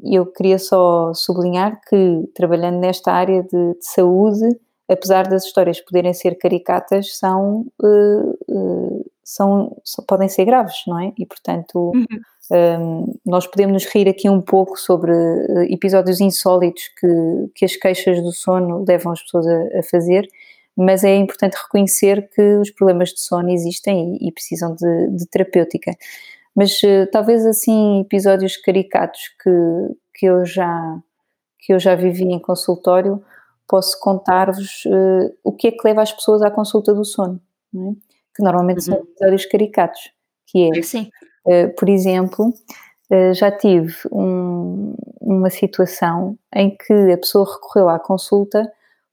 e, 0.04 0.16
eu 0.16 0.26
queria 0.26 0.60
só 0.60 1.14
sublinhar 1.14 1.80
que, 1.88 2.30
trabalhando 2.36 2.80
nesta 2.80 3.14
área 3.14 3.42
de, 3.42 3.50
de 3.50 3.86
saúde, 3.86 4.60
apesar 4.90 5.28
das 5.28 5.46
histórias 5.46 5.80
poderem 5.80 6.14
ser 6.14 6.36
caricatas, 6.36 7.18
são, 7.18 7.66
uh, 7.82 8.38
uh, 8.50 9.12
são, 9.24 9.78
podem 10.08 10.28
ser 10.28 10.44
graves, 10.44 10.82
não 10.86 11.00
é? 11.00 11.14
E, 11.18 11.26
portanto, 11.26 11.92
uhum. 11.96 12.06
Um, 12.52 13.18
nós 13.26 13.48
podemos 13.48 13.72
nos 13.72 13.86
rir 13.86 14.10
aqui 14.10 14.30
um 14.30 14.42
pouco 14.42 14.78
sobre 14.78 15.10
uh, 15.14 15.62
episódios 15.70 16.20
insólitos 16.20 16.84
que, 17.00 17.08
que 17.56 17.64
as 17.64 17.78
queixas 17.78 18.22
do 18.22 18.34
sono 18.34 18.84
levam 18.86 19.14
as 19.14 19.22
pessoas 19.22 19.48
a, 19.48 19.80
a 19.80 19.84
fazer, 19.84 20.28
mas 20.76 21.06
é 21.06 21.16
importante 21.16 21.56
reconhecer 21.56 22.30
que 22.30 22.42
os 22.58 22.70
problemas 22.70 23.10
de 23.10 23.22
sono 23.22 23.50
existem 23.50 24.18
e, 24.18 24.28
e 24.28 24.32
precisam 24.34 24.76
de, 24.76 25.08
de, 25.16 25.26
terapêutica. 25.28 25.94
Mas 26.54 26.74
uh, 26.84 27.08
talvez 27.10 27.46
assim 27.46 28.02
episódios 28.02 28.58
caricatos 28.58 29.22
que, 29.42 29.96
que, 30.16 30.26
eu 30.26 30.44
já, 30.44 31.00
que 31.60 31.74
eu 31.74 31.80
já 31.80 31.96
vivi 31.96 32.26
em 32.26 32.40
consultório, 32.40 33.24
posso 33.66 33.98
contar-vos 34.02 34.84
uh, 34.88 35.34
o 35.42 35.54
que 35.54 35.70
é 35.70 35.72
que 35.72 35.86
leva 35.86 36.02
as 36.02 36.12
pessoas 36.12 36.42
à 36.42 36.52
consulta 36.52 36.94
do 36.94 37.06
sono, 37.06 37.40
é? 37.74 37.94
que 38.36 38.44
normalmente 38.44 38.80
uhum. 38.80 38.96
são 38.96 38.96
episódios 38.98 39.46
caricatos, 39.46 40.12
que 40.48 40.66
é, 40.66 40.70
uh, 41.46 41.74
por 41.78 41.90
exemplo, 41.90 42.54
já 43.34 43.52
tive 43.52 43.94
um, 44.10 44.96
uma 45.20 45.50
situação 45.50 46.38
em 46.56 46.70
que 46.74 46.94
a 47.12 47.18
pessoa 47.18 47.46
recorreu 47.46 47.90
à 47.90 48.00
consulta 48.00 48.72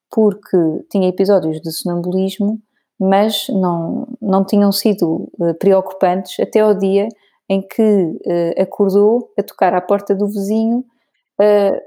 porque 0.08 0.56
tinha 0.88 1.08
episódios 1.08 1.60
de 1.60 1.72
sonambulismo, 1.72 2.60
mas 2.96 3.48
não, 3.48 4.06
não 4.22 4.44
tinham 4.44 4.70
sido 4.70 5.28
uh, 5.40 5.52
preocupantes 5.58 6.38
até 6.38 6.60
ao 6.60 6.74
dia 6.74 7.08
em 7.50 7.60
que 7.60 8.20
acordou 8.60 9.32
a 9.36 9.42
tocar 9.42 9.74
à 9.74 9.80
porta 9.80 10.14
do 10.14 10.26
vizinho, 10.26 10.84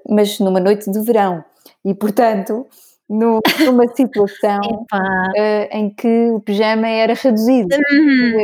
mas 0.10 0.40
numa 0.40 0.60
noite 0.60 0.90
de 0.90 1.00
verão. 1.02 1.44
E, 1.86 1.94
portanto, 1.94 2.66
no, 3.12 3.42
numa 3.60 3.88
situação 3.94 4.62
em 5.72 5.90
que 5.90 6.32
o 6.32 6.40
pijama 6.40 6.88
era 6.88 7.14
reduzido. 7.14 7.76
Uhum. 7.76 8.44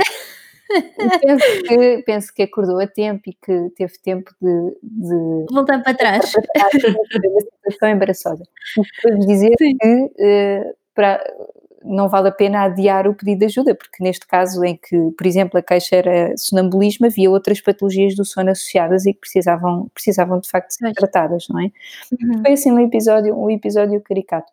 penso, 1.20 1.62
que, 1.66 2.02
penso 2.04 2.34
que 2.34 2.42
acordou 2.42 2.80
a 2.80 2.86
tempo 2.86 3.22
e 3.26 3.34
que 3.34 3.70
teve 3.76 3.94
tempo 4.02 4.30
de, 4.40 4.76
de 4.82 5.46
voltar 5.50 5.82
para 5.82 5.94
trás. 5.94 6.32
uma 6.34 7.40
situação 7.40 7.88
embaraçosa. 7.88 8.44
Podemos 9.02 9.26
dizer 9.26 9.54
Sim. 9.58 9.76
que 9.76 10.04
uh, 10.04 10.74
para, 10.94 11.22
não 11.84 12.08
vale 12.08 12.28
a 12.28 12.32
pena 12.32 12.64
adiar 12.64 13.06
o 13.06 13.14
pedido 13.14 13.40
de 13.40 13.44
ajuda, 13.46 13.74
porque 13.74 14.02
neste 14.02 14.26
caso 14.26 14.64
em 14.64 14.76
que, 14.76 15.10
por 15.16 15.26
exemplo, 15.26 15.58
a 15.58 15.62
queixa 15.62 15.96
era 15.96 16.36
sonambulismo, 16.36 17.06
havia 17.06 17.30
outras 17.30 17.60
patologias 17.60 18.14
do 18.14 18.24
sono 18.24 18.50
associadas 18.50 19.06
e 19.06 19.12
que 19.12 19.20
precisavam, 19.20 19.88
precisavam 19.92 20.40
de 20.40 20.48
facto 20.48 20.70
ser 20.70 20.92
tratadas, 20.92 21.46
não 21.48 21.60
é? 21.60 21.70
Uhum. 22.12 22.42
Foi 22.42 22.52
assim 22.52 22.72
um 22.72 22.80
episódio, 22.80 23.36
um 23.36 23.50
episódio 23.50 24.00
caricato. 24.00 24.50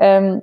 Um, 0.00 0.40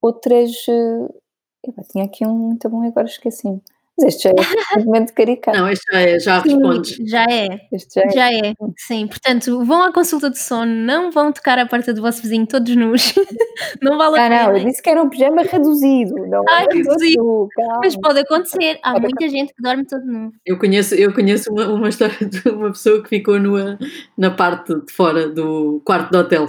outras. 0.00 0.66
Eu 0.68 1.84
tinha 1.90 2.04
aqui 2.04 2.26
um 2.26 2.34
muito 2.34 2.68
bom, 2.68 2.82
agora 2.82 3.06
esqueci-me. 3.06 3.62
Mas 3.98 4.14
este 4.14 4.22
já 4.24 4.30
é 4.30 4.34
simplesmente 4.74 5.12
caricato. 5.12 5.58
Não, 5.58 5.68
este 5.68 5.92
já 5.92 6.00
é, 6.00 6.18
já 6.18 6.38
respondes. 6.40 6.96
Já 7.08 7.24
é. 7.24 7.60
Este 7.72 8.00
já, 8.00 8.08
já 8.08 8.32
é. 8.32 8.38
é. 8.48 8.54
Sim, 8.76 9.06
portanto, 9.06 9.64
vão 9.64 9.82
à 9.82 9.92
consulta 9.92 10.30
de 10.30 10.38
sono, 10.38 10.72
não 10.72 11.10
vão 11.10 11.32
tocar 11.32 11.58
a 11.58 11.66
porta 11.66 11.92
do 11.92 12.00
vosso 12.00 12.22
vizinho 12.22 12.46
todos 12.46 12.74
nus. 12.74 13.14
não 13.82 13.98
vale 13.98 14.18
a 14.18 14.26
ah, 14.26 14.28
pena. 14.28 14.44
Não, 14.44 14.58
eu 14.58 14.64
disse 14.64 14.82
que 14.82 14.90
era 14.90 15.02
um 15.02 15.08
pijama 15.08 15.42
reduzido. 15.42 16.14
Não 16.26 16.42
ah, 16.48 16.66
reduzido. 16.72 17.48
Mas 17.82 17.96
pode 17.96 18.20
acontecer. 18.20 18.78
Há 18.82 18.92
pode 18.92 19.02
muita 19.02 19.24
acontecer. 19.24 19.36
gente 19.36 19.54
que 19.54 19.62
dorme 19.62 19.84
todo 19.84 20.04
nu. 20.04 20.32
Eu 20.46 20.58
conheço, 20.58 20.94
eu 20.94 21.12
conheço 21.12 21.52
uma, 21.52 21.66
uma 21.68 21.88
história 21.88 22.16
de 22.26 22.48
uma 22.48 22.70
pessoa 22.70 23.02
que 23.02 23.08
ficou 23.08 23.38
nua 23.38 23.78
na 24.16 24.30
parte 24.30 24.74
de 24.74 24.92
fora 24.92 25.28
do 25.28 25.82
quarto 25.84 26.10
do 26.10 26.18
hotel. 26.18 26.48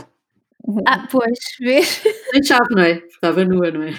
Ah, 0.88 1.06
pois, 1.12 1.39
vês? 1.60 2.01
Sem 2.32 2.43
chave, 2.43 2.73
não 2.73 2.84
é? 2.84 3.03
Estava 3.10 3.43
nua, 3.43 3.69
não 3.69 3.84
é? 3.84 3.93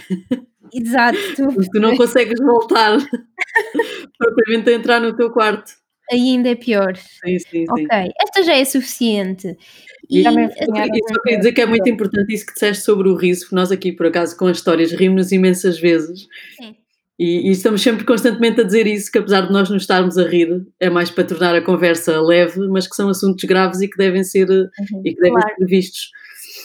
Exato. 0.73 1.19
Mas 1.57 1.69
tu 1.69 1.81
não 1.81 1.97
consegues 1.99 2.39
voltar 2.41 2.99
propriamente 4.19 4.71
a 4.71 4.73
entrar 4.73 5.01
no 5.01 5.15
teu 5.15 5.31
quarto. 5.31 5.73
Ainda 6.11 6.51
é 6.51 6.55
pior. 6.55 6.97
Sim, 6.97 7.39
sim, 7.39 7.49
sim. 7.51 7.67
Ok, 7.69 8.13
esta 8.21 8.43
já 8.43 8.55
é 8.55 8.65
suficiente. 8.65 9.57
E, 10.11 10.19
e, 10.19 10.21
e 10.21 10.25
só 10.25 11.21
queria 11.23 11.39
dizer 11.39 11.53
que 11.53 11.63
é 11.63 11.67
muito 11.67 11.89
importante 11.89 12.33
isso 12.35 12.45
que 12.45 12.53
disseste 12.53 12.85
sobre 12.85 13.09
o 13.09 13.17
riso, 13.17 13.43
porque 13.43 13.57
nós 13.57 13.73
aqui, 13.73 13.91
por 13.91 14.07
acaso, 14.07 14.37
com 14.37 14.47
as 14.47 14.59
histórias 14.59 14.93
rimos 14.93 15.33
imensas 15.33 15.79
vezes. 15.79 16.27
Sim. 16.57 16.77
E, 17.19 17.49
e, 17.49 17.51
estamos 17.53 17.81
sempre 17.81 18.05
constantemente 18.05 18.61
a 18.61 18.65
dizer 18.65 18.87
isso, 18.87 19.11
que 19.11 19.19
apesar 19.19 19.43
de 19.43 19.53
nós 19.53 19.71
nos 19.71 19.83
estarmos 19.83 20.19
a 20.19 20.25
rir, 20.25 20.67
é 20.81 20.91
mais 20.91 21.11
para 21.11 21.25
tornar 21.25 21.55
a 21.55 21.63
conversa 21.63 22.21
leve, 22.21 22.67
mas 22.69 22.89
que 22.89 22.97
são 22.97 23.09
assuntos 23.09 23.45
graves 23.45 23.81
e 23.81 23.89
que 23.89 23.97
devem 23.97 24.25
ser, 24.25 24.51
uhum, 24.51 25.03
e 25.05 25.15
que 25.15 25.21
devem 25.21 25.33
claro. 25.33 25.55
ser 25.57 25.67
vistos. 25.67 26.11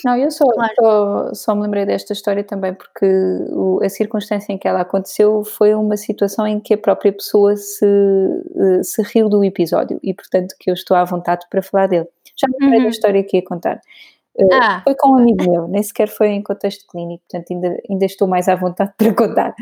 Não, 0.05 0.15
eu 0.15 0.31
só, 0.31 0.45
claro. 0.45 0.73
só, 0.79 1.33
só, 1.33 1.55
me 1.55 1.63
lembrei 1.63 1.85
desta 1.85 2.13
história 2.13 2.43
também 2.43 2.73
porque 2.73 3.05
o, 3.51 3.81
a 3.83 3.89
circunstância 3.89 4.53
em 4.53 4.57
que 4.57 4.67
ela 4.67 4.81
aconteceu 4.81 5.43
foi 5.43 5.73
uma 5.73 5.97
situação 5.97 6.47
em 6.47 6.59
que 6.59 6.73
a 6.73 6.77
própria 6.77 7.11
pessoa 7.11 7.55
se, 7.55 7.85
eh, 7.85 8.83
se 8.83 9.01
riu 9.01 9.29
do 9.29 9.43
episódio 9.43 9.99
e, 10.03 10.13
portanto, 10.13 10.55
que 10.59 10.69
eu 10.69 10.73
estou 10.73 10.95
à 10.95 11.03
vontade 11.03 11.45
para 11.49 11.61
falar 11.61 11.87
dele. 11.87 12.07
Já 12.35 12.47
me 12.47 12.55
lembrei 12.61 12.79
uhum. 12.79 12.85
da 12.85 12.89
história 12.89 13.23
que 13.23 13.37
ia 13.37 13.43
contar. 13.43 13.81
Eh, 14.37 14.47
ah. 14.53 14.81
Foi 14.83 14.95
com 14.95 15.09
um 15.09 15.17
amigo 15.17 15.51
meu, 15.51 15.67
nem 15.67 15.83
sequer 15.83 16.07
foi 16.07 16.29
em 16.29 16.41
contexto 16.41 16.85
clínico, 16.87 17.23
portanto 17.29 17.51
ainda, 17.51 17.77
ainda 17.89 18.05
estou 18.05 18.27
mais 18.27 18.47
à 18.47 18.55
vontade 18.55 18.93
para 18.97 19.13
contar. 19.13 19.53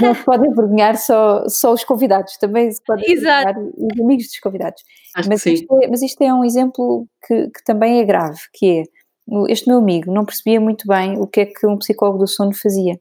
Não 0.00 0.14
se 0.14 0.24
podem 0.24 0.50
envergonhar 0.50 0.96
só, 0.98 1.48
só 1.48 1.72
os 1.72 1.82
convidados, 1.82 2.36
também 2.36 2.70
se 2.70 2.82
podem 2.84 3.10
envergonhar 3.10 3.58
os 3.58 4.00
amigos 4.00 4.26
dos 4.26 4.38
convidados. 4.38 4.82
mas, 5.26 5.46
isto 5.46 5.82
é, 5.82 5.88
mas 5.88 6.02
isto 6.02 6.20
é 6.22 6.32
um 6.32 6.44
exemplo 6.44 7.06
que, 7.26 7.48
que 7.48 7.64
também 7.64 8.00
é 8.00 8.04
grave, 8.04 8.38
que 8.52 8.80
é 8.80 9.01
este 9.48 9.68
meu 9.68 9.78
amigo 9.78 10.12
não 10.12 10.24
percebia 10.24 10.60
muito 10.60 10.86
bem 10.86 11.18
o 11.18 11.26
que 11.26 11.40
é 11.40 11.46
que 11.46 11.66
um 11.66 11.78
psicólogo 11.78 12.18
do 12.18 12.26
sono 12.26 12.54
fazia. 12.54 13.00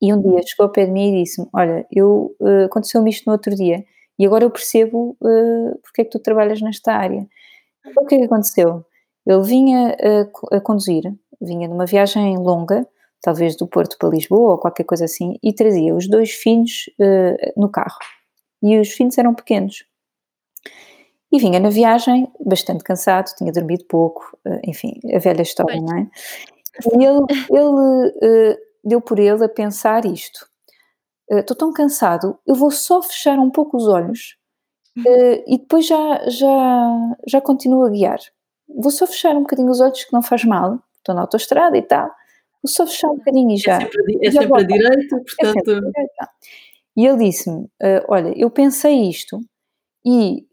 E 0.00 0.12
um 0.12 0.20
dia 0.20 0.42
chegou 0.46 0.64
ao 0.64 0.72
pé 0.72 0.84
de 0.84 0.92
mim 0.92 1.14
e 1.14 1.22
disse-me: 1.22 1.48
Olha, 1.54 1.86
eu, 1.90 2.34
uh, 2.40 2.64
aconteceu-me 2.66 3.10
isto 3.10 3.26
no 3.26 3.32
outro 3.32 3.54
dia 3.54 3.84
e 4.18 4.26
agora 4.26 4.44
eu 4.44 4.50
percebo 4.50 5.16
uh, 5.20 5.78
porque 5.82 6.02
é 6.02 6.04
que 6.04 6.10
tu 6.10 6.18
trabalhas 6.18 6.60
nesta 6.60 6.92
área. 6.92 7.26
Então, 7.86 8.04
o 8.04 8.06
que 8.06 8.14
é 8.14 8.18
que 8.18 8.24
aconteceu? 8.24 8.84
Ele 9.26 9.42
vinha 9.42 9.96
a, 10.52 10.56
a 10.56 10.60
conduzir, 10.60 11.02
vinha 11.40 11.68
numa 11.68 11.86
viagem 11.86 12.36
longa, 12.38 12.86
talvez 13.20 13.56
do 13.56 13.66
Porto 13.66 13.96
para 13.98 14.08
Lisboa 14.08 14.52
ou 14.52 14.58
qualquer 14.58 14.84
coisa 14.84 15.04
assim, 15.04 15.36
e 15.42 15.52
trazia 15.52 15.94
os 15.94 16.08
dois 16.08 16.30
filhos 16.30 16.90
uh, 17.00 17.60
no 17.60 17.68
carro. 17.68 17.98
E 18.62 18.78
os 18.78 18.90
filhos 18.92 19.16
eram 19.18 19.34
pequenos. 19.34 19.84
E 21.32 21.38
vinha 21.38 21.58
na 21.58 21.70
viagem 21.70 22.30
bastante 22.44 22.84
cansado, 22.84 23.34
tinha 23.36 23.52
dormido 23.52 23.84
pouco, 23.84 24.38
eh, 24.44 24.60
enfim, 24.64 24.92
a 25.12 25.18
velha 25.18 25.42
história, 25.42 25.80
não 25.80 25.98
é? 25.98 26.08
E 26.84 27.04
ele, 27.04 27.20
ele 27.50 28.54
uh, 28.54 28.58
deu 28.84 29.00
por 29.00 29.18
ele 29.18 29.44
a 29.44 29.48
pensar 29.48 30.04
isto. 30.04 30.46
Estou 31.28 31.54
uh, 31.54 31.58
tão 31.58 31.72
cansado, 31.72 32.38
eu 32.46 32.54
vou 32.54 32.70
só 32.70 33.02
fechar 33.02 33.38
um 33.38 33.50
pouco 33.50 33.76
os 33.76 33.88
olhos 33.88 34.36
uh, 34.98 35.42
e 35.46 35.58
depois 35.58 35.86
já, 35.86 36.28
já, 36.28 37.16
já 37.26 37.40
continuo 37.40 37.84
a 37.84 37.90
guiar. 37.90 38.20
Vou 38.68 38.90
só 38.90 39.06
fechar 39.06 39.34
um 39.34 39.42
bocadinho 39.42 39.70
os 39.70 39.80
olhos, 39.80 40.04
que 40.04 40.12
não 40.12 40.22
faz 40.22 40.44
mal, 40.44 40.78
estou 40.98 41.14
na 41.14 41.22
autostrada 41.22 41.76
e 41.76 41.82
tal. 41.82 42.06
Vou 42.62 42.70
só 42.70 42.86
fechar 42.86 43.08
um 43.08 43.16
bocadinho 43.16 43.52
e 43.52 43.56
já. 43.56 43.76
É 43.76 43.80
sempre, 43.80 44.18
é 44.22 44.30
sempre 44.30 44.62
a 44.62 44.66
direita, 44.66 45.16
portanto. 45.16 45.70
É 45.70 45.74
direita. 45.74 46.30
E 46.96 47.06
ele 47.06 47.24
disse-me: 47.24 47.68
Olha, 48.08 48.32
eu 48.36 48.50
pensei 48.50 49.08
isto 49.08 49.38
e 50.04 50.46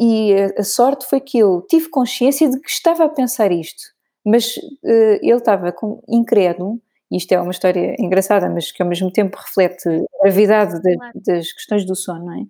e 0.00 0.34
a, 0.58 0.62
sorte 0.62 1.06
foi 1.06 1.20
que 1.20 1.38
eu 1.38 1.62
tive 1.68 1.88
consciência 1.88 2.48
de 2.50 2.60
que 2.60 2.70
estava 2.70 3.04
a 3.04 3.08
pensar 3.08 3.52
isto, 3.52 3.82
mas 4.24 4.56
uh, 4.56 5.18
ele 5.20 5.36
estava 5.36 5.72
com, 5.72 6.02
incrédulo, 6.08 6.80
e 7.10 7.16
isto 7.16 7.32
é 7.32 7.40
uma 7.40 7.50
história 7.50 7.94
engraçada, 7.98 8.48
mas 8.48 8.72
que 8.72 8.82
ao 8.82 8.88
mesmo 8.88 9.10
tempo 9.12 9.36
reflete 9.36 9.88
a 9.88 10.24
gravidade 10.24 10.80
de, 10.80 10.96
das 11.14 11.52
questões 11.52 11.84
do 11.84 11.94
sono, 11.94 12.24
não 12.24 12.34
é? 12.34 12.44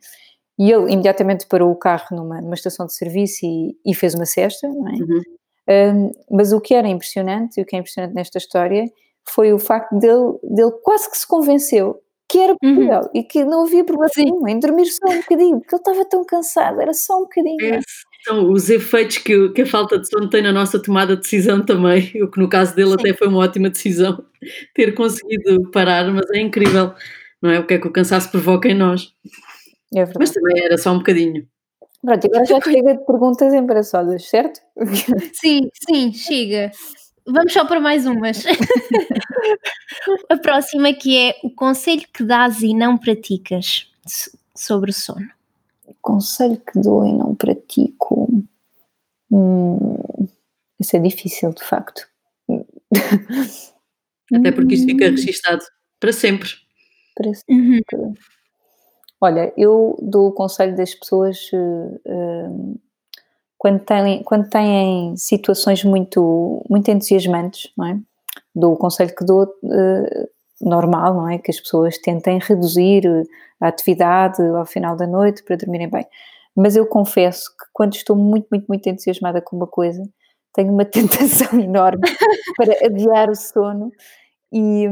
E 0.59 0.71
ele 0.71 0.93
imediatamente 0.93 1.47
parou 1.47 1.73
o 1.73 1.77
carro 1.77 2.09
numa, 2.13 2.41
numa 2.41 2.55
estação 2.55 2.87
de 2.87 2.95
serviço 2.95 3.45
e, 3.45 3.77
e 3.85 3.95
fez 3.95 4.15
uma 4.15 4.27
cesta, 4.27 4.69
não 4.69 4.89
é? 4.89 4.93
Uhum. 4.93 5.23
Um, 5.69 6.13
mas 6.31 6.53
o 6.53 6.61
que 6.61 6.75
era 6.75 6.89
impressionante, 6.89 7.59
e 7.59 7.63
o 7.63 7.67
que 7.67 7.75
é 7.75 7.79
impressionante 7.79 8.15
nesta 8.15 8.39
história, 8.39 8.85
foi 9.29 9.53
o 9.53 9.59
facto 9.59 9.97
dele, 9.99 10.39
dele 10.43 10.73
quase 10.83 11.11
que 11.11 11.17
se 11.17 11.27
convenceu 11.27 12.01
que 12.33 12.39
era 12.39 12.55
uhum. 12.63 12.75
possível 12.75 13.01
uhum. 13.01 13.11
e 13.15 13.23
que 13.23 13.45
não 13.45 13.67
havia 13.67 13.85
problema 13.85 14.11
nenhum 14.17 14.49
em 14.49 14.59
dormir 14.59 14.87
só 14.87 15.07
um 15.07 15.21
bocadinho, 15.21 15.61
porque 15.61 15.75
ele 15.75 15.81
estava 15.81 16.05
tão 16.07 16.25
cansado, 16.25 16.81
era 16.81 16.95
só 16.95 17.19
um 17.19 17.23
bocadinho. 17.25 17.75
É, 17.75 17.81
são 18.25 18.51
os 18.51 18.71
efeitos 18.71 19.19
que, 19.19 19.51
que, 19.51 19.63
a 19.63 19.67
falta 19.67 19.99
de 19.99 20.09
sono 20.09 20.31
tem 20.31 20.41
na 20.41 20.51
nossa 20.51 20.83
tomada 20.83 21.15
de 21.15 21.21
decisão 21.21 21.63
também, 21.63 22.11
o 22.25 22.31
que 22.31 22.41
no 22.41 22.49
caso 22.49 22.75
dele 22.75 22.89
Sim. 22.89 22.97
até 22.99 23.13
foi 23.13 23.29
uma 23.29 23.41
ótima 23.41 23.69
decisão 23.69 24.25
ter 24.75 24.95
conseguido 24.95 25.71
parar, 25.71 26.11
mas 26.11 26.25
é 26.31 26.41
incrível, 26.41 26.95
não 27.43 27.51
é? 27.51 27.61
O 27.61 27.67
que 27.67 27.75
é 27.75 27.79
que 27.79 27.87
o 27.87 27.93
cansaço 27.93 28.31
provoca 28.31 28.67
em 28.67 28.75
nós. 28.75 29.13
É 29.95 29.99
verdade. 29.99 30.17
Mas 30.19 30.31
também 30.31 30.65
era 30.65 30.79
só 30.79 30.91
um 30.91 30.99
bocadinho. 30.99 31.47
Pronto, 32.01 32.27
agora 32.27 32.47
já 32.47 32.61
chega 32.63 32.95
de 32.95 33.05
perguntas 33.05 33.53
embaraçosas, 33.53 34.25
certo? 34.25 34.59
Sim, 35.35 35.69
sim, 35.87 36.13
chega. 36.15 36.73
Vamos 37.27 37.53
só 37.53 37.65
para 37.65 37.81
mais 37.81 38.07
umas. 38.07 38.45
a 40.29 40.37
próxima 40.37 40.93
que 40.93 41.17
é 41.17 41.37
o 41.43 41.51
conselho 41.51 42.05
que 42.13 42.25
dás 42.25 42.63
e 42.63 42.75
não 42.75 42.99
praticas 42.99 43.91
sobre 44.55 44.91
o 44.91 44.95
sono. 44.95 45.29
O 45.87 45.95
conselho 46.01 46.61
que 46.61 46.81
dou 46.81 47.07
e 47.07 47.13
não 47.13 47.35
pratico. 47.35 48.29
Hum, 49.31 49.99
isso 50.79 50.97
é 50.97 50.99
difícil, 50.99 51.53
de 51.53 51.63
facto. 51.63 52.09
Até 54.35 54.51
porque 54.53 54.75
isto 54.75 54.87
fica 54.87 55.11
registado 55.11 55.63
para 56.01 56.13
sempre. 56.13 56.49
Para 57.15 57.33
sempre. 57.35 57.97
Uhum. 57.97 58.15
Olha, 59.21 59.53
eu 59.57 59.97
dou 60.03 60.29
o 60.29 60.33
conselho 60.33 60.75
das 60.75 60.95
pessoas 60.95 61.49
uh, 61.53 62.01
uh, 62.07 62.81
quando, 63.63 63.79
têm, 63.79 64.25
quando 64.25 64.49
têm 64.49 65.17
situações 65.17 65.85
muito, 65.85 66.67
muito 66.69 66.91
entusiasmantes, 66.91 67.71
não 67.79 67.87
é? 67.87 67.97
Dou 68.53 68.73
o 68.73 68.77
conselho 68.77 69.15
que 69.15 69.25
dou 69.25 69.45
uh, 69.45 70.29
normal, 70.61 71.15
não 71.15 71.31
é? 71.31 71.39
Que 71.39 71.53
as 71.53 71.61
pessoas 71.61 71.97
tentem 71.97 72.41
reduzir 72.43 73.05
a 73.61 73.69
atividade 73.69 74.43
ao 74.43 74.67
final 74.67 74.97
da 74.97 75.07
noite 75.07 75.45
para 75.45 75.55
dormirem 75.55 75.89
bem. 75.89 76.05
Mas 76.57 76.75
eu 76.75 76.85
confesso 76.87 77.51
que 77.51 77.67
quando 77.73 77.95
estou 77.95 78.17
muito, 78.17 78.49
muito, 78.51 78.67
muito 78.67 78.89
entusiasmada 78.89 79.41
com 79.41 79.55
uma 79.55 79.69
coisa, 79.69 80.03
tenho 80.53 80.73
uma 80.73 80.83
tentação 80.85 81.61
enorme 81.61 82.03
para 82.57 82.85
adiar 82.85 83.31
o 83.31 83.37
sono 83.37 83.93
e, 84.53 84.89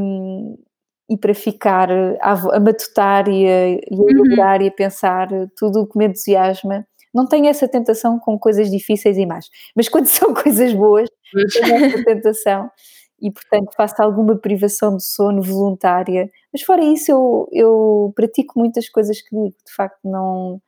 e 1.11 1.17
para 1.17 1.35
ficar 1.35 1.91
a, 1.91 2.33
a 2.55 2.61
matutar 2.61 3.29
e 3.29 3.49
a, 3.49 3.69
e 3.69 3.81
a 3.91 3.97
uhum. 3.97 4.11
elaborar 4.11 4.61
uhum. 4.61 4.67
e 4.67 4.69
a 4.69 4.73
pensar 4.73 5.29
tudo 5.57 5.81
o 5.81 5.89
que 5.89 5.99
me 5.99 6.07
entusiasma. 6.07 6.87
Não 7.13 7.27
tenho 7.27 7.47
essa 7.47 7.69
tentação 7.69 8.19
com 8.19 8.39
coisas 8.39 8.71
difíceis 8.71 9.17
e 9.17 9.27
más, 9.27 9.49
mas 9.75 9.89
quando 9.89 10.07
são 10.09 10.33
coisas 10.35 10.73
boas, 10.73 11.09
tenho 11.53 11.85
essa 11.85 12.05
tentação 12.05 12.71
e, 13.21 13.31
portanto, 13.31 13.73
faço 13.77 14.03
alguma 14.03 14.37
privação 14.37 14.97
de 14.97 15.05
sono 15.05 15.43
voluntária. 15.43 16.31
Mas 16.53 16.63
fora 16.63 16.83
isso, 16.83 17.11
eu, 17.11 17.49
eu 17.53 18.13
pratico 18.17 18.59
muitas 18.59 18.89
coisas 18.89 19.21
que 19.21 19.29
digo, 19.31 19.49
de 19.49 19.75
facto, 19.75 20.01
não. 20.05 20.61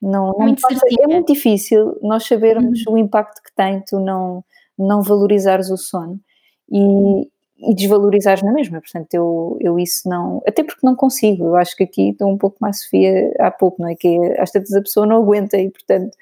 Não, 0.00 0.26
não 0.32 0.38
muito 0.40 0.62
é 1.00 1.06
muito 1.06 1.32
difícil 1.32 1.98
nós 2.02 2.26
sabermos 2.26 2.84
uhum. 2.86 2.94
o 2.94 2.98
impacto 2.98 3.42
que 3.42 3.52
tem 3.56 3.82
tu 3.88 3.98
não, 3.98 4.44
não 4.78 5.02
valorizares 5.02 5.70
o 5.70 5.76
sono. 5.78 6.20
E, 6.70 7.28
e 7.58 7.74
desvalorizares 7.74 8.42
na 8.42 8.52
mesma. 8.52 8.80
Portanto, 8.80 9.12
eu, 9.14 9.58
eu 9.60 9.78
isso 9.78 10.08
não. 10.08 10.42
Até 10.46 10.62
porque 10.62 10.84
não 10.86 10.94
consigo. 10.94 11.46
Eu 11.46 11.56
acho 11.56 11.76
que 11.76 11.84
aqui 11.84 12.10
estou 12.10 12.30
um 12.30 12.36
pouco 12.36 12.56
mais 12.60 12.82
Sofia 12.82 13.32
há 13.38 13.50
pouco, 13.50 13.80
não 13.80 13.88
é? 13.88 13.94
Que 13.94 14.18
às 14.38 14.50
tantas 14.50 14.72
a 14.74 14.82
pessoa 14.82 15.06
não 15.06 15.16
aguenta 15.16 15.56
e, 15.56 15.70
portanto, 15.70 16.16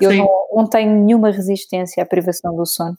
eu 0.00 0.12
não, 0.14 0.28
não, 0.52 0.66
tenho 0.66 0.92
nenhuma 1.04 1.30
resistência 1.30 2.02
à 2.02 2.06
privação 2.06 2.54
do 2.54 2.66
sono. 2.66 2.96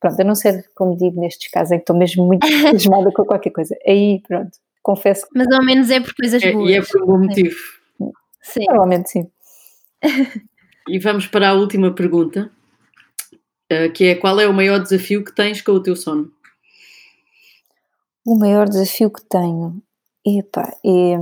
Pronto, 0.00 0.20
a 0.20 0.24
não 0.24 0.34
ser, 0.34 0.68
como 0.74 0.96
digo, 0.96 1.20
nestes 1.20 1.50
casos 1.50 1.72
em 1.72 1.76
que 1.76 1.82
estou 1.82 1.96
mesmo 1.96 2.26
muito 2.26 2.44
entusiasmada 2.46 3.10
com 3.12 3.24
qualquer 3.24 3.50
coisa. 3.50 3.76
Aí, 3.86 4.20
pronto, 4.26 4.50
confesso 4.82 5.26
que. 5.26 5.38
Mas 5.38 5.50
ao 5.52 5.64
menos 5.64 5.90
é 5.90 6.00
por 6.00 6.14
coisas 6.14 6.42
boas. 6.42 6.70
É, 6.70 6.72
e 6.72 6.76
é 6.76 6.82
por 6.82 7.02
um 7.02 7.06
bom 7.06 7.18
motivo. 7.18 7.56
Sim. 8.42 8.64
Provavelmente 8.64 9.10
sim. 9.10 9.30
e 10.88 10.98
vamos 10.98 11.28
para 11.28 11.50
a 11.50 11.54
última 11.54 11.94
pergunta, 11.94 12.50
eh, 13.70 13.88
que 13.88 14.06
é 14.06 14.14
qual 14.16 14.40
é 14.40 14.48
o 14.48 14.52
maior 14.52 14.80
desafio 14.80 15.24
que 15.24 15.32
tens 15.32 15.62
com 15.62 15.72
o 15.72 15.82
teu 15.82 15.94
sono? 15.94 16.30
O 18.24 18.36
maior 18.36 18.68
desafio 18.68 19.10
que 19.10 19.24
tenho 19.24 19.82
epa, 20.24 20.72
é 20.84 21.16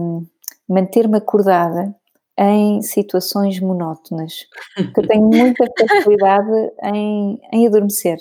manter-me 0.69 1.17
acordada 1.19 1.95
em 2.39 2.81
situações 2.81 3.61
monótonas. 3.61 4.47
eu 4.77 5.07
tenho 5.07 5.27
muita 5.27 5.65
facilidade 5.79 6.73
em, 6.85 7.41
em 7.53 7.67
adormecer. 7.67 8.19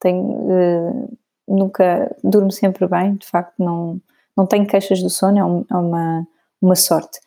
Tenho, 0.00 0.24
uh, 0.24 1.18
nunca 1.46 2.14
durmo 2.22 2.50
sempre 2.50 2.86
bem, 2.86 3.16
de 3.16 3.26
facto, 3.26 3.54
não, 3.58 4.00
não 4.36 4.46
tenho 4.46 4.66
queixas 4.66 5.02
do 5.02 5.10
sono, 5.10 5.38
é, 5.38 5.44
um, 5.44 5.64
é 5.70 5.76
uma, 5.76 6.26
uma 6.62 6.76
sorte. 6.76 7.18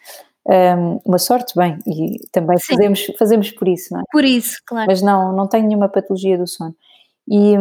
Um, 0.48 1.00
uma 1.06 1.20
sorte, 1.20 1.54
bem, 1.56 1.78
e 1.86 2.18
também 2.32 2.58
fazemos, 2.60 3.06
fazemos 3.20 3.52
por 3.52 3.68
isso, 3.68 3.94
não 3.94 4.00
é? 4.00 4.04
Por 4.12 4.26
isso, 4.26 4.58
claro. 4.66 4.88
Mas 4.90 5.02
não, 5.02 5.36
não 5.36 5.48
tenho 5.48 5.68
nenhuma 5.68 5.90
patologia 5.90 6.38
do 6.38 6.48
sono. 6.48 6.76
E, 7.28 7.56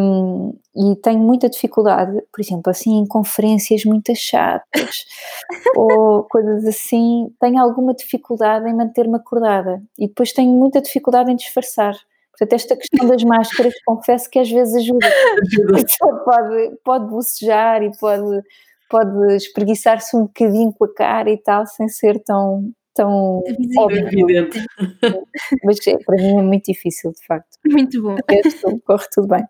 e 0.74 0.96
tenho 0.96 1.20
muita 1.20 1.48
dificuldade, 1.48 2.12
por 2.32 2.40
exemplo, 2.40 2.70
assim, 2.70 2.98
em 2.98 3.06
conferências 3.06 3.84
muito 3.84 4.12
chatas 4.16 5.04
ou 5.76 6.24
coisas 6.24 6.64
assim, 6.64 7.28
tenho 7.40 7.60
alguma 7.60 7.94
dificuldade 7.94 8.68
em 8.68 8.74
manter-me 8.74 9.16
acordada 9.16 9.82
e 9.98 10.08
depois 10.08 10.32
tenho 10.32 10.52
muita 10.52 10.80
dificuldade 10.80 11.30
em 11.30 11.36
disfarçar. 11.36 11.94
Portanto, 12.30 12.54
esta 12.54 12.76
questão 12.76 13.06
das 13.06 13.22
máscaras, 13.22 13.74
confesso 13.84 14.30
que 14.30 14.38
às 14.38 14.50
vezes 14.50 14.74
ajuda. 14.76 15.06
Pode, 16.24 16.76
pode 16.82 17.10
bocejar 17.10 17.82
e 17.82 17.90
pode, 17.98 18.42
pode 18.88 19.36
espreguiçar-se 19.36 20.16
um 20.16 20.22
bocadinho 20.22 20.72
com 20.72 20.86
a 20.86 20.94
cara 20.94 21.30
e 21.30 21.36
tal, 21.36 21.66
sem 21.66 21.86
ser 21.88 22.18
tão, 22.24 22.72
tão 22.94 23.42
óbvio. 23.76 24.48
Mas 25.64 25.86
é, 25.86 25.96
para 25.98 26.16
mim 26.16 26.38
é 26.38 26.42
muito 26.42 26.64
difícil, 26.72 27.12
de 27.12 27.24
facto. 27.26 27.58
Muito 27.66 28.02
bom. 28.02 28.16
corre 28.84 29.06
tudo 29.12 29.28
bem. 29.28 29.44